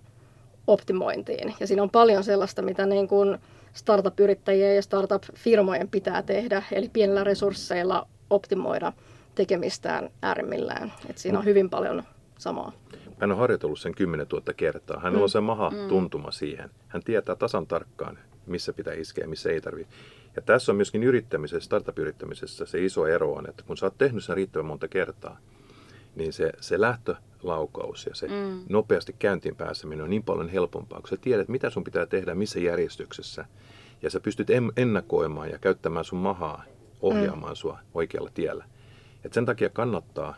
optimointiin. 0.67 1.55
Ja 1.61 1.67
siinä 1.67 1.83
on 1.83 1.91
paljon 1.91 2.25
sellaista, 2.25 2.63
mitä 2.63 2.87
niin 2.87 3.09
kuin 3.09 3.39
startup-yrittäjien 3.73 4.77
ja 4.77 4.83
startup-firmojen 4.83 5.89
pitää 5.89 6.23
tehdä, 6.23 6.63
eli 6.73 6.89
pienillä 6.93 7.25
resursseilla 7.25 8.07
optimoida 8.31 8.93
tekemistään 9.35 10.11
äärimmillään. 10.23 10.93
Et 11.11 11.19
siinä 11.19 11.39
on 11.39 11.45
hyvin 11.45 11.71
paljon 11.71 12.03
samaa. 12.39 12.73
Hän 13.21 13.33
on 13.33 13.39
harjoitellut 13.39 13.81
sen 13.81 13.95
10 13.95 14.27
000 14.33 14.53
kertaa. 14.57 15.01
Hän 15.01 15.13
mm. 15.13 15.23
on 15.23 15.29
se 15.29 15.41
maha 15.41 15.71
mm. 15.71 15.89
tuntuma 15.89 16.31
siihen. 16.31 16.71
Hän 16.89 17.03
tietää 17.03 17.37
tasan 17.37 17.67
tarkkaan, 17.67 18.19
missä 18.47 18.73
pitää 18.73 18.95
iskeä 18.95 19.27
missä 19.27 19.51
ei 19.51 19.61
tarvitse. 19.61 19.95
Ja 20.37 20.43
tässä 20.43 20.73
on 20.73 20.77
myöskin 20.77 21.03
yrittämisessä, 21.03 21.67
startup-yrittämisessä 21.67 22.67
se 22.67 22.85
iso 22.85 23.07
ero 23.07 23.33
on, 23.33 23.49
että 23.49 23.63
kun 23.67 23.77
sä 23.77 23.87
oot 23.87 23.99
tehnyt 23.99 24.25
sen 24.25 24.37
riittävän 24.37 24.67
monta 24.67 24.89
kertaa, 24.89 25.39
niin 26.15 26.33
se, 26.33 26.53
se 26.61 26.81
lähtölaukaus 27.47 28.07
ja 28.07 28.15
se 28.15 28.29
mm. 28.29 28.65
nopeasti 28.69 29.17
käyntiin 29.19 29.57
pääseminen 29.57 30.05
on 30.05 30.11
niin 30.11 30.23
paljon 30.23 30.49
helpompaa, 30.49 31.01
kun 31.01 31.09
sä 31.09 31.17
tiedät, 31.17 31.49
mitä 31.49 31.71
sun 31.71 31.85
pitää 31.85 32.07
tehdä, 32.07 32.35
missä 32.35 32.61
järjestyksessä. 32.61 33.45
Ja 34.03 34.11
sä 34.11 34.21
pystyt 34.21 34.49
ennakoimaan 34.77 35.51
ja 35.51 35.59
käyttämään 35.59 36.05
sun 36.05 36.19
mahaa 36.19 36.65
ohjaamaan 37.01 37.53
mm. 37.53 37.57
sua 37.57 37.79
oikealla 37.95 38.31
tiellä. 38.35 38.65
Et 39.25 39.33
sen 39.33 39.47
takia 39.47 39.69
kannattaa 39.71 40.35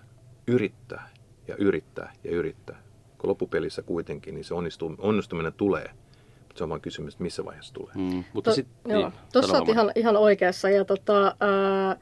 yrittää 0.46 1.10
ja 1.48 1.56
yrittää 1.56 2.12
ja 2.24 2.30
yrittää. 2.30 2.82
kun 3.18 3.30
loppupelissä 3.30 3.82
kuitenkin 3.82 4.34
niin 4.34 4.44
se 4.44 4.54
onnistuminen 4.98 5.52
tulee. 5.52 5.90
Mutta 6.38 6.58
se 6.58 6.64
on 6.64 6.70
vain 6.70 6.80
kysymys, 6.80 7.14
että 7.14 7.22
missä 7.22 7.44
vaiheessa 7.44 7.74
tulee. 7.74 7.94
Mm, 7.94 8.24
mutta 8.32 8.50
to, 8.50 8.54
sit, 8.54 8.66
joo, 8.88 9.00
niin, 9.00 9.12
tuossa 9.32 9.56
olet 9.56 9.68
ihan, 9.68 9.92
ihan 9.94 10.16
oikeassa. 10.16 10.70
Ja 10.70 10.84
tota, 10.84 11.36
ää, 11.40 11.96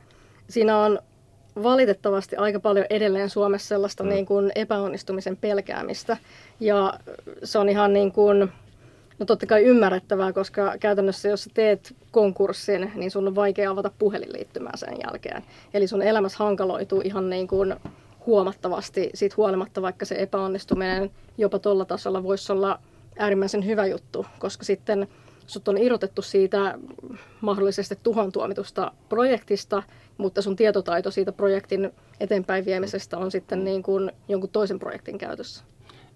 siinä 0.49 0.79
on 0.79 0.99
valitettavasti 1.63 2.37
aika 2.37 2.61
paljon 2.61 2.87
edelleen 2.91 3.31
Suomessa 3.31 3.69
sellaista 3.69 4.05
mm. 4.05 4.09
niin 4.09 4.27
kuin 4.27 4.53
epäonnistumisen 4.55 5.37
pelkäämistä. 5.37 6.17
Ja 6.61 6.99
se 7.45 7.59
on 7.59 7.69
ihan 7.69 7.93
niin 7.93 8.13
kuin, 8.13 8.53
no 9.19 9.27
totta 9.27 9.47
kai 9.47 9.65
ymmärrettävää, 9.65 10.33
koska 10.33 10.75
käytännössä 10.81 11.29
jos 11.29 11.49
teet 11.55 11.95
konkurssin, 12.11 12.93
niin 12.95 13.11
sun 13.11 13.29
on 13.29 13.35
vaikea 13.35 13.71
avata 13.71 13.91
puhelinliittymää 13.99 14.77
sen 14.77 14.97
jälkeen. 15.07 15.43
Eli 15.75 15.87
sun 15.87 16.03
elämässä 16.03 16.39
hankaloituu 16.39 17.01
ihan 17.05 17.31
niin 17.31 17.49
kuin 17.49 17.75
huomattavasti 18.27 19.11
siitä 19.15 19.35
huolimatta, 19.37 19.83
vaikka 19.83 20.05
se 20.05 20.15
epäonnistuminen 20.19 21.11
jopa 21.39 21.59
tuolla 21.59 21.85
tasolla 21.85 22.23
voisi 22.23 22.53
olla 22.53 22.79
äärimmäisen 23.19 23.67
hyvä 23.67 23.87
juttu, 23.87 24.27
koska 24.39 24.65
sitten 24.65 25.09
sut 25.47 25.69
on 25.69 25.79
irrotettu 25.79 26.23
siitä 26.23 26.79
mahdollisesti 27.41 27.99
tuhon 28.03 28.33
tuomitusta 28.33 28.93
projektista, 29.09 29.83
mutta 30.19 30.43
sun 30.43 30.57
tietotaito 30.57 31.11
siitä 31.11 31.33
projektin 31.33 31.91
eteenpäin 32.21 32.65
viemisestä 32.65 33.19
on 33.19 33.31
sitten 33.31 33.65
niin 33.65 33.83
kuin 33.83 34.13
jonkun 34.29 34.51
toisen 34.51 34.79
projektin 34.79 35.19
käytössä. 35.19 35.65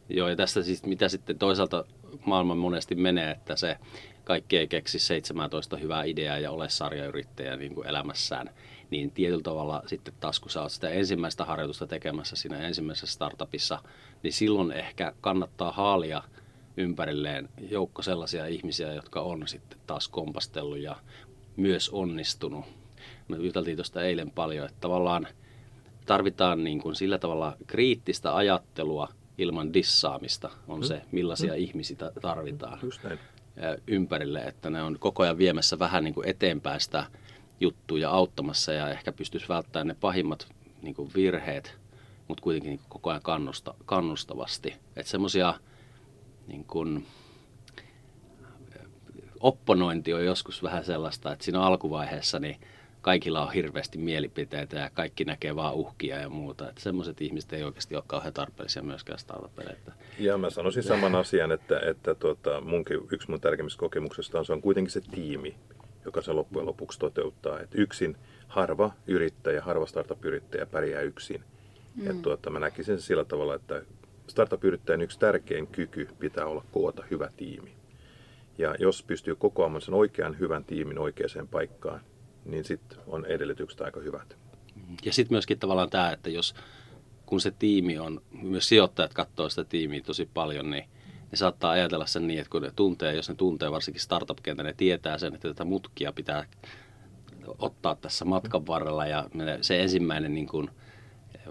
Joo, 0.09 0.29
ja 0.29 0.37
tässä 0.37 0.63
siis 0.63 0.85
mitä 0.85 1.09
sitten 1.09 1.39
toisaalta 1.39 1.85
maailman 2.25 2.59
monesti 2.59 2.95
menee, 2.95 3.31
että 3.31 3.57
se 3.57 3.77
kaikki 4.25 4.59
ei 4.59 4.69
keksi 4.69 4.99
17 4.99 5.77
hyvää 5.77 6.05
ideaa 6.05 6.39
ja 6.39 6.51
ole 6.51 6.69
sarjayrittäjä 6.69 7.57
niin 7.57 7.75
kuin 7.75 7.87
elämässään, 7.87 8.51
niin 8.91 9.11
tietyllä 9.11 9.43
tavalla 9.43 9.83
sitten 9.87 10.15
taas 10.21 10.41
kun 10.41 10.51
sä 10.51 10.63
oot 10.63 10.73
sitä 10.73 10.89
ensimmäistä 10.89 11.45
harjoitusta 11.45 11.87
tekemässä 11.87 12.37
siinä 12.37 12.59
ensimmäisessä 12.59 13.07
startupissa, 13.07 13.79
niin 14.23 14.33
silloin 14.33 14.73
ehkä 14.73 15.13
kannattaa 15.21 15.73
haalia– 15.73 16.23
ympärilleen 16.81 17.49
joukko 17.71 18.03
sellaisia 18.03 18.47
ihmisiä, 18.47 18.93
jotka 18.93 19.21
on 19.21 19.49
sitten 19.49 19.79
taas 19.87 20.09
kompastellut 20.09 20.79
ja 20.79 20.97
myös 21.57 21.91
onnistunut. 21.91 22.65
Me 23.29 23.37
juteltiin 23.37 23.77
tuosta 23.77 24.03
eilen 24.03 24.31
paljon, 24.31 24.67
että 24.67 24.81
tavallaan 24.81 25.27
tarvitaan 26.07 26.65
niin 26.65 26.81
kuin 26.81 26.95
sillä 26.95 27.19
tavalla 27.19 27.57
kriittistä 27.67 28.37
ajattelua 28.37 29.09
ilman 29.39 29.75
dissaamista 29.75 30.51
on 30.69 30.85
se, 30.85 31.03
millaisia 31.13 31.53
hmm. 31.53 31.63
ihmisiä 31.63 31.97
tarvitaan 32.21 32.79
näin. 33.05 33.19
ympärille, 33.87 34.41
että 34.41 34.71
ne 34.71 34.83
on 34.83 34.97
koko 34.99 35.23
ajan 35.23 35.39
viemässä 35.39 35.79
vähän 35.79 36.05
niin 36.05 36.15
kuin 36.15 36.29
eteenpäin 36.29 36.81
sitä 36.81 37.07
juttuja 37.61 38.11
auttamassa 38.11 38.73
ja 38.73 38.89
ehkä 38.91 39.13
pystyisi 39.13 39.49
välttämään 39.49 39.87
ne 39.87 39.97
pahimmat 40.01 40.49
niin 40.83 40.95
kuin 40.95 41.11
virheet, 41.15 41.79
mutta 42.29 42.43
kuitenkin 42.43 42.71
niin 42.71 42.81
koko 42.89 43.11
ajan 43.11 43.23
kannusta, 43.23 43.75
kannustavasti. 43.87 44.75
Että 44.97 45.11
semmoisia 45.11 45.55
niin 46.47 46.65
kuin, 46.65 47.07
opponointi 49.41 50.15
on 50.15 50.25
joskus 50.25 50.63
vähän 50.63 50.85
sellaista, 50.85 51.33
että 51.33 51.45
siinä 51.45 51.63
alkuvaiheessa 51.63 52.39
niin 52.39 52.57
kaikilla 53.03 53.47
on 53.47 53.53
hirveästi 53.53 53.99
mielipiteitä 53.99 54.79
ja 54.79 54.91
kaikki 54.95 55.25
näkee 55.25 55.57
vaan 55.57 55.75
uhkia 55.75 56.19
ja 56.19 56.29
muuta. 56.29 56.69
Että 56.69 56.81
semmoiset 56.81 57.21
ihmiset 57.21 57.53
ei 57.53 57.63
oikeasti 57.63 57.97
ole 57.97 58.05
kauhean 58.07 58.35
tarpeellisia 58.35 58.83
myöskään 58.83 59.19
startupeille. 59.19 59.77
Ja 60.19 60.39
mä 60.39 60.51
sanoisin 60.51 60.83
saman 60.83 61.15
asian, 61.15 61.53
että, 61.53 61.81
että 61.81 62.15
tuota, 62.15 62.61
munkin, 62.61 63.01
yksi 63.13 63.31
mun 63.31 63.41
tärkeimmistä 63.41 63.81
kokemuksista 63.81 64.39
on, 64.39 64.45
se 64.45 64.53
on 64.53 64.63
kuitenkin 64.63 64.93
se 64.93 65.01
tiimi, 65.01 65.57
joka 66.05 66.23
se 66.23 66.33
loppujen 66.33 66.67
lopuksi 66.67 66.99
toteuttaa. 66.99 67.61
Että 67.61 67.79
yksin 67.79 68.17
harva 68.49 68.91
yrittäjä, 69.07 69.63
harva 69.63 69.87
startup-yrittäjä 69.87 70.67
pärjää 70.67 71.01
yksin. 71.03 71.45
Mm. 71.95 72.11
Että 72.11 72.23
tuota, 72.23 72.51
mä 72.51 72.59
näkisin 72.59 72.85
sen 72.85 73.03
sillä 73.03 73.25
tavalla, 73.25 73.55
että 73.55 73.83
startup-yrittäjän 74.31 75.03
yksi 75.03 75.19
tärkein 75.19 75.67
kyky 75.67 76.09
pitää 76.19 76.47
olla 76.47 76.65
koota 76.73 77.05
hyvä 77.11 77.31
tiimi. 77.37 77.73
Ja 78.59 78.75
jos 78.79 79.03
pystyy 79.03 79.37
kokoamaan 79.37 79.83
sen 79.83 79.95
oikean 79.95 80.39
hyvän 80.39 80.65
tiimin 80.65 80.99
oikeaan 80.99 81.49
paikkaan, 81.51 82.01
niin 82.45 82.65
sitten 82.65 82.99
on 83.07 83.27
edellytykset 83.27 83.81
aika 83.81 84.01
hyvät. 84.01 84.37
Ja 85.05 85.13
sitten 85.13 85.35
myöskin 85.35 85.59
tavallaan 85.59 85.91
tämä, 85.91 86.13
että 86.13 86.31
jos 86.31 86.55
kun 87.27 87.41
se 87.41 87.51
tiimi 87.51 87.99
on, 87.99 88.23
myös 88.43 88.69
sijoittajat 88.69 89.15
katsoo 89.15 89.49
sitä 89.49 89.65
tiimiä 89.65 90.03
tosi 90.03 90.29
paljon, 90.35 90.71
niin 90.71 90.85
ne 91.31 91.37
saattaa 91.37 91.71
ajatella 91.71 92.07
sen 92.07 92.27
niin, 92.27 92.41
että 92.41 92.51
kun 92.51 92.63
ne 92.63 92.73
tuntee, 92.77 93.15
jos 93.15 93.29
ne 93.29 93.35
tuntee 93.35 93.71
varsinkin 93.71 94.03
startup-kentän, 94.03 94.67
ne 94.67 94.75
tietää 94.77 95.19
sen, 95.19 95.35
että 95.35 95.49
tätä 95.49 95.65
mutkia 95.65 96.13
pitää 96.13 96.47
ottaa 97.59 97.95
tässä 97.95 98.25
matkan 98.25 98.67
varrella 98.67 99.07
ja 99.07 99.29
se 99.61 99.83
ensimmäinen 99.83 100.35
niin 100.35 100.47
kuin, 100.47 100.71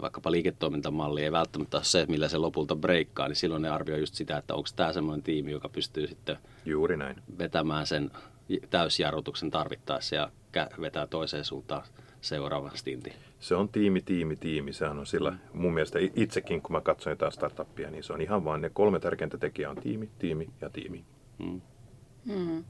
vaikkapa 0.01 0.31
liiketoimintamalli 0.31 1.23
ei 1.23 1.31
välttämättä 1.31 1.77
ole 1.77 1.83
se, 1.83 2.05
millä 2.09 2.27
se 2.27 2.37
lopulta 2.37 2.75
breikkaa, 2.75 3.27
niin 3.27 3.35
silloin 3.35 3.61
ne 3.61 3.69
arvioi 3.69 3.99
just 3.99 4.13
sitä, 4.13 4.37
että 4.37 4.55
onko 4.55 4.69
tämä 4.75 4.93
semmoinen 4.93 5.23
tiimi, 5.23 5.51
joka 5.51 5.69
pystyy 5.69 6.07
sitten 6.07 6.37
Juuri 6.65 6.97
näin. 6.97 7.15
vetämään 7.37 7.87
sen 7.87 8.11
täysjarrutuksen 8.69 9.51
tarvittaessa 9.51 10.15
ja 10.15 10.31
vetää 10.81 11.07
toiseen 11.07 11.45
suuntaan 11.45 11.83
seuraavan 12.21 12.77
stintin. 12.77 13.13
Se 13.39 13.55
on 13.55 13.69
tiimi, 13.69 14.01
tiimi, 14.01 14.35
tiimi. 14.35 14.73
Sehän 14.73 14.99
on 14.99 15.05
sillä 15.05 15.33
mun 15.53 15.73
mielestä 15.73 15.99
itsekin, 16.15 16.61
kun 16.61 16.71
mä 16.71 16.81
katson 16.81 17.11
jotain 17.11 17.31
startuppia, 17.31 17.91
niin 17.91 18.03
se 18.03 18.13
on 18.13 18.21
ihan 18.21 18.45
vaan 18.45 18.61
ne 18.61 18.69
kolme 18.69 18.99
tärkeintä 18.99 19.37
tekijää 19.37 19.71
on 19.71 19.77
tiimi, 19.77 20.09
tiimi 20.19 20.49
ja 20.61 20.69
tiimi. 20.69 21.05
Hmm. 21.43 21.61
Hmm. 22.27 22.63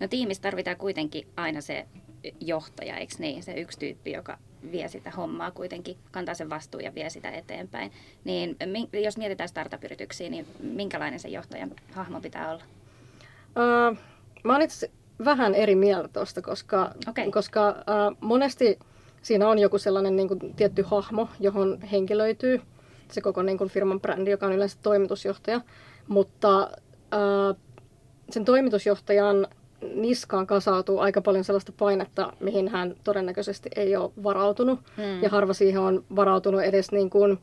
No 0.00 0.08
tiimissä 0.08 0.42
tarvitaan 0.42 0.76
kuitenkin 0.76 1.28
aina 1.36 1.60
se 1.60 1.86
johtaja, 2.40 2.96
eikö 2.96 3.14
niin? 3.18 3.42
Se 3.42 3.52
yksi 3.52 3.78
tyyppi, 3.78 4.12
joka 4.12 4.38
vie 4.72 4.88
sitä 4.88 5.10
hommaa 5.10 5.50
kuitenkin, 5.50 5.96
kantaa 6.10 6.34
sen 6.34 6.50
vastuun 6.50 6.84
ja 6.84 6.94
vie 6.94 7.10
sitä 7.10 7.30
eteenpäin. 7.30 7.92
Niin 8.24 8.56
jos 8.92 9.16
mietitään 9.16 9.48
startup-yrityksiä, 9.48 10.30
niin 10.30 10.46
minkälainen 10.60 11.20
se 11.20 11.28
johtajan 11.28 11.70
hahmo 11.92 12.20
pitää 12.20 12.50
olla? 12.50 12.62
Uh, 13.90 13.98
mä 14.44 14.52
olen 14.52 14.64
itse 14.64 14.90
vähän 15.24 15.54
eri 15.54 15.74
mieltä 15.74 16.08
tuosta, 16.08 16.42
koska, 16.42 16.90
okay. 17.08 17.30
koska 17.30 17.68
uh, 17.68 18.16
monesti 18.20 18.78
siinä 19.22 19.48
on 19.48 19.58
joku 19.58 19.78
sellainen 19.78 20.16
niin 20.16 20.28
kuin, 20.28 20.54
tietty 20.56 20.82
hahmo, 20.82 21.28
johon 21.40 21.80
henkilöityy 21.80 22.60
se 23.12 23.20
koko 23.20 23.42
niin 23.42 23.58
kuin, 23.58 23.70
firman 23.70 24.00
brändi, 24.00 24.30
joka 24.30 24.46
on 24.46 24.52
yleensä 24.52 24.78
toimitusjohtaja. 24.82 25.60
Mutta 26.08 26.70
uh, 27.14 27.56
sen 28.30 28.44
toimitusjohtajan 28.44 29.48
niskaan 29.94 30.46
kasautuu 30.46 30.98
aika 30.98 31.20
paljon 31.20 31.44
sellaista 31.44 31.72
painetta, 31.78 32.32
mihin 32.40 32.68
hän 32.68 32.94
todennäköisesti 33.04 33.68
ei 33.76 33.96
ole 33.96 34.10
varautunut. 34.22 34.80
Hmm. 34.96 35.22
Ja 35.22 35.28
harva 35.28 35.52
siihen 35.52 35.80
on 35.80 36.04
varautunut 36.16 36.62
edes 36.62 36.92
niin 36.92 37.10
kuin, 37.10 37.38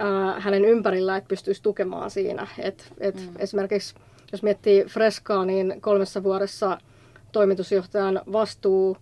äh, 0.00 0.42
hänen 0.42 0.64
ympärillä, 0.64 1.16
että 1.16 1.28
pystyisi 1.28 1.62
tukemaan 1.62 2.10
siinä. 2.10 2.46
Et, 2.58 2.92
et 3.00 3.20
hmm. 3.20 3.34
Esimerkiksi 3.38 3.94
jos 4.32 4.42
miettii 4.42 4.84
Freskaa, 4.84 5.44
niin 5.44 5.80
kolmessa 5.80 6.22
vuodessa 6.22 6.78
toimitusjohtajan 7.32 8.20
vastuu 8.32 8.96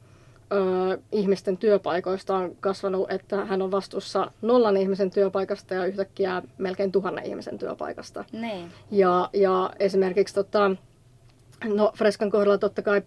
ö, 0.52 0.98
ihmisten 1.12 1.56
työpaikoista 1.56 2.36
on 2.36 2.56
kasvanut, 2.60 3.10
että 3.10 3.44
hän 3.44 3.62
on 3.62 3.70
vastuussa 3.70 4.30
nollan 4.42 4.76
ihmisen 4.76 5.10
työpaikasta 5.10 5.74
ja 5.74 5.86
yhtäkkiä 5.86 6.42
melkein 6.58 6.92
tuhannen 6.92 7.26
ihmisen 7.26 7.58
työpaikasta. 7.58 8.24
Niin. 8.32 8.70
Ja, 8.90 9.30
ja 9.32 9.70
esimerkiksi 9.78 10.34
tota, 10.34 10.70
No 11.64 11.92
Freskan 11.96 12.30
kohdalla 12.30 12.58
totta 12.58 12.82
kai 12.82 13.02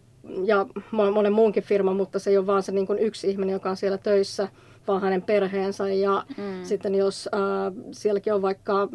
ja 0.46 0.66
monen 0.92 1.34
muunkin 1.34 1.64
firman, 1.64 1.96
mutta 1.96 2.20
se 2.20 2.30
ei 2.30 2.38
ole 2.38 2.48
vaan 2.48 2.64
se 2.64 2.72
niin 2.72 2.88
kuin 2.88 3.00
yksi 3.00 3.30
ihminen, 3.30 3.54
joka 3.54 3.70
on 3.70 3.78
siellä 3.78 3.98
töissä, 3.98 4.48
vaan 4.88 5.02
hänen 5.02 5.22
perheensä. 5.22 5.90
Ja 5.90 6.26
mm. 6.38 6.64
sitten 6.64 6.96
jos 6.96 7.30
äh, 7.34 7.74
sielläkin 7.92 8.34
on 8.34 8.42
vaikka 8.42 8.88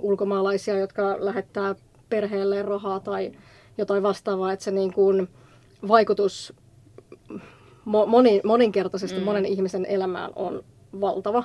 ulkomaalaisia, 0.00 0.78
jotka 0.78 1.16
lähettää 1.18 1.74
perheelle 2.08 2.62
rahaa 2.62 3.00
tai 3.00 3.32
jotain 3.78 4.02
vastaavaa, 4.02 4.52
että 4.52 4.64
se 4.64 4.70
niin 4.70 4.92
kuin 4.92 5.28
vaikutus 5.88 6.54
moni, 7.84 8.40
moninkertaisesti 8.44 9.18
mm. 9.18 9.24
monen 9.24 9.46
ihmisen 9.46 9.86
elämään 9.86 10.30
on 10.36 10.64
valtava. 11.00 11.44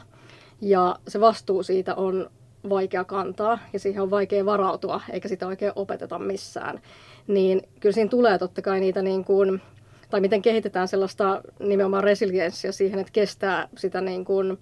Ja 0.62 0.96
se 1.08 1.20
vastuu 1.20 1.64
siitä 1.64 1.96
on 1.96 2.30
vaikea 2.70 3.04
kantaa 3.04 3.60
ja 3.74 3.80
siihen 3.80 4.04
on 4.04 4.12
vaikea 4.12 4.46
varautua, 4.46 5.02
eikä 5.10 5.28
sitä 5.28 5.48
oikein 5.48 5.72
opeteta 5.76 6.20
missään 6.20 6.82
niin 7.28 7.62
kyllä 7.80 7.94
siinä 7.94 8.10
tulee 8.10 8.38
totta 8.38 8.62
kai 8.62 8.80
niitä 8.80 9.02
niin 9.02 9.26
kuin, 9.26 9.62
tai 10.10 10.22
miten 10.22 10.42
kehitetään 10.42 10.88
sellaista 10.88 11.42
nimenomaan 11.60 12.04
resilienssiä 12.04 12.72
siihen, 12.72 13.00
että 13.00 13.14
kestää 13.14 13.68
sitä 13.78 14.02
niin 14.02 14.26
kuin, 14.26 14.58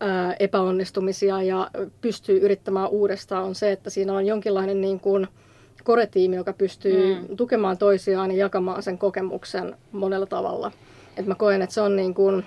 ää, 0.00 0.34
epäonnistumisia 0.38 1.42
ja 1.42 1.70
pystyy 2.00 2.38
yrittämään 2.38 2.88
uudestaan, 2.88 3.44
on 3.44 3.54
se, 3.54 3.72
että 3.72 3.90
siinä 3.90 4.14
on 4.14 4.26
jonkinlainen 4.26 4.80
niin 4.80 5.00
kuin, 5.00 5.28
koretiimi, 5.84 6.36
joka 6.36 6.52
pystyy 6.52 7.14
mm. 7.14 7.36
tukemaan 7.36 7.78
toisiaan 7.78 8.30
ja 8.30 8.36
jakamaan 8.36 8.82
sen 8.82 8.98
kokemuksen 8.98 9.76
monella 9.92 10.26
tavalla. 10.26 10.72
Et 11.16 11.26
mä 11.26 11.34
koen, 11.34 11.62
että 11.62 11.74
se 11.74 11.80
on 11.80 11.96
niin 11.96 12.14
kuin, 12.14 12.44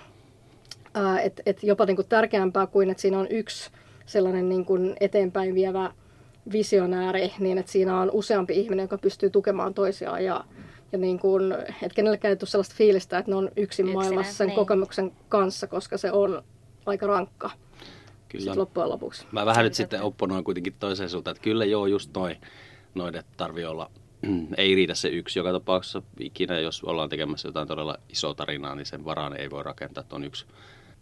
ää, 0.93 1.21
et, 1.21 1.41
et 1.45 1.63
jopa 1.63 1.85
niin 1.85 1.95
kuin 1.95 2.07
tärkeämpää 2.07 2.67
kuin, 2.67 2.89
että 2.89 3.01
siinä 3.01 3.19
on 3.19 3.27
yksi 3.29 3.71
sellainen 4.05 4.49
niin 4.49 4.65
kuin 4.65 4.95
eteenpäin 4.99 5.55
vievä 5.55 5.91
visionääri 6.51 7.33
niin, 7.39 7.57
että 7.57 7.71
siinä 7.71 8.01
on 8.01 8.11
useampi 8.13 8.59
ihminen, 8.59 8.83
joka 8.83 8.97
pystyy 8.97 9.29
tukemaan 9.29 9.73
toisiaan 9.73 10.25
ja, 10.25 10.43
ja 10.91 10.97
niin 10.97 11.19
kuin, 11.19 11.51
että 11.51 11.95
kenellekään 11.95 12.29
ei 12.29 12.35
tule 12.35 12.49
sellaista 12.49 12.75
fiilistä, 12.75 13.17
että 13.17 13.31
ne 13.31 13.35
on 13.35 13.45
yksin 13.45 13.63
Yksinä, 13.63 13.93
maailmassa 13.93 14.33
sen 14.33 14.47
niin. 14.47 14.55
kokemuksen 14.55 15.11
kanssa, 15.29 15.67
koska 15.67 15.97
se 15.97 16.11
on 16.11 16.43
aika 16.85 17.07
rankka. 17.07 17.49
kyllä. 18.29 18.45
Sit 18.45 18.55
loppujen 18.55 18.89
lopuksi. 18.89 19.25
Mä 19.31 19.45
vähän 19.45 19.63
nyt 19.63 19.73
sitten 19.73 20.01
opponoin 20.01 20.43
kuitenkin 20.43 20.75
toiseen 20.79 21.09
suuntaan, 21.09 21.35
että 21.35 21.43
kyllä 21.43 21.65
joo, 21.65 21.85
just 21.85 22.09
noin, 22.15 22.37
noin 22.95 23.15
että 23.15 23.33
tarvii 23.37 23.65
olla, 23.65 23.91
ei 24.57 24.75
riitä 24.75 24.95
se 24.95 25.07
yksi 25.07 25.39
joka 25.39 25.51
tapauksessa 25.51 26.01
ikinä, 26.19 26.59
jos 26.59 26.83
ollaan 26.83 27.09
tekemässä 27.09 27.47
jotain 27.47 27.67
todella 27.67 27.97
isoa 28.09 28.33
tarinaa, 28.33 28.75
niin 28.75 28.85
sen 28.85 29.05
varaan 29.05 29.37
ei 29.37 29.49
voi 29.49 29.63
rakentaa, 29.63 30.01
että 30.01 30.15
on 30.15 30.23
yksi. 30.23 30.45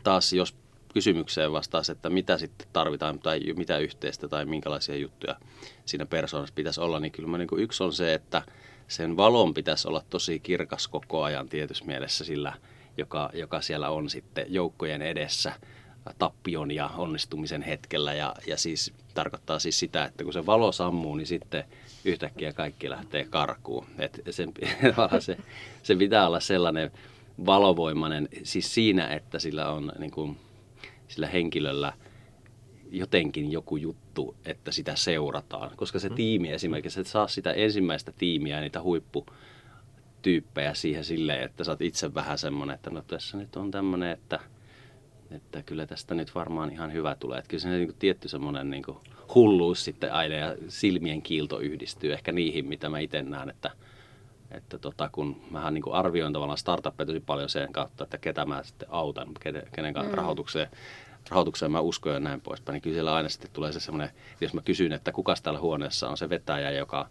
Taas 0.03 0.33
jos 0.33 0.55
kysymykseen 0.93 1.51
vastaisi, 1.51 1.91
että 1.91 2.09
mitä 2.09 2.37
sitten 2.37 2.67
tarvitaan 2.73 3.19
tai 3.19 3.39
mitä 3.55 3.77
yhteistä 3.77 4.27
tai 4.27 4.45
minkälaisia 4.45 4.95
juttuja 4.95 5.35
siinä 5.85 6.05
persoonassa 6.05 6.55
pitäisi 6.55 6.81
olla, 6.81 6.99
niin 6.99 7.11
kyllä 7.11 7.29
mä 7.29 7.37
niin 7.37 7.47
kuin 7.47 7.63
yksi 7.63 7.83
on 7.83 7.93
se, 7.93 8.13
että 8.13 8.41
sen 8.87 9.17
valon 9.17 9.53
pitäisi 9.53 9.87
olla 9.87 10.03
tosi 10.09 10.39
kirkas 10.39 10.87
koko 10.87 11.23
ajan 11.23 11.49
tietyssä 11.49 11.85
mielessä 11.85 12.23
sillä, 12.23 12.53
joka, 12.97 13.29
joka 13.33 13.61
siellä 13.61 13.89
on 13.89 14.09
sitten 14.09 14.45
joukkojen 14.49 15.01
edessä 15.01 15.53
tappion 16.19 16.71
ja 16.71 16.89
onnistumisen 16.97 17.61
hetkellä. 17.61 18.13
Ja, 18.13 18.35
ja 18.47 18.57
siis 18.57 18.93
tarkoittaa 19.13 19.59
siis 19.59 19.79
sitä, 19.79 20.05
että 20.05 20.23
kun 20.23 20.33
se 20.33 20.45
valo 20.45 20.71
sammuu, 20.71 21.15
niin 21.15 21.27
sitten 21.27 21.63
yhtäkkiä 22.05 22.53
kaikki 22.53 22.89
lähtee 22.89 23.25
karkuun. 23.29 23.85
Et 23.99 24.21
sen, 24.29 24.51
se, 25.19 25.37
se 25.83 25.95
pitää 25.95 26.27
olla 26.27 26.39
sellainen 26.39 26.91
valovoimainen, 27.45 28.29
siis 28.43 28.73
siinä, 28.73 29.07
että 29.07 29.39
sillä 29.39 29.69
on 29.69 29.91
niin 29.99 30.11
kuin, 30.11 30.37
sillä 31.11 31.27
henkilöllä 31.27 31.93
jotenkin 32.91 33.51
joku 33.51 33.77
juttu, 33.77 34.35
että 34.45 34.71
sitä 34.71 34.95
seurataan. 34.95 35.71
Koska 35.75 35.99
se 35.99 36.09
mm. 36.09 36.15
tiimi 36.15 36.51
esimerkiksi, 36.51 36.99
että 36.99 37.11
saa 37.11 37.27
sitä 37.27 37.51
ensimmäistä 37.51 38.11
tiimiä 38.17 38.55
ja 38.55 38.61
niitä 38.61 38.81
huipputyyppejä 38.81 40.73
siihen 40.73 41.03
silleen, 41.03 41.43
että 41.43 41.63
sä 41.63 41.71
oot 41.71 41.81
itse 41.81 42.13
vähän 42.13 42.37
semmoinen, 42.37 42.75
että 42.75 42.89
no 42.89 43.01
tässä 43.01 43.37
nyt 43.37 43.55
on 43.55 43.71
tämmöinen, 43.71 44.11
että, 44.11 44.39
että 45.31 45.63
kyllä 45.63 45.87
tästä 45.87 46.15
nyt 46.15 46.35
varmaan 46.35 46.71
ihan 46.71 46.93
hyvä 46.93 47.15
tulee. 47.15 47.39
Että 47.39 47.49
kyllä 47.49 47.61
se 47.61 47.69
niin 47.69 47.87
kuin 47.87 47.99
tietty 47.99 48.27
semmoinen 48.27 48.69
niin 48.69 48.83
kuin 48.83 48.97
hulluus 49.35 49.83
sitten 49.85 50.13
aina 50.13 50.35
ja 50.35 50.55
silmien 50.67 51.21
kiilto 51.21 51.59
yhdistyy 51.59 52.13
ehkä 52.13 52.31
niihin, 52.31 52.65
mitä 52.65 52.89
mä 52.89 52.99
itse 52.99 53.21
näen, 53.21 53.49
että, 53.49 53.71
että 54.51 54.77
tota, 54.77 55.09
kun 55.11 55.41
mä 55.51 55.71
niin 55.71 55.81
kuin 55.81 55.95
arvioin 55.95 56.33
tavallaan 56.33 56.57
startuppeja 56.57 57.05
tosi 57.05 57.19
paljon 57.19 57.49
sen 57.49 57.73
kautta, 57.73 58.03
että 58.03 58.17
ketä 58.17 58.45
mä 58.45 58.63
sitten 58.63 58.87
autan, 58.91 59.27
kenen, 59.39 59.63
kenen 59.75 59.93
mm. 59.93 60.11
rahoitukseen, 60.11 60.67
rahoitukseen 61.29 61.71
mä 61.71 61.79
uskon 61.79 62.13
ja 62.13 62.19
näin 62.19 62.41
poispäin, 62.41 62.73
niin 62.73 62.81
kyllä 62.81 62.93
siellä 62.93 63.13
aina 63.13 63.29
sitten 63.29 63.51
tulee 63.53 63.71
se 63.71 63.79
semmoinen, 63.79 64.09
jos 64.41 64.53
mä 64.53 64.61
kysyn, 64.61 64.93
että 64.93 65.11
kuka 65.11 65.35
täällä 65.43 65.59
huoneessa 65.59 66.09
on 66.09 66.17
se 66.17 66.29
vetäjä, 66.29 66.71
joka 66.71 67.07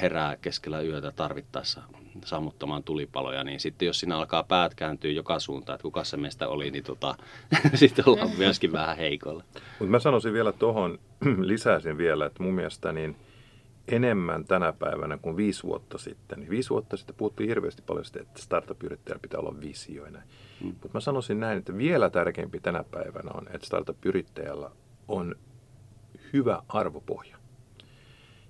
herää 0.00 0.36
keskellä 0.36 0.80
yötä 0.80 1.12
tarvittaessa 1.12 1.82
sammuttamaan 2.24 2.82
tulipaloja, 2.82 3.44
niin 3.44 3.60
sitten 3.60 3.86
jos 3.86 4.00
siinä 4.00 4.16
alkaa 4.16 4.42
päät 4.42 4.74
kääntyä 4.74 5.10
joka 5.10 5.40
suuntaan, 5.40 5.74
että 5.74 5.82
kuka 5.82 6.04
se 6.04 6.16
meistä 6.16 6.48
oli, 6.48 6.70
niin 6.70 6.84
tota, 6.84 7.14
sitten 7.74 8.04
ollaan 8.08 8.30
myöskin 8.38 8.72
vähän 8.72 8.96
heikolla. 8.96 9.44
Mutta 9.78 9.90
mä 9.90 9.98
sanoisin 9.98 10.32
vielä 10.32 10.52
tuohon, 10.52 10.98
lisäisin 11.38 11.98
vielä, 11.98 12.26
että 12.26 12.42
mun 12.42 12.54
mielestä 12.54 12.92
niin– 12.92 13.16
enemmän 13.88 14.44
tänä 14.44 14.72
päivänä 14.72 15.18
kuin 15.18 15.36
viisi 15.36 15.62
vuotta 15.62 15.98
sitten. 15.98 16.40
Niin 16.40 16.50
viisi 16.50 16.70
vuotta 16.70 16.96
sitten 16.96 17.16
puhuttiin 17.16 17.48
hirveästi 17.48 17.82
paljon 17.82 18.04
sitä, 18.04 18.20
että 18.20 18.42
startup-yrittäjällä 18.42 19.20
pitää 19.22 19.40
olla 19.40 19.60
visioina. 19.60 20.18
Mm. 20.60 20.66
Mutta 20.66 20.88
mä 20.94 21.00
sanoisin 21.00 21.40
näin, 21.40 21.58
että 21.58 21.78
vielä 21.78 22.10
tärkeämpi 22.10 22.60
tänä 22.60 22.84
päivänä 22.90 23.30
on, 23.34 23.46
että 23.50 23.66
startup-yrittäjällä 23.66 24.70
on 25.08 25.34
hyvä 26.32 26.62
arvopohja. 26.68 27.38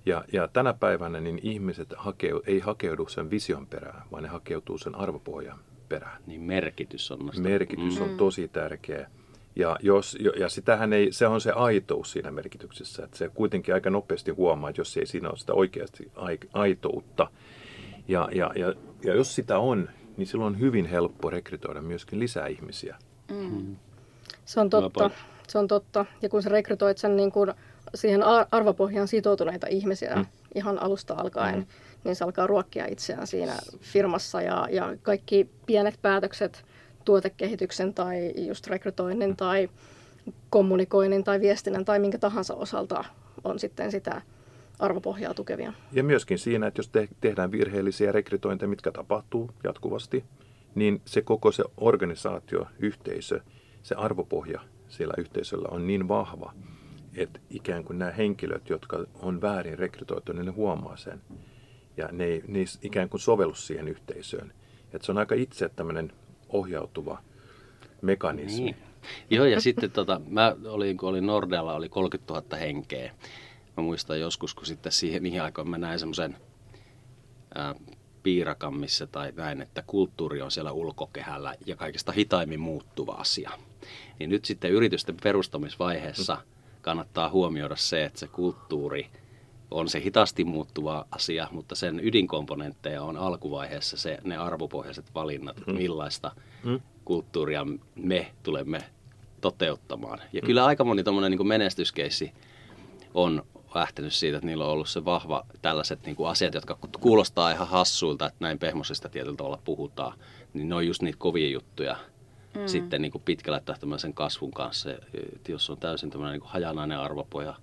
Ja, 0.07 0.25
ja 0.33 0.49
tänä 0.49 0.75
päivänä 0.75 1.21
niin 1.21 1.41
ihmiset 1.43 1.95
hakeu, 1.97 2.43
ei 2.47 2.59
hakeudu 2.61 3.09
sen 3.09 3.31
vision 3.31 3.67
perään, 3.67 4.03
vaan 4.13 4.23
ne 4.23 4.29
hakeutuu 4.29 4.79
sen 4.79 4.95
arvopohjan 4.95 5.59
perään. 5.89 6.23
Niin 6.27 6.43
merkitys 6.43 7.11
on. 7.11 7.31
Merkitys 7.39 8.01
on 8.01 8.11
mm. 8.11 8.17
tosi 8.17 8.49
tärkeä. 8.49 9.11
Ja, 9.57 9.77
jos, 9.83 10.19
ja 10.39 10.49
sitähän 10.49 10.93
ei, 10.93 11.13
se 11.13 11.27
on 11.27 11.41
se 11.41 11.53
aitous 11.53 12.13
siinä 12.13 12.31
merkityksessä, 12.31 13.05
että 13.05 13.19
se 13.19 13.29
kuitenkin 13.29 13.75
aika 13.75 13.91
nopeasti 13.91 14.31
huomaa, 14.31 14.71
että 14.71 14.81
jos 14.81 14.97
ei 14.97 15.07
siinä 15.07 15.29
ole 15.29 15.39
sitä 15.39 15.53
oikeasti 15.53 16.13
aitoutta. 16.53 17.31
Ja, 18.09 18.29
ja, 18.33 18.51
ja, 18.57 18.75
ja 19.05 19.15
jos 19.15 19.35
sitä 19.35 19.59
on, 19.59 19.91
niin 20.17 20.27
silloin 20.27 20.55
on 20.55 20.61
hyvin 20.61 20.87
helppo 20.87 21.31
rekrytoida 21.31 21.83
myöskin 21.83 22.19
lisää 22.19 22.47
ihmisiä. 22.47 22.97
Mm. 23.31 23.77
Se 24.45 24.61
on 24.61 24.71
totta. 24.71 25.11
Se 25.49 25.59
on 25.59 25.69
totta. 25.69 26.07
Ja 26.23 26.29
kun 26.29 26.43
sä 26.43 26.49
rekrytoit 26.49 26.99
sen 26.99 27.17
niin 27.17 27.33
kun 27.33 27.55
siihen 27.95 28.23
arvopohjaan 28.51 29.09
sitoutuneita 29.09 29.67
ihmisiä 29.67 30.17
mm. 30.17 30.27
ihan 30.55 30.83
alusta 30.83 31.15
alkaen, 31.15 31.59
mm. 31.59 31.67
niin 32.05 32.17
se 32.17 32.25
alkaa 32.25 32.47
ruokkia 32.47 32.87
itseään 32.87 33.27
siinä 33.27 33.57
firmassa 33.81 34.43
ja, 34.43 34.69
ja 34.71 34.97
kaikki 35.03 35.51
pienet 35.67 35.99
päätökset– 36.03 36.65
tuotekehityksen 37.09 37.95
tai 37.95 38.33
just 38.37 38.67
rekrytoinnin 38.67 39.37
tai 39.37 39.69
kommunikoinnin 40.51 41.25
tai 41.25 41.41
viestinnän 41.41 41.85
tai 41.85 41.99
minkä 41.99 42.19
tahansa 42.19 42.55
osalta 42.55 43.05
on 43.45 43.59
sitten 43.59 43.91
sitä 43.91 44.23
arvopohjaa 44.79 45.35
tukevia. 45.35 45.73
Ja 45.93 46.05
myöskin 46.05 46.39
siinä, 46.39 46.67
että 46.67 46.79
jos 46.79 46.89
te- 46.89 47.09
tehdään 47.21 47.53
virheellisiä 47.53 48.13
rekrytointeja, 48.13 48.69
mitkä 48.69 48.93
tapahtuu 48.93 49.51
jatkuvasti, 49.65 50.25
niin 50.75 51.01
se 51.05 51.23
koko 51.23 51.53
se 51.53 51.65
organisaatio, 51.77 52.67
yhteisö, 52.79 53.41
se 53.83 53.95
arvopohja 53.95 54.61
siellä 54.89 55.15
yhteisöllä 55.19 55.69
on 55.71 55.87
niin 55.87 56.09
vahva, 56.09 56.53
että 57.17 57.41
ikään 57.51 57.85
kuin 57.85 57.99
nämä 57.99 58.11
henkilöt, 58.11 58.71
jotka 58.71 59.05
on 59.23 59.41
väärin 59.41 59.79
rekrytoitu, 59.79 60.33
niin 60.33 60.47
ne 60.47 60.53
huomaa 60.53 60.97
sen. 60.97 61.21
Ja 61.97 62.09
ne 62.13 62.43
ne 62.49 62.65
ikään 62.83 63.09
kuin 63.09 63.21
sovellu 63.21 63.55
siihen 63.55 63.89
yhteisöön. 63.89 64.53
Että 64.93 65.07
se 65.07 65.13
on 65.13 65.19
aika 65.19 65.35
itse 65.35 65.69
tämmöinen 65.69 66.13
ohjautuva 66.49 67.23
mekanismi. 68.03 68.65
Niin. 68.65 68.77
Joo, 69.31 69.45
ja 69.45 69.61
sitten 69.61 69.91
tota, 69.91 70.21
mä 70.29 70.57
olin, 70.65 70.97
kun 70.97 71.09
olin 71.09 71.27
Nordealla, 71.27 71.75
oli 71.75 71.89
30 71.89 72.35
000 72.35 72.57
henkeä. 72.57 73.15
Mä 73.77 73.83
muistan 73.83 74.21
joskus, 74.21 74.55
kun 74.55 74.67
sitten 74.67 74.93
siihen, 74.93 75.23
niihin 75.23 75.43
aikoihin 75.43 75.71
mä 75.71 75.79
näin 75.79 75.99
semmoisen 75.99 76.37
piirakan, 78.23 78.75
missä 78.75 79.07
tai 79.07 79.33
näin, 79.37 79.63
että 79.63 79.83
kulttuuri 79.87 80.43
on 80.43 80.51
siellä 80.51 80.73
ulkokehällä 80.73 81.55
ja 81.67 81.77
kaikista 81.77 82.13
hitaimmin 82.13 82.61
muuttuva 82.61 83.13
asia. 83.13 83.51
Niin 84.19 84.31
nyt 84.31 84.45
sitten 84.45 84.71
yritysten 84.71 85.17
perustamisvaiheessa 85.23 86.39
kannattaa 86.81 87.31
huomioida 87.31 87.77
se, 87.77 88.05
että 88.05 88.21
se 88.21 88.29
kulttuuri– 88.29 89.07
on 89.71 89.89
se 89.89 90.01
hitaasti 90.01 90.45
muuttuva 90.45 91.07
asia, 91.11 91.49
mutta 91.51 91.75
sen 91.75 92.01
ydinkomponentteja 92.03 93.03
on 93.03 93.17
alkuvaiheessa 93.17 93.97
se, 93.97 94.19
ne 94.25 94.37
arvopohjaiset 94.37 95.15
valinnat, 95.15 95.57
mm. 95.67 95.75
millaista 95.75 96.33
mm. 96.65 96.81
kulttuuria 97.05 97.67
me 97.95 98.33
tulemme 98.43 98.85
toteuttamaan. 99.41 100.19
Ja 100.33 100.41
mm. 100.43 100.47
kyllä 100.47 100.65
aika 100.65 100.85
moni 100.85 101.03
niin 101.29 101.47
menestyskeissi 101.47 102.33
on 103.15 103.43
lähtenyt 103.75 104.13
siitä, 104.13 104.37
että 104.37 104.47
niillä 104.47 104.65
on 104.65 104.71
ollut 104.71 104.89
se 104.89 105.05
vahva 105.05 105.47
tällaiset 105.63 106.05
niin 106.05 106.17
kuin 106.17 106.29
asiat, 106.29 106.55
jotka 106.55 106.79
kuulostaa 107.01 107.51
ihan 107.51 107.69
hassuilta, 107.69 108.27
että 108.27 108.37
näin 108.41 108.59
pehmosista 108.59 109.09
tietyllä 109.09 109.37
tavalla 109.37 109.59
puhutaan, 109.65 110.19
niin 110.55 110.69
ne 110.69 110.75
on 110.75 110.87
just 110.87 111.03
niitä 111.03 111.19
kovia 111.19 111.51
juttuja 111.51 111.97
mm. 112.55 112.67
sitten 112.67 113.03
niin 113.03 113.13
kuin 113.13 113.23
pitkällä 113.25 113.61
tähtäimellä 113.61 114.13
kasvun 114.15 114.51
kanssa. 114.51 114.91
Että 115.37 115.53
jos 115.53 115.71
on 115.71 115.79
täysin 115.79 116.11
tämmöinen 116.11 116.33
niin 116.33 116.41
kuin 116.41 116.51
hajanainen 116.51 116.99
arvopohja, 116.99 117.55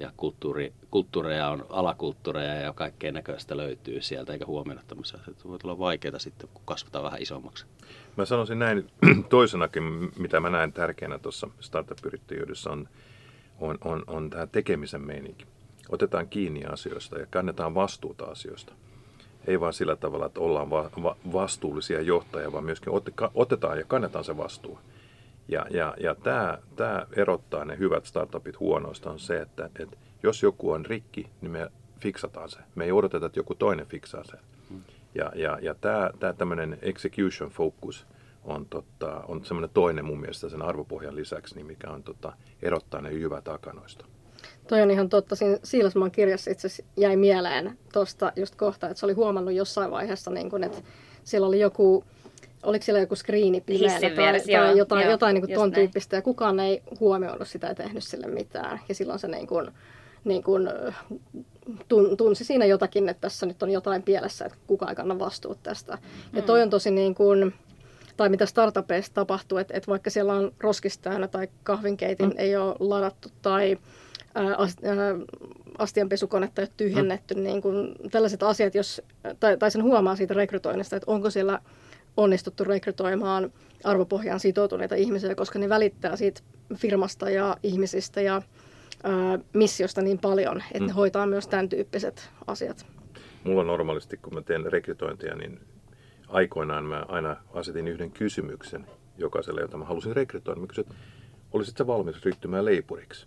ja 0.00 0.12
kulttuuri, 0.16 0.72
kulttuureja 0.90 1.48
on 1.48 1.66
alakulttuureja 1.68 2.54
ja 2.54 2.72
kaikkea 2.72 3.12
näköistä 3.12 3.56
löytyy 3.56 4.02
sieltä, 4.02 4.32
eikä 4.32 4.46
huomioida 4.46 4.82
tämmöisiä 4.88 5.20
että 5.28 5.48
voi 5.48 5.58
tulla 5.58 5.78
vaikeita 5.78 6.18
sitten, 6.18 6.48
kun 6.54 6.62
kasvataan 6.64 7.04
vähän 7.04 7.22
isommaksi. 7.22 7.66
Mä 8.16 8.24
sanoisin 8.24 8.58
näin 8.58 8.90
toisenakin, 9.28 9.82
mitä 10.18 10.40
mä 10.40 10.50
näen 10.50 10.72
tärkeänä 10.72 11.18
tuossa 11.18 11.48
startup-yrittäjyydessä 11.60 12.70
on, 12.70 12.88
on, 13.60 13.78
on, 13.84 14.04
on 14.06 14.30
tämä 14.30 14.46
tekemisen 14.46 15.02
meininki. 15.02 15.46
Otetaan 15.88 16.28
kiinni 16.28 16.64
asioista 16.64 17.18
ja 17.18 17.26
kannetaan 17.26 17.74
vastuuta 17.74 18.24
asioista. 18.24 18.72
Ei 19.46 19.60
vaan 19.60 19.72
sillä 19.72 19.96
tavalla, 19.96 20.26
että 20.26 20.40
ollaan 20.40 20.70
va- 20.70 20.90
va- 21.02 21.16
vastuullisia 21.32 22.00
johtajia, 22.00 22.52
vaan 22.52 22.64
myöskin 22.64 22.92
otetaan 23.34 23.78
ja 23.78 23.84
kannetaan 23.84 24.24
se 24.24 24.36
vastuu. 24.36 24.78
Ja, 25.50 25.66
ja, 25.70 25.94
ja 26.00 26.14
tämä, 26.14 26.58
tämä 26.76 27.06
erottaa 27.16 27.64
ne 27.64 27.78
hyvät 27.78 28.06
startupit 28.06 28.60
huonoista 28.60 29.10
on 29.10 29.18
se, 29.18 29.40
että, 29.40 29.70
että 29.78 29.96
jos 30.22 30.42
joku 30.42 30.70
on 30.70 30.86
rikki, 30.86 31.26
niin 31.40 31.50
me 31.50 31.70
fiksataan 32.00 32.48
se. 32.48 32.58
Me 32.74 32.84
ei 32.84 32.92
odoteta, 32.92 33.26
että 33.26 33.38
joku 33.38 33.54
toinen 33.54 33.86
fiksaa 33.86 34.24
sen. 34.24 34.40
Hmm. 34.70 34.82
Ja, 35.14 35.32
ja, 35.34 35.58
ja 35.62 35.74
tämä, 35.74 36.10
tämä 36.18 36.32
tämmöinen 36.32 36.78
execution 36.82 37.50
focus 37.50 38.06
on, 38.44 38.66
tota, 38.66 39.24
on 39.28 39.44
semmoinen 39.44 39.70
toinen 39.74 40.04
mun 40.04 40.20
mielestä 40.20 40.48
sen 40.48 40.62
arvopohjan 40.62 41.16
lisäksi, 41.16 41.54
niin 41.54 41.66
mikä 41.66 41.90
on 41.90 42.02
tota, 42.02 42.32
erottaa 42.62 43.00
ne 43.00 43.12
hyvät 43.12 43.48
akanoista. 43.48 44.04
Toi 44.68 44.82
on 44.82 44.90
ihan 44.90 45.08
totta. 45.08 45.36
Siinä 45.36 45.58
Siilasmaan 45.62 46.10
kirjassa 46.10 46.50
itse 46.50 46.68
jäi 46.96 47.16
mieleen 47.16 47.78
tuosta 47.92 48.32
just 48.36 48.54
kohta, 48.54 48.88
että 48.88 49.00
se 49.00 49.06
oli 49.06 49.12
huomannut 49.12 49.54
jossain 49.54 49.90
vaiheessa, 49.90 50.30
niin 50.30 50.50
kun, 50.50 50.64
että 50.64 50.82
siellä 51.24 51.46
oli 51.46 51.60
joku 51.60 52.04
oliko 52.62 52.84
siellä 52.84 53.00
joku 53.00 53.16
screeni 53.16 53.60
pimeänä 53.60 54.00
tai, 54.00 54.40
tai 54.50 54.78
jotain, 54.78 55.02
joo, 55.02 55.10
jotain 55.10 55.34
niin 55.34 55.42
kuin 55.42 55.54
ton 55.54 55.70
näin. 55.70 55.74
tyyppistä, 55.74 56.16
ja 56.16 56.22
kukaan 56.22 56.60
ei 56.60 56.82
huomioinut 57.00 57.48
sitä 57.48 57.66
ja 57.66 57.74
tehnyt 57.74 58.04
sille 58.04 58.26
mitään. 58.26 58.80
Ja 58.88 58.94
silloin 58.94 59.18
se 59.18 59.28
niin 59.28 59.46
kuin, 59.46 59.70
niin 60.24 60.42
kuin, 60.42 60.68
tunsi 62.16 62.44
siinä 62.44 62.64
jotakin, 62.64 63.08
että 63.08 63.20
tässä 63.20 63.46
nyt 63.46 63.62
on 63.62 63.70
jotain 63.70 64.02
pielessä, 64.02 64.44
että 64.44 64.58
kukaan 64.66 64.90
ei 64.90 64.96
kanna 64.96 65.18
vastuut 65.18 65.62
tästä. 65.62 65.94
Mm. 65.94 66.36
Ja 66.36 66.42
toi 66.42 66.62
on 66.62 66.70
tosi 66.70 66.90
niin 66.90 67.14
kuin, 67.14 67.54
tai 68.16 68.28
mitä 68.28 68.46
startupeissa 68.46 69.14
tapahtuu, 69.14 69.58
että, 69.58 69.74
että 69.76 69.90
vaikka 69.90 70.10
siellä 70.10 70.32
on 70.32 70.52
roskistäynnä 70.60 71.28
tai 71.28 71.48
kahvinkeitin 71.62 72.28
mm. 72.28 72.34
ei 72.38 72.56
ole 72.56 72.76
ladattu 72.78 73.28
tai 73.42 73.78
ää, 74.34 74.56
astianpesukonetta 75.78 76.62
ei 76.62 76.66
ole 76.66 76.72
tyhjennetty, 76.76 77.34
mm. 77.34 77.42
niin 77.42 77.62
kuin 77.62 77.94
tällaiset 78.10 78.42
asiat, 78.42 78.74
jos, 78.74 79.02
tai, 79.40 79.56
tai 79.56 79.70
sen 79.70 79.82
huomaa 79.82 80.16
siitä 80.16 80.34
rekrytoinnista, 80.34 80.96
että 80.96 81.10
onko 81.10 81.30
siellä 81.30 81.60
onnistuttu 82.16 82.64
rekrytoimaan 82.64 83.52
arvopohjaan 83.84 84.40
sitoutuneita 84.40 84.94
ihmisiä, 84.94 85.34
koska 85.34 85.58
ne 85.58 85.68
välittää 85.68 86.16
siitä 86.16 86.40
firmasta 86.74 87.30
ja 87.30 87.56
ihmisistä 87.62 88.20
ja 88.20 88.42
ää, 89.02 89.38
missiosta 89.52 90.02
niin 90.02 90.18
paljon, 90.18 90.56
että 90.56 90.80
mm. 90.80 90.86
ne 90.86 90.92
hoitaa 90.92 91.26
myös 91.26 91.48
tämän 91.48 91.68
tyyppiset 91.68 92.30
asiat. 92.46 92.86
Mulla 93.44 93.64
normaalisti, 93.64 94.16
kun 94.16 94.34
mä 94.34 94.42
teen 94.42 94.72
rekrytointia, 94.72 95.36
niin 95.36 95.60
aikoinaan 96.28 96.84
mä 96.84 97.04
aina 97.08 97.36
asetin 97.52 97.88
yhden 97.88 98.10
kysymyksen 98.10 98.86
jokaiselle, 99.18 99.60
jota 99.60 99.76
mä 99.76 99.84
halusin 99.84 100.16
rekrytoida. 100.16 100.60
Mä 100.60 100.66
kysyin, 100.66 100.86
että 100.86 101.00
olisitko 101.52 101.86
valmis 101.86 102.24
ryhtymään 102.24 102.64
leipuriksi? 102.64 103.26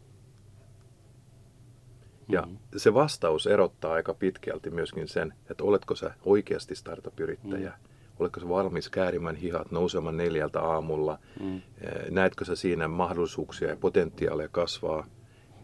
Ja 2.29 2.41
mm-hmm. 2.41 2.57
se 2.77 2.93
vastaus 2.93 3.47
erottaa 3.47 3.93
aika 3.93 4.13
pitkälti 4.13 4.69
myöskin 4.69 5.07
sen, 5.07 5.33
että 5.49 5.63
oletko 5.63 5.95
sä 5.95 6.13
oikeasti 6.25 6.75
startup-yrittäjä, 6.75 7.69
mm-hmm. 7.69 7.92
Oletko 8.19 8.39
sä 8.39 8.49
valmis 8.49 8.89
käärimään 8.89 9.35
hihat 9.35 9.71
nousemaan 9.71 10.17
neljältä 10.17 10.61
aamulla, 10.61 11.19
mm-hmm. 11.39 11.61
näetkö 12.09 12.45
sä 12.45 12.55
siinä 12.55 12.87
mahdollisuuksia 12.87 13.69
ja 13.69 13.75
potentiaalia 13.75 14.49
kasvaa, 14.49 15.05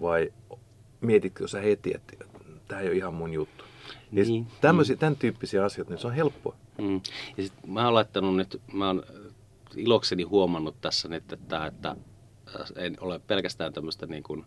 vai 0.02 0.34
mietitkö 1.02 1.48
sä 1.48 1.62
heti, 1.62 1.92
että 1.96 2.26
tämä 2.68 2.82
ei 2.82 2.88
ole 2.88 2.96
ihan 2.96 3.14
mun 3.14 3.34
juttu. 3.34 3.64
Niin, 4.12 4.28
niin. 4.28 4.48
Tämmöisiä, 4.62 4.96
tämän 4.96 5.16
tyyppisiä 5.16 5.66
asioita, 5.66 5.94
niin 5.94 6.02
se 6.02 6.08
on 6.08 6.14
helppoa. 6.14 6.56
Mm. 6.82 7.02
Ja 7.38 7.44
sit 7.44 7.54
mä 7.68 7.86
oon 7.86 7.94
laittanut 7.94 8.36
nyt, 8.36 8.62
mä 8.74 8.88
oon 8.88 9.04
ilokseni 9.76 10.24
huomannut 10.24 10.82
tässä 10.82 11.08
nyt, 11.08 11.34
että, 11.34 11.66
että 11.66 11.96
en 12.76 12.98
ole 13.02 13.20
pelkästään 13.20 13.74
tämmöistä 13.74 14.06
niin 14.06 14.24
kuin, 14.24 14.46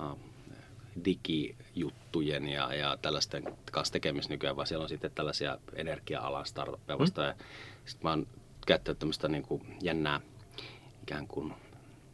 uh, 0.00 0.18
digijuttujen 1.04 2.48
ja, 2.48 2.74
ja 2.74 2.98
tällaisten 3.02 3.44
kanssa 3.72 3.92
tekemistä 3.92 4.32
nykyään, 4.32 4.56
vaan 4.56 4.66
siellä 4.66 4.82
on 4.82 4.88
sitten 4.88 5.10
tällaisia 5.14 5.58
energia-alan 5.74 6.46
startuppeja 6.46 6.98
vasta. 6.98 7.22
Mm. 7.22 7.44
Sitten 7.84 8.06
mä 8.06 8.10
oon 8.10 8.26
käyttänyt 8.66 8.98
tämmöistä 8.98 9.28
niin 9.28 9.42
kuin 9.42 9.76
jännää 9.82 10.20
ikään 11.02 11.26
kuin 11.26 11.54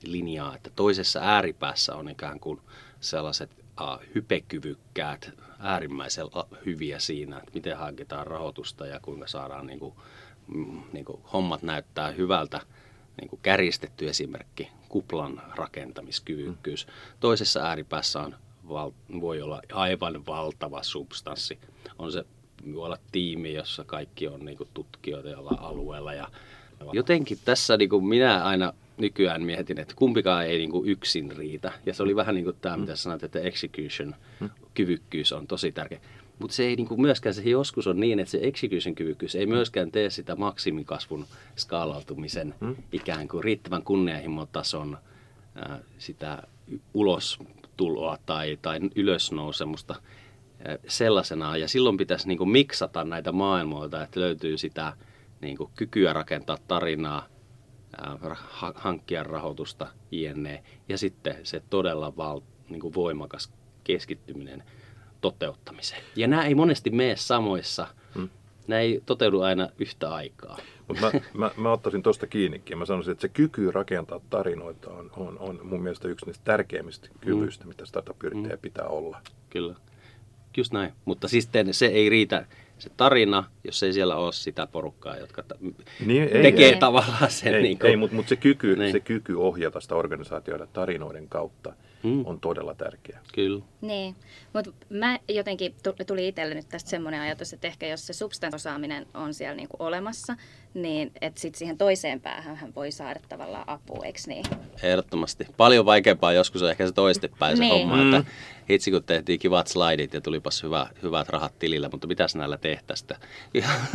linjaa, 0.05 0.57
että 0.57 0.71
toisessa 0.77 1.21
ääripäässä 1.23 1.95
on 1.95 2.09
ikään 2.09 2.41
kuin 2.41 2.61
sellaiset 3.01 3.51
uh, 3.81 4.15
hypekyvykkäät, 4.15 5.31
äärimmäisen 5.59 6.27
hyviä 6.67 6.99
siinä, 6.99 7.39
että 7.39 7.51
miten 7.55 7.77
hankitaan 7.77 8.27
rahoitusta 8.27 8.87
ja 8.87 9.01
kuinka 9.01 9.27
saadaan 9.27 9.67
niin 9.67 9.79
kuin, 9.79 9.95
mm, 10.55 10.83
niin 10.93 11.05
kuin 11.05 11.23
hommat 11.33 11.63
näyttää 11.63 12.11
hyvältä. 12.11 12.61
Niin 13.21 13.29
kuin 13.29 13.41
kärjistetty 13.43 14.09
esimerkki, 14.09 14.69
kuplan 14.89 15.43
rakentamiskyvykkyys. 15.55 16.87
Toisessa 17.21 17.61
ääripäässä 17.61 18.21
on 18.21 18.37
val, 18.71 18.91
voi 19.21 19.43
olla 19.43 19.63
aivan 19.73 20.27
valtava 20.27 20.83
substanssi. 20.83 21.59
On 21.99 22.13
se, 22.13 22.25
voi 22.75 22.87
olla 22.87 22.99
tiimi, 23.13 23.55
jossa 23.55 23.85
kaikki 23.85 24.29
on 24.29 24.45
niin 24.45 24.59
kuin 24.59 24.69
tutkijoita 24.75 25.29
jolla 25.29 25.59
alueella. 25.61 26.15
Ja 26.15 26.29
jotenkin 26.93 27.39
tässä 27.45 27.77
niin 27.77 27.91
kuin 27.91 28.05
minä 28.05 28.45
aina 28.45 28.73
nykyään 28.97 29.43
mietin, 29.43 29.79
että 29.81 29.95
kumpikaan 29.97 30.47
ei 30.47 30.59
niin 30.59 30.71
kuin 30.71 30.89
yksin 30.89 31.37
riitä. 31.37 31.73
Ja 31.87 31.95
se 31.95 32.03
oli 32.03 32.17
vähän 32.17 32.35
niin 32.35 32.45
kuin 32.45 32.57
tämä, 32.61 32.77
mitä 32.77 32.97
sanoit, 32.97 33.23
että 33.23 33.41
execution, 33.41 34.15
kyvykkyys 34.75 35.33
on 35.33 35.47
tosi 35.47 35.73
tärkeä. 35.73 36.01
Mutta 36.39 36.57
se 36.57 36.65
ei 36.65 36.77
niin 36.77 36.89
kuin 36.89 37.01
myöskään, 37.01 37.35
se 37.35 37.43
joskus 37.43 37.87
on 37.87 38.01
niin, 38.01 38.21
että 38.21 38.31
se 38.31 38.39
execution 38.43 38.95
kyvykkyys 38.95 39.35
ei 39.35 39.47
myöskään 39.47 39.91
tee 39.91 40.11
sitä 40.11 40.37
maksimikasvun 40.37 41.27
skaalautumisen 41.57 42.55
ikään 42.93 43.29
kuin 43.29 43.45
riittävän 43.45 43.83
kunnianhimotason 43.83 44.99
sitä 45.99 46.43
ulos 46.95 47.39
tuloa 47.81 48.19
tai, 48.27 48.59
tai 48.63 48.81
ylösnousemusta 48.97 49.95
sellaisena. 50.89 51.57
Ja 51.57 51.69
silloin 51.69 51.97
pitäisi 51.97 52.29
niin 52.29 52.39
kuin 52.39 52.51
miksata 52.51 53.05
näitä 53.05 53.33
maailmoita, 53.33 54.03
että 54.03 54.21
löytyy 54.21 54.59
sitä 54.59 54.93
niin 55.41 55.57
kuin 55.57 55.71
kykyä 55.77 56.13
rakentaa 56.13 56.59
tarinaa, 56.69 57.27
hankkia 58.75 59.23
rahoitusta, 59.23 59.87
jne. 60.11 60.63
Ja 60.89 60.99
sitten 60.99 61.37
se 61.43 61.63
todella 61.71 62.17
val, 62.17 62.41
niin 62.69 62.81
kuin 62.81 62.95
voimakas 62.95 63.53
keskittyminen 63.85 64.63
toteuttamiseen. 65.21 66.03
Ja 66.17 66.27
nämä 66.27 66.45
ei 66.45 66.55
monesti 66.55 66.91
mene 66.91 67.17
samoissa, 67.17 67.87
hmm. 68.15 68.29
nämä 68.67 68.81
ei 68.81 69.03
toteudu 69.07 69.41
aina 69.41 69.69
yhtä 69.79 70.15
aikaa. 70.15 70.59
Mutta 70.91 71.11
mä, 71.13 71.21
mä, 71.35 71.51
mä 71.57 71.73
ottaisin 71.73 72.03
tuosta 72.03 72.27
kiinnikin. 72.27 72.79
Mä 72.79 72.85
sanoisin, 72.85 73.13
että 73.13 73.23
se 73.23 73.29
kyky 73.29 73.71
rakentaa 73.71 74.21
tarinoita 74.31 74.91
on, 74.91 75.11
on, 75.17 75.39
on 75.39 75.61
mun 75.63 75.83
mielestä 75.83 76.09
yksi 76.09 76.27
niistä 76.27 76.45
tärkeimmistä 76.45 77.09
kyvyistä, 77.21 77.65
mm. 77.65 77.69
mitä 77.69 77.87
startup-yrittäjä 77.87 78.55
mm. 78.55 78.61
pitää 78.61 78.87
olla. 78.87 79.21
Kyllä, 79.51 79.75
just 80.57 80.73
näin. 80.73 80.93
Mutta 81.05 81.29
siis 81.29 81.49
se 81.71 81.87
ei 81.87 82.09
riitä 82.09 82.47
se 82.79 82.91
tarina, 82.97 83.45
jos 83.65 83.83
ei 83.83 83.93
siellä 83.93 84.17
ole 84.17 84.33
sitä 84.33 84.67
porukkaa, 84.67 85.17
jotka 85.17 85.43
ta- 85.43 85.55
niin, 86.07 86.23
ei, 86.23 86.43
tekee 86.43 86.69
ei, 86.69 86.79
tavallaan 86.79 87.31
sen. 87.31 87.55
Ei, 87.55 87.63
niin 87.63 87.79
kuin, 87.79 87.91
ei 87.91 87.97
mutta 87.97 88.17
mut 88.17 88.29
se, 88.29 88.37
kyky, 88.37 88.77
niin. 88.77 88.93
se 88.93 89.01
kyky 89.01 89.35
ohjata 89.35 89.81
sitä 89.81 89.95
organisaatioita 89.95 90.67
tarinoiden 90.67 91.29
kautta 91.29 91.73
mm. 92.03 92.27
on 92.27 92.41
todella 92.41 92.75
tärkeä. 92.75 93.19
Kyllä. 93.35 93.65
Niin, 93.81 94.17
mutta 94.53 94.71
mä 94.91 95.19
jotenkin 95.29 95.75
tuli 96.07 96.29
itselle 96.29 96.55
nyt 96.55 96.69
tästä 96.69 96.91
semmoinen 96.91 97.21
ajatus, 97.21 97.53
että 97.53 97.69
ehkä 97.69 97.87
jos 97.87 98.07
se 98.07 98.13
substansosaaminen 98.13 99.07
on 99.15 99.35
siellä 99.35 99.57
niinku 99.57 99.77
olemassa, 99.79 100.37
niin 100.75 101.13
että 101.21 101.41
sitten 101.41 101.59
siihen 101.59 101.79
toiseen 101.79 102.21
päähän 102.21 102.57
hän 102.57 102.75
voi 102.75 102.93
saada 102.93 103.21
tavallaan 103.29 103.69
apua, 103.69 104.05
eikö 104.05 104.21
niin? 104.27 104.45
Ehdottomasti. 104.83 105.47
Paljon 105.57 105.87
vaikeampaa 105.87 106.33
joskus 106.33 106.63
on 106.63 106.71
ehkä 106.71 106.87
se 106.87 106.93
toistepäin 106.93 107.57
se 107.57 107.63
niin. 107.63 107.73
homma, 107.73 107.97
mm. 107.97 108.15
että 108.15 108.33
hitsi 108.71 108.91
kun 108.91 109.05
tehtiin 109.05 109.39
kivat 109.39 109.67
slaidit 109.67 110.15
ja 110.15 110.21
tulipas 110.21 110.63
hyvä, 110.63 110.87
hyvät 111.03 111.29
rahat 111.29 111.59
tilillä, 111.59 111.89
mutta 111.93 112.07
mitäs 112.07 112.37
näillä 112.37 112.57
tehtäistä? 112.57 113.17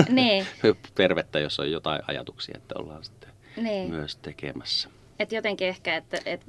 Niin. 0.10 0.48
Pervettä, 0.98 1.40
jos 1.40 1.60
on 1.60 1.72
jotain 1.72 2.02
ajatuksia, 2.08 2.58
että 2.58 2.76
ollaan 2.80 3.04
sitten 3.04 3.30
niin. 3.58 3.90
myös 3.90 4.16
tekemässä. 4.16 4.90
Et 5.20 5.32
jotenkin 5.32 5.68
ehkä, 5.68 5.96
että, 5.96 6.18
että 6.26 6.46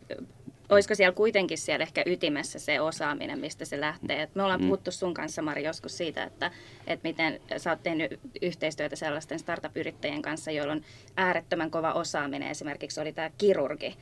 olisiko 0.68 0.94
siellä 0.94 1.14
kuitenkin 1.14 1.58
siellä 1.58 1.82
ehkä 1.82 2.02
ytimessä 2.06 2.58
se 2.58 2.80
osaaminen, 2.80 3.38
mistä 3.38 3.64
se 3.64 3.80
lähtee. 3.80 4.22
Et 4.22 4.34
me 4.34 4.42
ollaan 4.42 4.60
mm. 4.60 4.66
puhuttu 4.66 4.90
sun 4.90 5.14
kanssa, 5.14 5.42
Mari, 5.42 5.64
joskus 5.64 5.96
siitä, 5.96 6.24
että, 6.24 6.50
että 6.86 7.08
miten 7.08 7.40
sä 7.56 7.70
oot 7.70 7.82
tehnyt 7.82 8.20
yhteistyötä 8.42 8.96
sellaisten 8.96 9.38
startup-yrittäjien 9.38 10.22
kanssa, 10.22 10.50
joilla 10.50 10.72
on 10.72 10.82
äärettömän 11.16 11.70
kova 11.70 11.92
osaaminen. 11.92 12.50
Esimerkiksi 12.50 13.00
oli 13.00 13.12
tämä 13.12 13.30
kirurgi, 13.38 13.96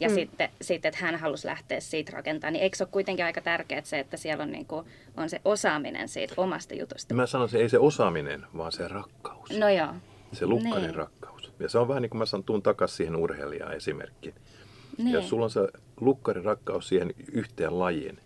ja 0.00 0.08
mm. 0.08 0.14
sitten, 0.14 0.48
sitten, 0.60 0.88
että 0.88 1.04
hän 1.04 1.16
halusi 1.16 1.46
lähteä 1.46 1.80
siitä 1.80 2.12
rakentamaan, 2.14 2.52
niin 2.52 2.62
eikö 2.62 2.76
se 2.76 2.84
ole 2.84 2.88
kuitenkin 2.92 3.24
aika 3.24 3.40
tärkeää 3.40 3.82
se, 3.84 3.98
että 3.98 4.16
siellä 4.16 4.42
on, 4.42 4.52
niin 4.52 4.66
kuin, 4.66 4.86
on 5.16 5.30
se 5.30 5.40
osaaminen 5.44 6.08
siitä 6.08 6.34
omasta 6.36 6.74
jutusta? 6.74 7.14
Mä 7.14 7.26
sanoisin, 7.26 7.60
ei 7.60 7.68
se 7.68 7.78
osaaminen, 7.78 8.46
vaan 8.56 8.72
se 8.72 8.88
rakkaus. 8.88 9.50
No 9.58 9.68
joo. 9.68 9.94
Se 10.32 10.46
lukkainen 10.46 10.82
niin. 10.82 10.94
rakkaus. 10.94 11.52
Ja 11.58 11.68
se 11.68 11.78
on 11.78 11.88
vähän 11.88 12.02
niin 12.02 12.10
kuin 12.10 12.18
mä 12.18 12.26
sanon, 12.26 12.44
tuun 12.44 12.62
takaisin 12.62 12.96
siihen 12.96 13.16
urheilijaan 13.16 13.76
esimerkkiin. 13.76 14.34
Niin. 14.98 15.12
Jos 15.12 15.28
sulla 15.28 15.44
on 15.44 15.50
se 15.50 15.68
lukkarin 16.00 16.44
rakkaus 16.44 16.88
siihen 16.88 17.14
yhteen 17.32 17.78
lajiin, 17.78 18.18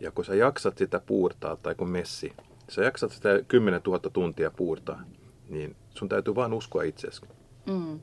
ja 0.00 0.10
kun 0.10 0.24
sä 0.24 0.34
jaksat 0.34 0.78
sitä 0.78 1.00
puurtaa, 1.06 1.56
tai 1.56 1.74
kun 1.74 1.88
messi, 1.88 2.32
sä 2.68 2.82
jaksat 2.82 3.12
sitä 3.12 3.28
10 3.48 3.80
000 3.86 3.98
tuntia 3.98 4.50
puurtaa, 4.50 5.02
niin 5.48 5.76
sun 5.90 6.08
täytyy 6.08 6.34
vain 6.34 6.52
uskoa 6.52 6.82
itseesi. 6.82 7.22
Mm. 7.66 8.00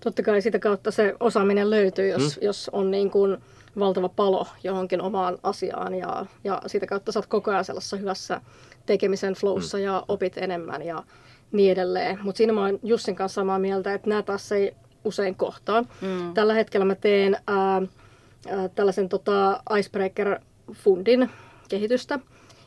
Totta 0.00 0.22
kai 0.22 0.42
sitä 0.42 0.58
kautta 0.58 0.90
se 0.90 1.14
osaaminen 1.20 1.70
löytyy, 1.70 2.08
jos, 2.08 2.36
mm. 2.36 2.44
jos 2.46 2.70
on 2.72 2.90
niin 2.90 3.10
kuin 3.10 3.36
valtava 3.78 4.08
palo 4.08 4.46
johonkin 4.62 5.00
omaan 5.00 5.38
asiaan 5.42 5.94
ja, 5.94 6.26
ja 6.44 6.62
sitä 6.66 6.86
kautta 6.86 7.12
sä 7.12 7.18
oot 7.18 7.26
koko 7.26 7.50
ajan 7.50 7.64
sellaisessa 7.64 7.96
hyvässä 7.96 8.40
tekemisen 8.86 9.34
flowssa 9.34 9.78
mm. 9.78 9.84
ja 9.84 10.04
opit 10.08 10.38
enemmän 10.38 10.82
ja 10.82 11.02
niin 11.52 11.72
edelleen. 11.72 12.18
Mutta 12.22 12.36
siinä 12.36 12.52
mä 12.52 12.60
oon 12.60 12.78
Jussin 12.82 13.16
kanssa 13.16 13.34
samaa 13.40 13.58
mieltä, 13.58 13.94
että 13.94 14.08
nämä 14.08 14.22
taas 14.22 14.52
ei 14.52 14.74
usein 15.06 15.34
kohtaa. 15.34 15.82
Mm. 15.82 16.34
Tällä 16.34 16.54
hetkellä 16.54 16.84
mä 16.84 16.94
teen 16.94 17.36
ää, 17.46 17.82
ää, 18.48 18.68
tällaisen 18.68 19.08
tota, 19.08 19.62
Icebreaker-fundin 19.78 21.30
kehitystä. 21.68 22.18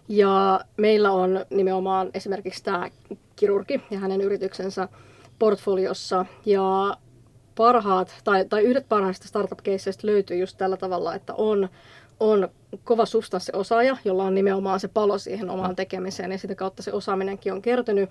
Ja 0.08 0.60
meillä 0.78 1.12
on 1.12 1.46
nimenomaan 1.50 2.10
esimerkiksi 2.14 2.64
tämä 2.64 2.90
kirurgi 3.36 3.82
ja 3.92 4.00
hänen 4.00 4.22
yrityksensä 4.22 4.88
portfoliossa. 5.40 6.26
Ja 6.46 6.98
parhaat, 7.56 8.16
tai, 8.24 8.46
tai 8.46 8.62
yhdet 8.62 8.90
parhaista 8.90 9.28
startup-keisseistä 9.28 10.08
löytyy 10.08 10.38
just 10.38 10.58
tällä 10.58 10.78
tavalla, 10.78 11.16
että 11.16 11.34
on, 11.34 11.70
on 12.20 12.50
kova 12.84 13.06
substanssiosaaja, 13.06 13.98
jolla 14.06 14.24
on 14.24 14.36
nimenomaan 14.36 14.80
se 14.80 14.88
palo 14.88 15.18
siihen 15.18 15.50
omaan 15.50 15.76
tekemiseen, 15.76 16.32
ja 16.32 16.38
sitä 16.38 16.56
kautta 16.56 16.84
se 16.84 16.94
osaaminenkin 16.94 17.54
on 17.54 17.62
kertynyt. 17.62 18.10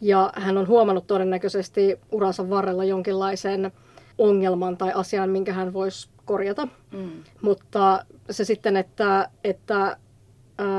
Ja 0.00 0.32
hän 0.36 0.58
on 0.58 0.68
huomannut 0.68 1.06
todennäköisesti 1.06 1.98
uransa 2.12 2.50
varrella 2.50 2.84
jonkinlaisen 2.84 3.72
ongelman 4.18 4.76
tai 4.76 4.92
asian, 4.94 5.30
minkä 5.30 5.52
hän 5.52 5.72
voisi 5.72 6.08
korjata. 6.24 6.68
Mm. 6.92 7.10
Mutta 7.42 8.04
se 8.30 8.44
sitten, 8.44 8.76
että, 8.76 9.28
että 9.44 9.96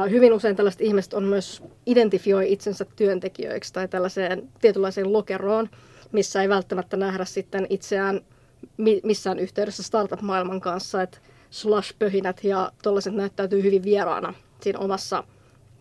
hyvin 0.10 0.34
usein 0.34 0.56
tällaiset 0.56 0.82
ihmiset 0.82 1.14
on 1.14 1.24
myös 1.24 1.64
identifioi 1.86 2.54
itsensä 2.54 2.86
työntekijöiksi 2.96 3.74
tai 3.74 3.88
tällaiseen 3.88 4.50
tietynlaiseen 4.62 5.14
lokeroon, 5.14 5.70
missä 6.12 6.42
ei 6.42 6.50
välttämättä 6.50 6.98
nähdä 6.98 7.26
sitten 7.26 7.68
itseään 7.70 8.22
missään 9.04 9.40
yhteydessä 9.40 9.84
startup-maailman 9.84 10.62
kanssa, 10.62 11.02
että 11.02 11.18
slash-pöhinät 11.50 12.44
ja 12.44 12.72
tuollaiset 12.84 13.14
näyttäytyy 13.14 13.64
hyvin 13.64 13.84
vieraana 13.84 14.34
siinä 14.62 14.80
omassa 14.80 15.24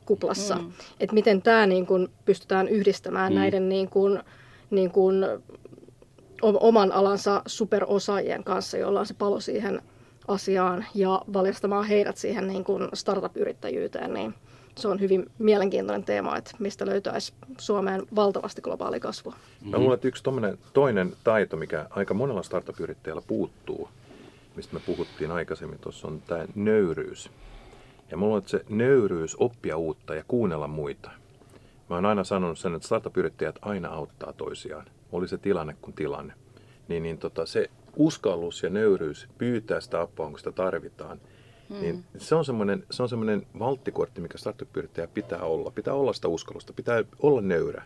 kuplassa. 0.06 0.54
Mm. 0.54 0.72
Että 1.00 1.14
miten 1.14 1.42
tämä 1.42 1.66
niin 1.66 1.86
kun 1.86 2.10
pystytään 2.24 2.68
yhdistämään 2.68 3.32
mm. 3.32 3.38
näiden 3.38 3.68
niin 3.68 3.88
kun, 3.88 4.22
niin 4.70 4.90
kun, 4.90 5.26
oman 6.42 6.92
alansa 6.92 7.42
superosaajien 7.46 8.44
kanssa, 8.44 8.78
jolla 8.78 9.00
on 9.00 9.06
se 9.06 9.14
palo 9.14 9.40
siihen 9.40 9.82
asiaan 10.28 10.84
ja 10.94 11.22
valjastamaan 11.32 11.84
heidät 11.84 12.16
siihen 12.16 12.46
niin 12.46 12.64
kun 12.64 12.88
startup-yrittäjyyteen, 12.94 14.14
niin 14.14 14.34
se 14.76 14.88
on 14.88 15.00
hyvin 15.00 15.30
mielenkiintoinen 15.38 16.04
teema, 16.04 16.36
että 16.36 16.50
mistä 16.58 16.86
löytäisi 16.86 17.32
Suomeen 17.58 18.02
valtavasti 18.16 18.62
globaali 18.62 19.00
kasvua. 19.00 19.34
Mä 19.70 19.78
luulen, 19.78 19.94
että 19.94 20.08
yksi 20.08 20.22
toinen 20.72 21.12
taito, 21.24 21.56
mikä 21.56 21.86
aika 21.90 22.14
monella 22.14 22.42
startup-yrittäjällä 22.42 23.22
puuttuu, 23.26 23.88
mistä 24.56 24.74
me 24.74 24.80
puhuttiin 24.86 25.30
aikaisemmin 25.30 25.78
tuossa, 25.78 26.08
on 26.08 26.22
tämä 26.26 26.44
nöyryys. 26.54 27.30
Ja 28.14 28.18
mulla 28.18 28.36
on 28.36 28.42
se 28.46 28.64
nöyryys 28.68 29.36
oppia 29.38 29.76
uutta 29.76 30.14
ja 30.14 30.24
kuunnella 30.28 30.68
muita. 30.68 31.10
Mä 31.90 31.94
oon 31.96 32.06
aina 32.06 32.24
sanonut 32.24 32.58
sen, 32.58 32.74
että 32.74 32.86
startup-yrittäjät 32.86 33.58
aina 33.62 33.88
auttaa 33.88 34.32
toisiaan. 34.32 34.86
Oli 35.12 35.28
se 35.28 35.38
tilanne 35.38 35.76
kuin 35.80 35.94
tilanne. 35.94 36.34
Niin, 36.88 37.02
niin 37.02 37.18
tota, 37.18 37.46
se 37.46 37.70
uskallus 37.96 38.62
ja 38.62 38.70
nöyryys 38.70 39.28
pyytää 39.38 39.80
sitä 39.80 40.00
apua, 40.00 40.28
kun 40.28 40.38
sitä 40.38 40.52
tarvitaan, 40.52 41.20
hmm. 41.68 41.80
niin 41.80 42.04
se 42.16 42.34
on 42.34 42.44
semmoinen, 42.44 42.84
se 42.90 43.02
on 43.02 43.08
semmoinen 43.08 43.46
valttikortti, 43.58 44.20
mikä 44.20 44.38
startup-yrittäjä 44.38 45.06
pitää 45.06 45.42
olla. 45.42 45.70
Pitää 45.70 45.94
olla 45.94 46.12
sitä 46.12 46.28
uskallusta, 46.28 46.72
pitää 46.72 47.04
olla 47.18 47.40
nöyrä 47.40 47.82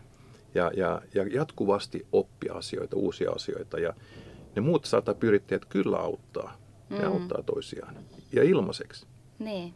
ja, 0.55 0.71
ja, 0.75 1.01
ja 1.13 1.27
jatkuvasti 1.27 2.07
oppia 2.11 2.53
asioita, 2.53 2.95
uusia 2.95 3.31
asioita. 3.31 3.79
Ja 3.79 3.93
ne 4.55 4.61
muut 4.61 4.85
startup-yrittäjät 4.85 5.65
kyllä 5.65 5.97
auttaa 5.97 6.57
ja 6.89 7.09
mm. 7.09 7.13
auttaa 7.13 7.43
toisiaan. 7.43 7.95
Ja 8.33 8.43
ilmaiseksi. 8.43 9.07
Niin. 9.39 9.73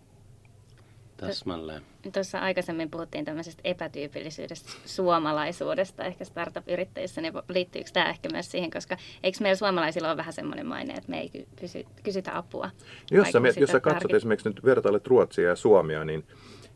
Täsmälleen. 1.17 1.81
Tuossa 2.13 2.39
aikaisemmin 2.39 2.89
puhuttiin 2.89 3.25
tämmöisestä 3.25 3.61
epätyypillisyydestä, 3.63 4.71
suomalaisuudesta 4.85 6.03
ehkä 6.03 6.25
startup-yrittäjissä, 6.25 7.21
niin 7.21 7.33
liittyykö 7.49 7.89
tämä 7.93 8.09
ehkä 8.09 8.29
myös 8.31 8.51
siihen, 8.51 8.71
koska 8.71 8.97
eikö 9.23 9.37
meillä 9.41 9.55
suomalaisilla 9.55 10.07
ole 10.07 10.17
vähän 10.17 10.33
semmoinen 10.33 10.65
maine, 10.65 10.93
että 10.93 11.09
me 11.09 11.19
ei 11.19 11.45
kysy, 11.55 11.85
kysytä 12.03 12.37
apua? 12.37 12.69
Jos 13.11 13.31
sä, 13.31 13.39
jos 13.59 13.69
sä 13.69 13.79
katsot 13.79 14.01
tarvit... 14.01 14.15
esimerkiksi 14.15 14.49
nyt 14.49 14.65
vertailet 14.65 15.07
Ruotsia 15.07 15.49
ja 15.49 15.55
Suomia, 15.55 16.05
niin 16.05 16.23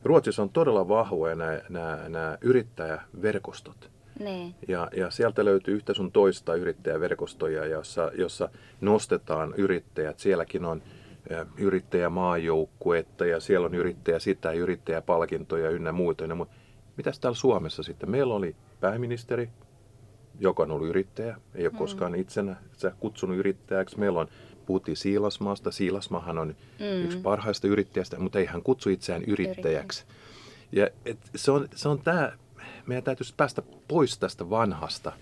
Ruotsissa 0.03 0.41
on 0.41 0.49
todella 0.49 0.87
vahvoja 0.87 1.35
nämä, 1.35 1.61
nämä, 1.69 2.09
nämä 2.09 2.37
yrittäjäverkostot. 2.41 3.89
Niin. 4.19 4.55
Ja, 4.67 4.89
ja 4.95 5.11
sieltä 5.11 5.45
löytyy 5.45 5.75
yhtä 5.75 5.93
sun 5.93 6.11
toista 6.11 6.55
yrittäjäverkostoja, 6.55 7.65
jossa, 7.65 8.11
jossa 8.15 8.49
nostetaan 8.81 9.53
yrittäjät. 9.57 10.19
Sielläkin 10.19 10.65
on 10.65 10.81
yrittäjämaajoukkuetta 11.57 13.25
ja 13.25 13.39
siellä 13.39 13.65
on 13.65 13.75
yrittäjä 13.75 14.19
sitä, 14.19 14.51
yrittäjäpalkintoja 14.51 15.69
ynnä 15.69 15.91
muuta. 15.91 16.23
Ynnä 16.23 16.35
muuta. 16.35 16.51
Mitäs 16.97 17.19
täällä 17.19 17.35
Suomessa 17.35 17.83
sitten? 17.83 18.11
Meillä 18.11 18.33
oli 18.33 18.55
pääministeri, 18.79 19.49
joka 20.39 20.63
on 20.63 20.71
ollut 20.71 20.87
yrittäjä, 20.87 21.37
ei 21.55 21.65
ole 21.65 21.71
mm. 21.71 21.77
koskaan 21.77 22.15
itsenä 22.15 22.55
sä 22.77 22.91
kutsunut 22.99 23.37
yrittäjäksi. 23.37 23.99
Meillä 23.99 24.19
on, 24.19 24.27
puhuttiin 24.65 24.97
Siilasmaasta. 24.97 25.71
Siilasmahan 25.71 26.37
on 26.37 26.47
mm. 26.79 27.05
yksi 27.05 27.17
parhaista 27.17 27.67
yrittäjästä, 27.67 28.19
mutta 28.19 28.39
ei 28.39 28.45
hän 28.45 28.63
kutsu 28.63 28.89
itseään 28.89 29.23
yrittäjäksi. 29.23 30.05
Ja 30.71 30.89
et, 31.05 31.17
se 31.35 31.51
on, 31.51 31.67
se 31.75 31.89
on 31.89 31.99
tämä, 31.99 32.31
meidän 32.85 33.03
täytyisi 33.03 33.33
päästä 33.37 33.61
pois 33.87 34.17
tästä 34.17 34.49
vanhasta– 34.49 35.13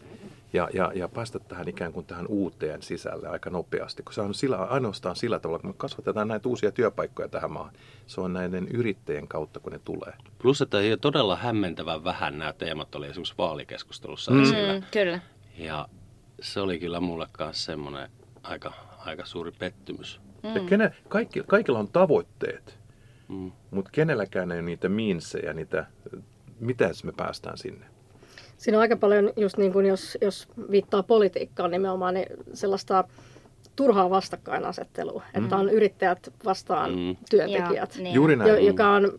ja, 0.55 0.69
ja, 0.73 0.91
ja 0.95 1.07
päästä 1.07 1.39
tähän 1.39 1.67
ikään 1.67 1.93
kuin 1.93 2.05
tähän 2.05 2.27
uuteen 2.27 2.81
sisälle 2.81 3.27
aika 3.27 3.49
nopeasti, 3.49 4.03
kun 4.03 4.13
se 4.13 4.21
on 4.21 4.33
sillä, 4.33 4.57
ainoastaan 4.57 5.15
sillä 5.15 5.39
tavalla, 5.39 5.59
kun 5.59 5.69
me 5.69 5.75
kasvatetaan 5.77 6.27
näitä 6.27 6.49
uusia 6.49 6.71
työpaikkoja 6.71 7.27
tähän 7.27 7.51
maahan. 7.51 7.73
Se 8.07 8.21
on 8.21 8.33
näiden 8.33 8.67
yrittäjien 8.67 9.27
kautta, 9.27 9.59
kun 9.59 9.71
ne 9.71 9.79
tulee. 9.79 10.13
Plus, 10.41 10.61
että 10.61 10.77
todella 11.01 11.35
hämmentävän 11.35 12.03
vähän 12.03 12.37
nämä 12.37 12.53
teemat 12.53 12.95
oli 12.95 13.07
esimerkiksi 13.07 13.33
vaalikeskustelussa 13.37 14.31
mm. 14.31 14.43
esillä. 14.43 14.73
Mm, 14.73 14.85
kyllä. 14.91 15.19
Ja 15.57 15.87
se 16.41 16.59
oli 16.59 16.79
kyllä 16.79 16.99
mulle 16.99 17.27
kanssa 17.31 17.65
semmoinen 17.65 18.09
aika, 18.43 18.73
aika 18.97 19.25
suuri 19.25 19.51
pettymys. 19.51 20.21
Mm. 20.43 20.55
Ja 20.55 20.61
kene, 20.69 20.93
kaikki, 21.07 21.43
kaikilla 21.47 21.79
on 21.79 21.87
tavoitteet, 21.87 22.79
mm. 23.27 23.51
mutta 23.71 23.91
kenelläkään 23.91 24.51
ei 24.51 24.59
ole 24.59 24.65
niitä 24.65 24.89
miinsejä, 24.89 25.53
niitä, 25.53 25.85
miten 26.59 26.91
me 27.03 27.11
päästään 27.17 27.57
sinne. 27.57 27.94
Siinä 28.57 28.77
on 28.77 28.81
aika 28.81 28.97
paljon, 28.97 29.33
just 29.37 29.57
niin 29.57 29.73
kuin 29.73 29.85
jos, 29.85 30.17
jos 30.21 30.47
viittaa 30.71 31.03
politiikkaan 31.03 31.71
nimenomaan, 31.71 32.13
niin 32.13 32.27
sellaista 32.53 33.03
turhaa 33.75 34.09
vastakkainasettelua, 34.09 35.23
mm. 35.33 35.43
että 35.43 35.57
on 35.57 35.69
yrittäjät 35.69 36.33
vastaan 36.45 36.91
mm. 36.91 37.15
työntekijät, 37.29 37.95
ja, 37.95 38.03
niin. 38.03 38.13
Juuri 38.13 38.35
näin. 38.35 38.49
Jo, 38.49 38.57
joka 38.57 38.89
on 38.89 39.11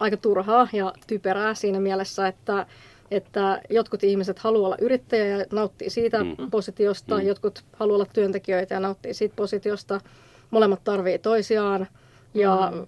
aika 0.00 0.16
turhaa 0.16 0.68
ja 0.72 0.92
typerää 1.06 1.54
siinä 1.54 1.80
mielessä, 1.80 2.28
että, 2.28 2.66
että 3.10 3.60
jotkut 3.70 4.04
ihmiset 4.04 4.38
haluaa 4.38 4.66
olla 4.66 4.76
yrittäjä 4.80 5.26
ja 5.26 5.44
nauttii 5.52 5.90
siitä 5.90 6.24
mm. 6.24 6.50
positiosta, 6.50 7.18
mm. 7.18 7.26
jotkut 7.26 7.64
haluaa 7.72 7.94
olla 7.94 8.06
työntekijöitä 8.12 8.74
ja 8.74 8.80
nauttii 8.80 9.14
siitä 9.14 9.36
positiosta. 9.36 10.00
Molemmat 10.50 10.84
tarvii 10.84 11.18
toisiaan. 11.18 11.86
Ja 12.34 12.72
mm. 12.74 12.86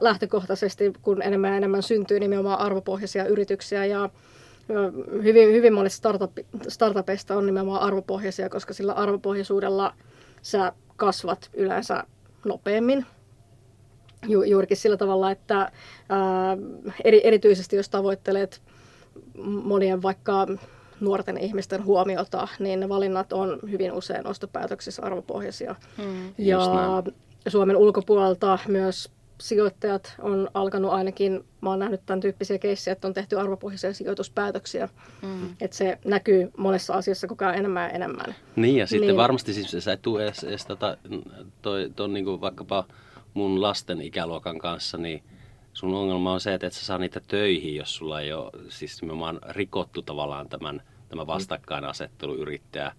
lähtökohtaisesti, 0.00 0.92
kun 1.02 1.22
enemmän 1.22 1.50
ja 1.50 1.56
enemmän 1.56 1.82
syntyy 1.82 2.20
nimenomaan 2.20 2.58
arvopohjaisia 2.58 3.24
yrityksiä 3.26 3.84
ja 3.84 4.10
hyvin, 5.22 5.48
hyvin 5.48 5.72
monista 5.72 5.96
startup, 5.96 6.38
startupeista 6.68 7.36
on 7.36 7.46
nimenomaan 7.46 7.82
arvopohjaisia, 7.82 8.48
koska 8.48 8.74
sillä 8.74 8.92
arvopohjaisuudella 8.92 9.94
sä 10.42 10.72
kasvat 10.96 11.50
yleensä 11.54 12.04
nopeammin. 12.44 13.06
Ju, 14.28 14.42
juurikin 14.42 14.76
sillä 14.76 14.96
tavalla, 14.96 15.30
että 15.30 15.72
ää, 16.08 16.56
eri, 17.04 17.20
erityisesti 17.24 17.76
jos 17.76 17.88
tavoittelet 17.88 18.62
monien 19.44 20.02
vaikka 20.02 20.46
nuorten 21.00 21.38
ihmisten 21.38 21.84
huomiota, 21.84 22.48
niin 22.58 22.80
ne 22.80 22.88
valinnat 22.88 23.32
on 23.32 23.58
hyvin 23.70 23.92
usein 23.92 24.26
ostopäätöksissä 24.26 25.02
arvopohjaisia. 25.02 25.74
Hmm. 25.96 26.34
Ja 26.38 26.60
Suomen 27.48 27.76
ulkopuolelta 27.76 28.58
myös 28.68 29.10
sijoittajat 29.42 30.14
on 30.18 30.48
alkanut 30.54 30.92
ainakin, 30.92 31.44
mä 31.60 31.70
oon 31.70 31.78
nähnyt 31.78 32.00
tämän 32.06 32.20
tyyppisiä 32.20 32.58
keissejä, 32.58 32.92
että 32.92 33.08
on 33.08 33.14
tehty 33.14 33.38
arvopohjaisia 33.38 33.94
sijoituspäätöksiä. 33.94 34.88
Mm. 35.22 35.56
Että 35.60 35.76
se 35.76 35.98
näkyy 36.04 36.50
monessa 36.56 36.94
asiassa 36.94 37.26
koko 37.26 37.44
ajan 37.44 37.58
enemmän 37.58 37.82
ja 37.82 37.90
enemmän. 37.90 38.34
Niin 38.56 38.76
ja 38.76 38.86
sitten 38.86 39.06
niin. 39.06 39.16
varmasti 39.16 39.54
siis 39.54 39.84
sä 39.84 39.92
et 39.92 40.02
tule 40.02 40.24
edes, 40.24 40.44
edes 40.44 40.66
tota, 40.66 40.96
toi, 41.62 41.90
ton 41.96 42.12
niin 42.12 42.24
kuin 42.24 42.40
vaikkapa 42.40 42.84
mun 43.34 43.62
lasten 43.62 44.00
ikäluokan 44.00 44.58
kanssa, 44.58 44.98
niin 44.98 45.22
sun 45.72 45.94
ongelma 45.94 46.32
on 46.32 46.40
se, 46.40 46.54
että 46.54 46.66
et 46.66 46.72
sä 46.72 46.86
saa 46.86 46.98
niitä 46.98 47.20
töihin, 47.28 47.76
jos 47.76 47.94
sulla 47.94 48.20
ei 48.20 48.32
ole 48.32 48.50
siis 48.68 49.02
nimenomaan 49.02 49.40
rikottu 49.48 50.02
tavallaan 50.02 50.48
tämän, 50.48 50.82
tämä 51.08 51.26
vastakkainasettelu 51.26 52.34
yrittäjä 52.34 52.92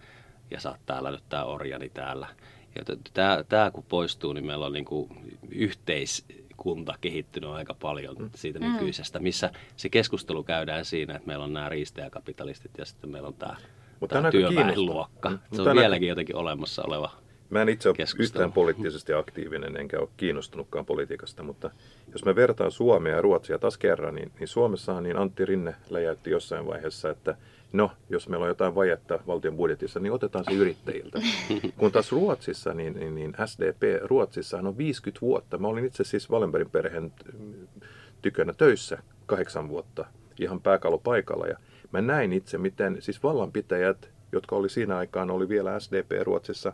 ja 0.52 0.60
sä 0.60 0.70
oot 0.70 0.80
täällä 0.86 1.12
nyt 1.12 1.24
tää 1.30 1.46
orjani 1.46 1.90
täällä. 1.90 2.28
Ja 2.76 2.96
tämä, 3.14 3.44
tämä 3.50 3.72
kun 3.72 3.84
poistuu, 3.90 4.34
niin 4.34 4.46
meillä 4.46 4.66
on 4.66 4.74
niin 4.74 4.86
kuin 4.86 5.10
yhteiskunta 5.52 6.96
kehittynyt 7.02 7.50
aika 7.50 7.74
paljon 7.74 8.16
mm. 8.20 8.30
siitä 8.36 8.60
mm. 8.60 8.66
nykyisestä, 8.66 9.20
missä 9.20 9.52
se 9.76 9.90
keskustelu 9.90 10.44
käydään 10.44 10.86
siinä, 10.86 11.16
että 11.16 11.28
meillä 11.28 11.46
on 11.46 11.54
nämä 11.54 11.70
riistäjäkapitalistit 11.70 12.72
ja 12.78 12.86
sitten 12.86 13.10
meillä 13.10 13.28
on 13.28 13.34
tämä, 13.34 13.56
Mutta 14.00 14.16
tämä 14.16 14.32
työväenluokka. 14.32 15.30
Mm. 15.30 15.38
Se 15.38 15.62
on 15.62 15.68
Mutta 15.68 15.76
vieläkin 15.76 16.10
jotenkin 16.10 16.36
olemassa 16.36 16.84
oleva 16.84 17.24
Mä 17.54 17.62
en 17.62 17.70
itse 17.70 17.90
ole 17.90 17.96
yhtään 18.20 18.52
poliittisesti 18.52 19.14
aktiivinen, 19.14 19.78
enkä 19.78 20.00
ole 20.00 20.10
kiinnostunutkaan 20.18 20.86
politiikasta, 20.86 21.44
mutta 21.44 21.70
jos 22.12 22.26
me 22.26 22.36
vertaan 22.36 22.72
Suomea 22.72 23.16
ja 23.16 23.22
Ruotsia 23.22 23.60
taas 23.60 23.78
kerran, 23.78 24.16
niin, 24.16 24.32
niin 24.40 24.48
Suomessahan 24.48 25.04
niin 25.04 25.18
Antti 25.18 25.46
Rinne 25.46 25.76
läjäytti 25.90 26.32
jossain 26.32 26.68
vaiheessa, 26.68 27.10
että 27.10 27.36
no, 27.74 27.92
jos 28.10 28.30
meillä 28.30 28.44
on 28.44 28.50
jotain 28.50 28.76
vajetta 28.76 29.20
valtion 29.28 29.56
budjetissa, 29.56 30.00
niin 30.00 30.14
otetaan 30.14 30.46
se 30.46 30.52
yrittäjiltä. 30.52 31.22
Kun 31.78 31.92
taas 31.92 32.12
Ruotsissa, 32.12 32.74
niin, 32.74 32.94
niin, 32.94 33.16
niin 33.16 33.34
SDP 33.46 33.82
Ruotsissa 34.04 34.58
on 34.58 34.78
50 34.78 35.22
vuotta. 35.22 35.58
Mä 35.58 35.68
olin 35.68 35.86
itse 35.86 36.04
siis 36.04 36.30
Wallenbergin 36.30 36.72
perheen 36.72 37.14
tykönä 38.22 38.54
töissä 38.54 38.98
kahdeksan 39.26 39.70
vuotta 39.70 40.06
ihan 40.40 40.62
pääkalopaikalla 40.62 41.48
ja 41.48 41.58
mä 41.92 42.02
näin 42.02 42.34
itse, 42.34 42.58
miten 42.58 42.98
siis 43.00 43.24
vallanpitäjät, 43.24 44.10
jotka 44.32 44.56
oli 44.56 44.70
siinä 44.70 44.98
aikaan, 44.98 45.32
oli 45.32 45.50
vielä 45.50 45.80
SDP 45.80 46.12
Ruotsissa, 46.22 46.74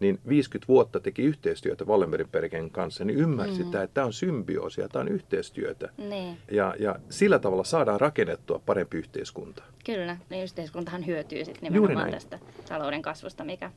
niin 0.00 0.20
50 0.28 0.68
vuotta 0.68 1.00
teki 1.00 1.22
yhteistyötä 1.22 1.84
Wallenbergin 1.84 2.28
perheen 2.28 2.70
kanssa, 2.70 3.04
niin 3.04 3.18
ymmärsi 3.18 3.58
mm. 3.58 3.64
sitä, 3.64 3.82
että 3.82 3.94
tämä 3.94 4.06
on 4.06 4.12
symbioosia, 4.12 4.88
tämä 4.88 5.00
on 5.00 5.08
yhteistyötä. 5.08 5.88
Niin. 5.98 6.38
Ja, 6.50 6.74
ja 6.78 6.96
sillä 7.10 7.38
tavalla 7.38 7.64
saadaan 7.64 8.00
rakennettua 8.00 8.60
parempi 8.66 8.96
yhteiskunta. 8.96 9.62
Kyllä, 9.84 10.16
niin 10.30 10.42
yhteiskuntahan 10.44 11.06
hyötyy 11.06 11.44
sitten 11.44 11.72
nimenomaan 11.72 12.10
tästä 12.10 12.38
talouden 12.68 13.02
kasvusta, 13.02 13.44
mikä 13.44 13.70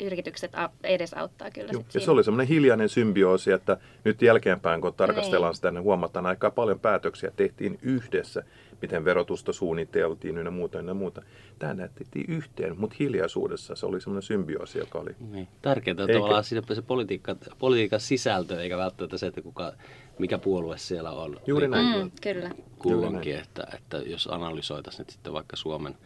yritykset 0.00 0.52
edesauttaa 0.84 1.50
kyllä. 1.50 1.72
Joo, 1.72 1.84
ja 1.94 2.00
se 2.00 2.10
oli 2.10 2.24
semmoinen 2.24 2.46
hiljainen 2.46 2.88
symbioosi, 2.88 3.52
että 3.52 3.76
nyt 4.04 4.22
jälkeenpäin 4.22 4.80
kun 4.80 4.94
tarkastellaan 4.94 5.50
niin. 5.50 5.56
sitä, 5.56 5.70
niin 5.70 5.82
huomataan 5.82 6.26
aika 6.26 6.50
paljon 6.50 6.80
päätöksiä 6.80 7.30
tehtiin 7.36 7.78
yhdessä 7.82 8.42
miten 8.82 9.04
verotusta 9.04 9.52
suunniteltiin 9.52 10.36
ja 10.36 10.50
muuta 10.50 10.78
ja 10.78 10.94
muuta. 10.94 11.22
Tämä 11.58 11.74
näytettiin 11.74 12.24
yhteen, 12.28 12.80
mutta 12.80 12.96
hiljaisuudessa 13.00 13.74
se 13.74 13.86
oli 13.86 14.00
semmoinen 14.00 14.22
symbioosi, 14.22 14.78
joka 14.78 14.98
oli... 14.98 15.16
Niin. 15.30 15.48
Tärkeintä 15.62 16.02
on 16.02 16.10
eikä... 16.10 16.18
tavallaan 16.18 16.44
siinä 16.44 16.74
se 16.74 16.82
politiikka, 16.82 17.36
politiikan 17.58 18.00
sisältö, 18.00 18.62
eikä 18.62 18.76
välttämättä 18.76 19.18
se, 19.18 19.26
että 19.26 19.42
kuka, 19.42 19.72
mikä 20.18 20.38
puolue 20.38 20.78
siellä 20.78 21.10
on. 21.10 21.40
Juuri 21.46 21.68
niin 21.68 21.70
näin. 21.70 22.04
Mm, 22.04 22.10
kyllä. 22.22 22.50
Kulloinkin, 22.78 23.36
että, 23.36 23.66
että 23.74 23.96
jos 23.96 24.26
analysoitaisiin 24.26 24.98
nyt 24.98 25.10
sitten 25.10 25.32
vaikka 25.32 25.56
Suomen 25.56 25.96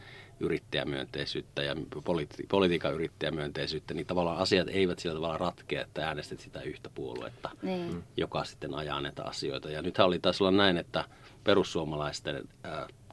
yrittäjämyönteisyyttä 0.40 1.62
ja 1.62 1.74
politi- 2.04 2.46
politiikan 2.48 2.94
yrittäjämyönteisyyttä, 2.94 3.94
niin 3.94 4.06
tavallaan 4.06 4.38
asiat 4.38 4.68
eivät 4.68 4.98
sillä 4.98 5.14
tavalla 5.14 5.38
ratkea, 5.38 5.82
että 5.82 6.06
äänestet 6.06 6.40
sitä 6.40 6.62
yhtä 6.62 6.90
puoluetta, 6.94 7.50
niin. 7.62 8.02
joka 8.16 8.44
sitten 8.44 8.74
ajaa 8.74 9.00
näitä 9.00 9.22
asioita. 9.24 9.70
Ja 9.70 9.82
nythän 9.82 10.06
oli 10.06 10.18
taas 10.18 10.40
olla 10.40 10.50
näin, 10.50 10.76
että 10.76 11.04
perussuomalaisten 11.44 12.48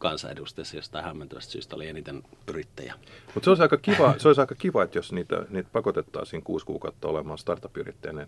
kansanedustajissa 0.01 0.75
jostain 0.75 1.05
hämmentävästä 1.05 1.51
syystä 1.51 1.75
oli 1.75 1.87
eniten 1.87 2.23
yrittäjä. 2.47 2.93
Mutta 3.33 3.43
se 3.45 3.49
olisi 3.49 3.63
aika 3.63 3.77
kiva, 3.77 4.15
se 4.17 4.27
olisi 4.27 4.41
aika 4.41 4.55
kiva 4.55 4.83
että 4.83 4.97
jos 4.97 5.11
niitä, 5.11 5.45
niitä 5.49 5.69
pakotettaisiin 5.73 6.43
kuusi 6.43 6.65
kuukautta 6.65 7.07
olemaan 7.07 7.37
startup-yrittäjänä. 7.37 8.27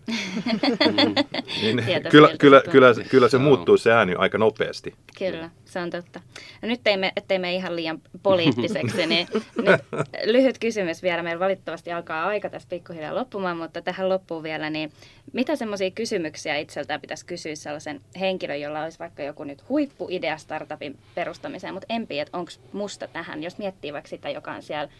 niin, 1.62 1.84
kyllä, 2.10 2.30
kyllä, 2.38 2.62
kyllä, 2.70 2.94
kyllä 3.10 3.28
se 3.28 3.38
muuttuu 3.38 3.76
se 3.76 3.92
ääni 3.92 4.14
aika 4.18 4.38
nopeasti. 4.38 4.94
Kyllä, 5.18 5.50
se 5.64 5.80
on 5.80 5.90
totta. 5.90 6.20
No 6.62 6.68
nyt 6.68 6.80
teimme, 6.84 7.12
ettei 7.16 7.38
me 7.38 7.54
ihan 7.54 7.76
liian 7.76 8.02
poliittiseksi, 8.22 9.06
niin 9.06 9.28
nyt 9.56 9.80
lyhyt 10.24 10.58
kysymys 10.58 11.02
vielä. 11.02 11.22
Meillä 11.22 11.40
valitettavasti 11.40 11.92
alkaa 11.92 12.26
aika 12.26 12.50
tässä 12.50 12.68
pikkuhiljaa 12.68 13.14
loppumaan, 13.14 13.56
mutta 13.56 13.82
tähän 13.82 14.08
loppuun 14.08 14.42
vielä, 14.42 14.70
niin 14.70 14.92
mitä 15.32 15.56
semmoisia 15.56 15.90
kysymyksiä 15.90 16.56
itseltään 16.56 17.00
pitäisi 17.00 17.26
kysyä 17.26 17.54
sellaisen 17.54 18.00
henkilön, 18.20 18.60
jolla 18.60 18.82
olisi 18.82 18.98
vaikka 18.98 19.22
joku 19.22 19.44
nyt 19.44 19.68
huippuidea 19.68 20.36
startupin 20.36 20.98
perustamiseen, 21.14 21.63
mutta 21.72 21.86
en 21.88 22.06
että 22.10 22.38
onko 22.38 22.50
musta 22.72 23.08
tähän, 23.08 23.42
jos 23.42 23.58
miettii 23.58 23.92
vaikka 23.92 24.08
sitä, 24.08 24.30
joka 24.30 24.52
on 24.52 24.62
siellä 24.62 24.92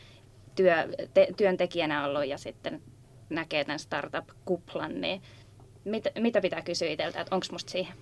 työ, 0.55 0.75
te, 1.15 1.29
työntekijänä 1.37 2.07
ollut 2.07 2.27
ja 2.27 2.39
sitten 2.39 2.83
näkee 3.31 3.65
tämän 3.65 3.79
startup-kuplan, 3.79 5.01
niin 5.01 5.23
mit, 5.85 6.05
mitä 6.19 6.41
pitää 6.41 6.63
kysyä 6.63 6.89
itseltä, 6.89 7.21
että 7.21 7.35
onko 7.35 7.47
musta 7.53 7.71
siihen? 7.71 7.95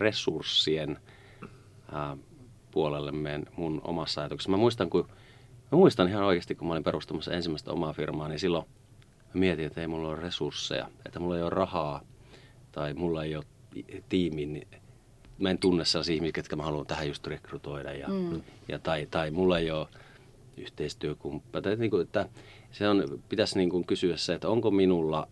Resurssien 0.00 0.98
äh, 1.94 2.18
puolelle 2.70 3.12
menen 3.12 3.46
mun 3.56 3.80
omassa 3.84 4.20
ajatuksessa. 4.20 4.50
Mä 4.50 4.56
muistan, 4.56 4.90
kun, 4.90 5.08
mä 5.72 5.78
muistan 5.78 6.08
ihan 6.08 6.24
oikeasti, 6.24 6.54
kun 6.54 6.68
mä 6.68 6.74
olin 6.74 6.84
perustamassa 6.84 7.32
ensimmäistä 7.32 7.72
omaa 7.72 7.92
firmaa, 7.92 8.28
niin 8.28 8.38
silloin 8.38 8.64
mä 9.34 9.40
mietin, 9.40 9.66
että 9.66 9.80
ei 9.80 9.86
mulla 9.86 10.08
ole 10.08 10.20
resursseja, 10.20 10.88
että 11.06 11.20
mulla 11.20 11.36
ei 11.36 11.42
ole 11.42 11.50
rahaa 11.50 12.02
tai 12.72 12.94
mulla 12.94 13.24
ei 13.24 13.36
ole 13.36 13.44
tiimi, 14.08 14.46
niin 14.46 14.68
mä 15.38 15.50
en 15.50 15.58
tunne 15.58 15.84
sellaisia 15.84 16.14
ihmisiä, 16.14 16.32
ketkä 16.32 16.56
mä 16.56 16.62
haluan 16.62 16.86
tähän 16.86 17.08
just 17.08 17.26
rekrytoida. 17.26 17.92
Ja, 17.92 18.08
mm. 18.08 18.42
ja 18.68 18.78
tai, 18.78 19.06
tai 19.10 19.30
mulla 19.30 19.58
ei 19.58 19.70
ole 19.70 19.88
yhteistyökumppaneita. 20.56 21.80
Niin 21.80 22.02
että 22.02 22.28
se 22.72 22.88
on, 22.88 23.22
pitäisi 23.28 23.58
niin 23.58 23.70
kuin 23.70 23.86
kysyä 23.86 24.16
se, 24.16 24.34
että 24.34 24.48
onko 24.48 24.70
minulla 24.70 25.28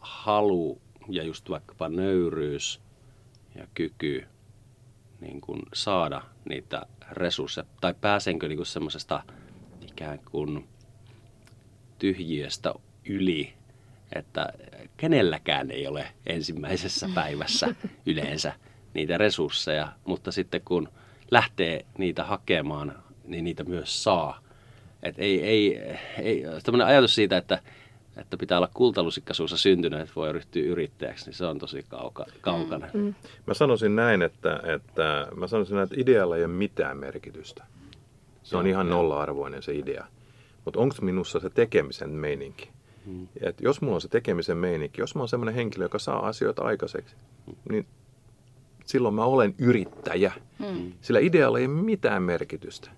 halu 0.00 0.80
ja 1.08 1.22
just 1.22 1.50
vaikkapa 1.50 1.88
nöyryys 1.88 2.80
ja 3.54 3.66
kyky 3.74 4.26
niin 5.20 5.40
kuin 5.40 5.62
saada 5.74 6.22
niitä 6.48 6.86
resursseja, 7.10 7.64
tai 7.80 7.94
pääsenkö 8.00 8.48
niin 8.48 8.66
semmoisesta 8.66 9.22
ikään 9.80 10.18
kuin 10.30 10.68
tyhjiöstä 11.98 12.74
yli, 13.08 13.52
että 14.12 14.52
kenelläkään 14.96 15.70
ei 15.70 15.86
ole 15.86 16.06
ensimmäisessä 16.26 17.08
päivässä 17.14 17.74
yleensä 18.06 18.52
niitä 18.94 19.18
resursseja, 19.18 19.92
mutta 20.04 20.32
sitten 20.32 20.60
kun 20.64 20.88
lähtee 21.30 21.84
niitä 21.98 22.24
hakemaan, 22.24 23.02
niin 23.24 23.44
niitä 23.44 23.64
myös 23.64 24.02
saa. 24.02 24.40
Et 25.02 25.14
ei, 25.18 25.42
ei, 25.42 25.78
ei, 26.18 26.44
tämmöinen 26.64 26.86
ajatus 26.86 27.14
siitä, 27.14 27.36
että, 27.36 27.58
että 28.16 28.36
pitää 28.36 28.58
olla 28.58 28.70
kultalusikkasuussa 28.74 29.56
syntynyt, 29.56 30.00
että 30.00 30.14
voi 30.16 30.32
ryhtyä 30.32 30.62
yrittäjäksi, 30.62 31.24
niin 31.26 31.34
se 31.34 31.46
on 31.46 31.58
tosi 31.58 31.84
kauka, 31.88 32.26
kaukana. 32.40 32.88
Mm. 32.94 33.00
mm. 33.00 33.14
Mä 33.46 33.54
sanoisin 33.54 33.96
näin, 33.96 34.22
että, 34.22 34.60
että, 34.74 35.26
mä 35.36 35.46
sanoisin 35.46 35.74
näin, 35.74 35.84
että 35.84 36.00
idealla 36.00 36.36
ei 36.36 36.44
ole 36.44 36.52
mitään 36.52 36.96
merkitystä. 36.96 37.64
Se 38.42 38.56
on 38.56 38.66
ihan 38.66 38.90
nolla-arvoinen 38.90 39.62
se 39.62 39.74
idea. 39.74 40.06
Mutta 40.64 40.80
onko 40.80 40.96
minussa 41.00 41.40
se 41.40 41.50
tekemisen 41.50 42.10
meininki? 42.10 42.70
Hmm. 43.06 43.28
Et 43.40 43.60
jos 43.60 43.80
mulla 43.80 43.94
on 43.94 44.00
se 44.00 44.08
tekemisen 44.08 44.56
meininki, 44.56 45.00
jos 45.00 45.14
mä 45.14 45.20
oon 45.20 45.28
semmoinen 45.28 45.54
henkilö, 45.54 45.84
joka 45.84 45.98
saa 45.98 46.26
asioita 46.26 46.62
aikaiseksi, 46.62 47.16
hmm. 47.46 47.54
niin 47.70 47.86
silloin 48.84 49.14
mä 49.14 49.24
olen 49.24 49.54
yrittäjä. 49.58 50.32
Hmm. 50.58 50.92
Sillä 51.00 51.20
idealla 51.20 51.58
ei 51.58 51.66
ole 51.66 51.74
mitään 51.74 52.22
merkitystä. 52.22 52.90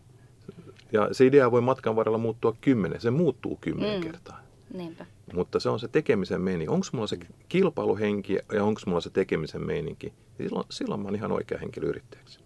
Ja 0.93 1.09
se 1.13 1.27
idea 1.27 1.51
voi 1.51 1.61
matkan 1.61 1.97
varrella 1.97 2.19
muuttua 2.19 2.57
kymmenen, 2.61 3.01
se 3.01 3.11
muuttuu 3.11 3.59
kymmenen 3.61 3.93
hmm. 3.93 4.03
kertaa. 4.11 4.41
Niinpä. 4.75 5.07
Mutta 5.33 5.61
se 5.61 5.69
on 5.69 5.81
se 5.81 5.89
tekemisen 5.89 6.41
meininki. 6.41 6.73
Onko 6.73 6.87
mulla 6.93 7.07
se 7.07 7.19
kilpailuhenki 7.49 8.39
ja 8.53 8.65
onko 8.65 8.81
mulla 8.87 9.01
se 9.01 9.11
tekemisen 9.11 9.67
meininki? 9.67 10.13
Silloin, 10.39 10.67
silloin 10.71 11.01
mä 11.01 11.05
oon 11.05 11.15
ihan 11.15 11.33
oikea 11.33 11.59
henkilö 11.59 11.89
yrittäjäksi. 11.89 12.41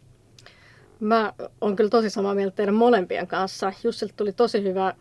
Mä 1.01 1.32
oon 1.61 1.76
kyllä 1.76 1.91
tosi 1.91 2.11
samaa 2.11 2.34
mieltä 2.34 2.57
teidän 2.57 2.74
molempien 2.74 3.26
kanssa. 3.26 3.72
Jussilta 3.84 4.14
tuli 4.16 4.32
tosi 4.32 4.62
hyvä 4.62 4.95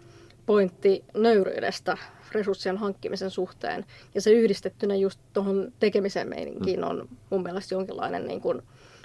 pointti 0.45 1.03
nöyryydestä 1.13 1.97
resurssien 2.31 2.77
hankkimisen 2.77 3.31
suhteen. 3.31 3.85
Ja 4.15 4.21
se 4.21 4.31
yhdistettynä 4.31 4.95
just 4.95 5.19
tuohon 5.33 5.73
tekemisen 5.79 6.29
meininkiin 6.29 6.83
on 6.83 7.09
mun 7.29 7.43
mielestä 7.43 7.75
jonkinlainen 7.75 8.27
niin 8.27 8.41
kuin 8.41 8.61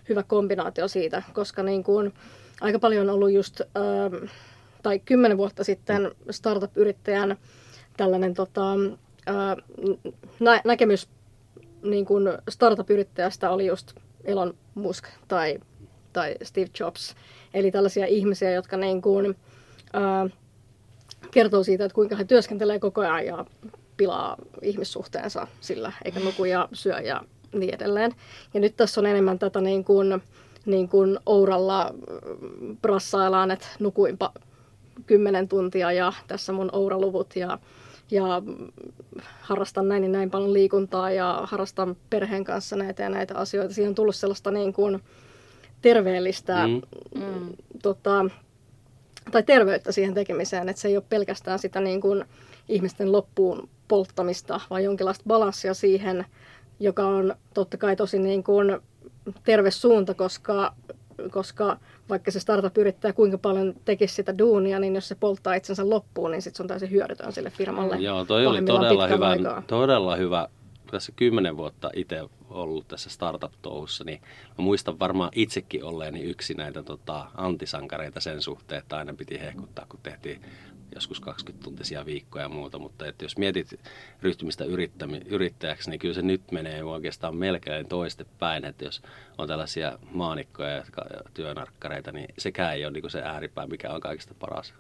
hyvä 0.09 0.23
kombinaatio 0.23 0.89
siitä, 0.89 1.23
koska 1.33 1.63
niin 1.63 1.85
kuin 1.85 2.13
aika 2.61 2.79
paljon 2.79 3.09
on 3.09 3.15
ollut 3.15 3.33
just, 3.33 3.61
ähm, 3.61 4.25
tai 4.83 4.99
kymmenen 4.99 5.39
vuotta 5.39 5.65
sitten 5.65 6.11
startup-yrittäjän 6.31 7.37
tällainen 7.97 8.35
tota, 8.35 8.73
äh, 9.29 9.57
nä- 10.41 10.63
näkemys 10.65 11.09
niin 11.83 12.05
kuin 12.05 12.29
startup-yrittäjästä 12.49 13.51
oli 13.51 13.67
just 13.67 13.93
Elon 14.25 14.55
Musk 14.75 15.05
tai, 15.29 15.59
tai 16.13 16.35
Steve 16.43 16.71
Jobs. 16.81 17.15
Eli 17.55 17.71
tällaisia 17.71 18.07
ihmisiä, 18.07 18.51
jotka 18.51 18.77
niin 18.77 19.03
kuin, 19.03 19.37
äh, 19.95 20.33
kertoo 21.33 21.63
siitä, 21.63 21.85
että 21.85 21.95
kuinka 21.95 22.17
he 22.17 22.25
työskentelee 22.25 22.79
koko 22.79 23.01
ajan 23.01 23.27
ja 23.27 23.45
pilaa 23.97 24.37
ihmissuhteensa 24.63 25.47
sillä, 25.61 25.93
eikä 26.05 26.21
nuku 26.21 26.45
ja 26.45 26.69
syö 26.73 26.99
ja 26.99 27.23
niin 27.53 27.75
edelleen. 27.75 28.13
Ja 28.55 28.61
nyt 28.61 28.77
tässä 28.77 29.01
on 29.01 29.07
enemmän 29.07 29.39
tätä 29.39 29.61
niin 29.61 29.85
kuin, 29.85 30.23
niin 30.67 30.89
kuin 30.89 31.19
Ouralla 31.27 31.95
mm, 32.51 32.77
brassaillaan, 32.77 33.51
että 33.51 33.67
nukuinpa 33.79 34.33
kymmenen 35.07 35.49
tuntia 35.49 35.93
ja 35.93 36.13
tässä 36.27 36.53
mun 36.53 36.71
Oura-luvut 36.73 37.37
ja, 37.37 37.59
ja 38.11 38.43
harrastan 39.41 39.89
näin 39.89 40.03
ja 40.03 40.09
näin 40.09 40.31
paljon 40.31 40.53
liikuntaa 40.53 41.11
ja 41.11 41.41
harrastan 41.45 41.97
perheen 42.11 42.45
kanssa 42.45 42.77
näitä 42.77 43.03
ja 43.03 43.09
näitä 43.09 43.35
asioita. 43.35 43.75
Siihen 43.75 43.89
on 43.89 43.95
tullut 43.95 44.17
sellaista 44.17 44.51
niin 44.51 44.73
kuin 44.73 45.03
terveellistä 45.83 46.67
mm. 46.67 46.83
Mm, 47.21 47.53
tota, 47.83 48.25
tai 49.31 49.43
terveyttä 49.43 49.93
siihen 49.93 50.15
tekemiseen, 50.15 50.69
että 50.69 50.83
se 50.83 50.89
ei 50.89 50.97
ole 50.97 51.05
pelkästään 51.09 51.59
sitä 51.59 51.81
niin 51.81 52.01
kuin 52.01 52.25
ihmisten 52.69 53.13
loppuun 53.13 53.69
polttamista, 53.89 54.61
vaan 54.71 54.85
jonkinlaista 54.85 55.25
balanssia 55.27 55.75
siihen, 55.75 56.27
joka 56.81 57.07
on 57.07 57.35
totta 57.55 57.77
kai 57.77 57.97
tosi 57.97 58.19
niin 58.19 58.43
kuin 58.43 58.79
terve 59.45 59.71
suunta, 59.71 60.15
koska, 60.15 60.75
koska 61.31 61.77
vaikka 62.09 62.31
se 62.31 62.41
startup 62.41 62.79
yrittää 62.79 63.13
kuinka 63.13 63.39
paljon 63.39 63.75
tekisi 63.85 64.15
sitä 64.15 64.39
duunia, 64.39 64.79
niin 64.79 64.95
jos 64.95 65.09
se 65.09 65.15
polttaa 65.15 65.55
itsensä 65.55 65.91
loppuun, 65.91 66.31
niin 66.31 66.43
sit 66.43 66.57
se 66.57 66.63
on 66.63 66.67
täysin 66.67 66.91
hyödytön 66.91 67.33
sille 67.33 67.51
firmalle. 67.51 67.97
Joo, 67.97 68.25
toi 68.25 68.47
oli 68.47 68.63
todella 68.63 69.07
hyvä, 69.07 69.63
todella 69.67 70.17
hyvä. 70.17 70.49
Tässä 70.91 71.13
kymmenen 71.17 71.57
vuotta 71.57 71.91
itse 71.95 72.21
ollut 72.53 72.89
tässä 72.89 73.11
startup-touhussa, 73.11 74.05
niin 74.05 74.21
mä 74.59 74.65
muistan 74.65 74.99
varmaan 74.99 75.31
itsekin 75.35 75.85
olleeni 75.85 76.23
yksi 76.23 76.55
näitä 76.55 76.83
tota, 76.83 77.27
antisankareita 77.35 78.21
sen 78.21 78.43
suhteen, 78.43 78.79
että 78.79 78.97
aina 78.97 79.15
piti 79.15 79.41
hehkuttaa, 79.41 79.87
kun 79.89 80.01
tehtiin 80.03 80.43
joskus 80.95 81.23
20-tuntisia 81.23 82.07
viikkoja 82.07 82.45
ja 82.45 82.49
muuta, 82.49 82.79
mutta 82.79 83.07
että 83.07 83.25
jos 83.25 83.39
mietit 83.39 83.81
ryhtymistä 84.23 84.65
yrittäjäksi, 85.27 85.91
niin 85.91 86.01
kyllä 86.01 86.15
se 86.15 86.23
nyt 86.23 86.53
menee 86.53 86.85
oikeastaan 86.85 87.37
melkein 87.37 87.89
toistepäin, 87.89 88.65
että 88.65 88.85
jos 88.85 89.03
on 89.39 89.49
tällaisia 89.49 89.99
maanikkoja 90.11 90.71
ja 90.71 90.85
työnarkkareita, 91.35 92.13
niin 92.13 92.35
sekään 92.39 92.75
ei 92.75 92.85
ole 92.85 92.93
niin 92.93 93.11
se 93.11 93.23
ääripää, 93.23 93.67
mikä 93.67 93.91
on 93.91 94.01
kaikista 94.01 94.35
paras. 94.35 94.75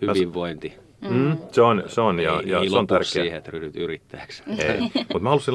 Hyvinvointi. 0.00 0.87
Mm, 1.00 1.36
se 1.52 1.62
on, 1.62 1.82
se 1.86 2.00
on 2.00 2.20
ja, 2.20 2.40
ei, 2.40 2.50
ja 2.50 2.60
ei 2.60 2.70
se 2.70 2.76
on 2.76 2.86
tärkeää. 2.86 3.04
siihen, 3.12 3.38
että 3.38 3.50
ryhdyt 3.50 3.76
yrittäjäksi. 3.76 4.42
Ei, 4.58 4.80
mutta 4.94 5.18
mä 5.18 5.28
haluaisin 5.28 5.54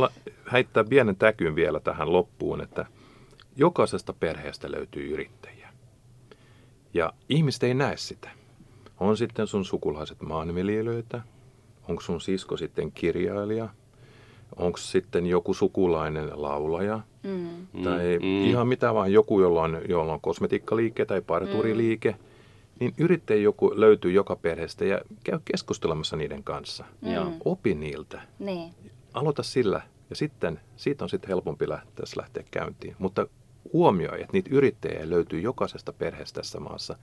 heittää 0.52 0.84
pienen 0.84 1.16
täkyn 1.16 1.56
vielä 1.56 1.80
tähän 1.80 2.14
loppuun, 2.14 2.62
että 2.62 2.86
jokaisesta 3.56 4.14
perheestä 4.14 4.72
löytyy 4.72 5.14
yrittäjiä. 5.14 5.70
Ja 6.94 7.14
ihmiset 7.30 7.64
ei 7.64 7.74
näe 7.74 7.98
sitä. 7.98 8.30
On 9.00 9.18
sitten 9.18 9.48
sun 9.48 9.66
sukulaiset 9.66 10.22
maanviljelijöitä, 10.22 11.22
onko 11.90 12.02
sun 12.02 12.22
sisko 12.22 12.58
sitten 12.58 12.92
kirjailija, 12.92 13.70
onko 14.56 14.78
sitten 14.78 15.26
joku 15.28 15.54
sukulainen 15.54 16.30
laulaja, 16.34 17.00
mm. 17.24 17.84
tai 17.84 18.20
mm. 18.22 18.44
ihan 18.44 18.68
mitä 18.68 18.94
vaan 18.94 19.14
joku, 19.14 19.42
jolla 19.42 19.62
on, 19.62 19.82
jolla 19.90 20.14
on 20.14 20.22
kosmetiikkaliike 20.22 21.06
tai 21.06 21.22
parturiliike, 21.22 22.12
mm. 22.12 22.33
Niin 22.80 22.94
yrittäjä 22.98 23.42
joku 23.42 23.72
löytyy 23.76 24.12
joka 24.12 24.36
perheestä 24.36 24.86
ja 24.86 25.02
käy 25.24 25.40
keskustelemassa 25.46 26.16
niiden 26.16 26.44
kanssa. 26.44 26.86
Mm. 27.02 27.40
Opi 27.46 27.76
niiltä. 27.76 28.22
Niin. 28.40 28.74
Aloita 29.14 29.44
sillä 29.44 29.82
ja 30.10 30.16
sitten 30.16 30.60
siitä 30.76 31.06
on 31.06 31.10
sitten 31.10 31.28
helpompi 31.28 31.70
lähteä, 31.70 32.06
lähteä 32.18 32.44
käyntiin. 32.52 32.96
Mutta 33.00 33.28
huomioi, 33.74 34.22
että 34.22 34.34
niitä 34.34 34.50
yrittäjiä 34.54 35.10
löytyy 35.10 35.40
jokaisesta 35.40 35.94
perheestä 35.94 36.42
tässä 36.42 36.60
maassa. 36.60 36.96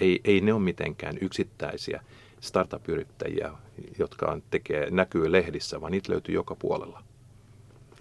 Ei, 0.00 0.20
ei 0.24 0.40
ne 0.40 0.52
ole 0.52 0.62
mitenkään 0.62 1.18
yksittäisiä 1.20 2.02
startup-yrittäjiä, 2.40 3.52
jotka 3.98 4.26
on, 4.26 4.42
tekee, 4.50 4.90
näkyy 4.90 5.32
lehdissä, 5.32 5.80
vaan 5.80 5.92
niitä 5.92 6.12
löytyy 6.12 6.34
joka 6.34 6.54
puolella. 6.54 7.02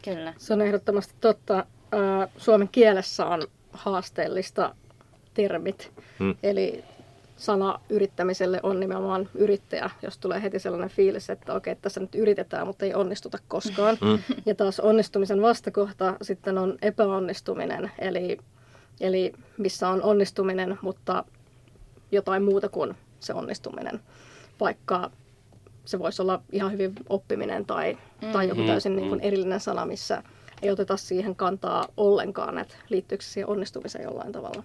Kyllä. 0.03 0.34
Se 0.38 0.53
on 0.53 0.61
ehdottomasti 0.61 1.13
totta. 1.21 1.65
Suomen 2.38 2.69
kielessä 2.71 3.26
on 3.26 3.47
haasteellista 3.73 4.76
termit. 5.34 5.91
Hmm. 6.19 6.36
Eli 6.43 6.84
sana 7.36 7.80
yrittämiselle 7.90 8.60
on 8.64 8.80
nimenomaan 8.80 9.30
yrittäjä, 9.34 9.90
jos 10.02 10.18
tulee 10.18 10.42
heti 10.42 10.60
sellainen 10.60 10.90
fiilis, 10.90 11.30
että 11.30 11.54
okei, 11.54 11.76
tässä 11.76 12.00
nyt 12.00 12.16
yritetään, 12.16 12.68
mutta 12.68 12.86
ei 12.86 12.94
onnistuta 12.94 13.38
koskaan. 13.48 13.98
Mm. 14.02 14.20
Ja 14.46 14.56
taas 14.56 14.80
onnistumisen 14.80 15.42
vastakohta 15.42 16.16
sitten 16.22 16.58
on 16.58 16.78
epäonnistuminen, 16.82 17.92
eli, 18.00 18.38
eli 19.02 19.34
missä 19.58 19.90
on 19.90 20.04
onnistuminen, 20.04 20.78
mutta 20.82 21.24
jotain 22.12 22.44
muuta 22.44 22.70
kuin 22.70 22.96
se 23.20 23.34
onnistuminen. 23.34 24.00
Vaikka 24.60 25.12
se 25.86 26.00
voisi 26.00 26.22
olla 26.22 26.42
ihan 26.52 26.72
hyvin 26.72 26.94
oppiminen 27.10 27.66
tai, 27.66 27.98
mm. 28.22 28.32
tai 28.32 28.48
joku 28.48 28.62
täysin 28.64 28.96
niin 28.96 29.10
kuin 29.10 29.20
mm. 29.20 29.28
erillinen 29.28 29.60
sana, 29.60 29.86
missä 29.86 30.24
ei 30.62 30.72
oteta 30.72 30.98
siihen 30.98 31.36
kantaa 31.36 31.88
ollenkaan, 31.98 32.58
että 32.58 32.76
liittyykö 32.90 33.24
se 33.24 33.30
siihen 33.30 33.50
onnistumiseen 33.50 34.04
jollain 34.04 34.32
tavalla. 34.32 34.64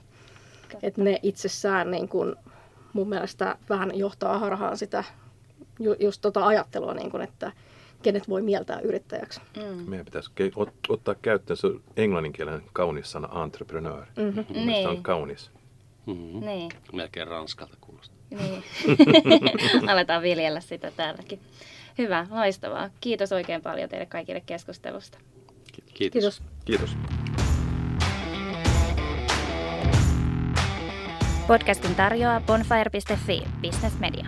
Että 0.82 1.02
ne 1.02 1.18
itsessään 1.22 1.90
niin 1.90 2.08
kuin 2.08 2.36
mun 2.92 3.08
mielestä 3.08 3.56
vähän 3.68 3.98
johtaa 3.98 4.38
harhaan 4.38 4.76
sitä 4.76 5.04
ju, 5.80 5.96
just 6.00 6.20
tota 6.20 6.46
ajattelua, 6.46 6.94
niin 6.94 7.10
kuin, 7.10 7.22
että 7.22 7.52
kenet 8.02 8.28
voi 8.28 8.42
mieltää 8.42 8.80
yrittäjäksi. 8.80 9.40
Mm. 9.56 9.90
Meidän 9.90 10.04
pitäisi 10.04 10.30
ot, 10.56 10.74
ottaa 10.88 11.14
käyttöön 11.14 11.56
se 11.56 11.68
englanninkielinen 11.96 12.62
kaunis 12.72 13.12
sana 13.12 13.42
entrepreneur. 13.44 14.04
Mm-hmm. 14.16 14.44
Mun 14.48 14.66
niin. 14.66 14.88
on 14.88 15.02
kaunis. 15.02 15.50
Mm-hmm. 16.06 16.40
Niin. 16.40 16.70
Melkein 16.92 17.28
ranskalta 17.28 17.76
kuulostaa. 17.80 18.16
Niin. 18.30 18.64
Aletaan 19.90 20.22
viljellä 20.22 20.60
sitä 20.60 20.90
täälläkin. 20.96 21.40
Hyvä, 21.98 22.26
loistavaa. 22.30 22.90
Kiitos 23.00 23.32
oikein 23.32 23.62
paljon 23.62 23.88
teille 23.88 24.06
kaikille 24.06 24.40
keskustelusta. 24.40 25.18
Kiitos. 25.94 26.12
Kiitos. 26.12 26.42
Kiitos. 26.64 26.96
Podcastin 31.50 31.94
tarjoaa 31.94 32.40
bonfire.fi 32.46 33.42
Business 33.62 33.98
Media. 33.98 34.26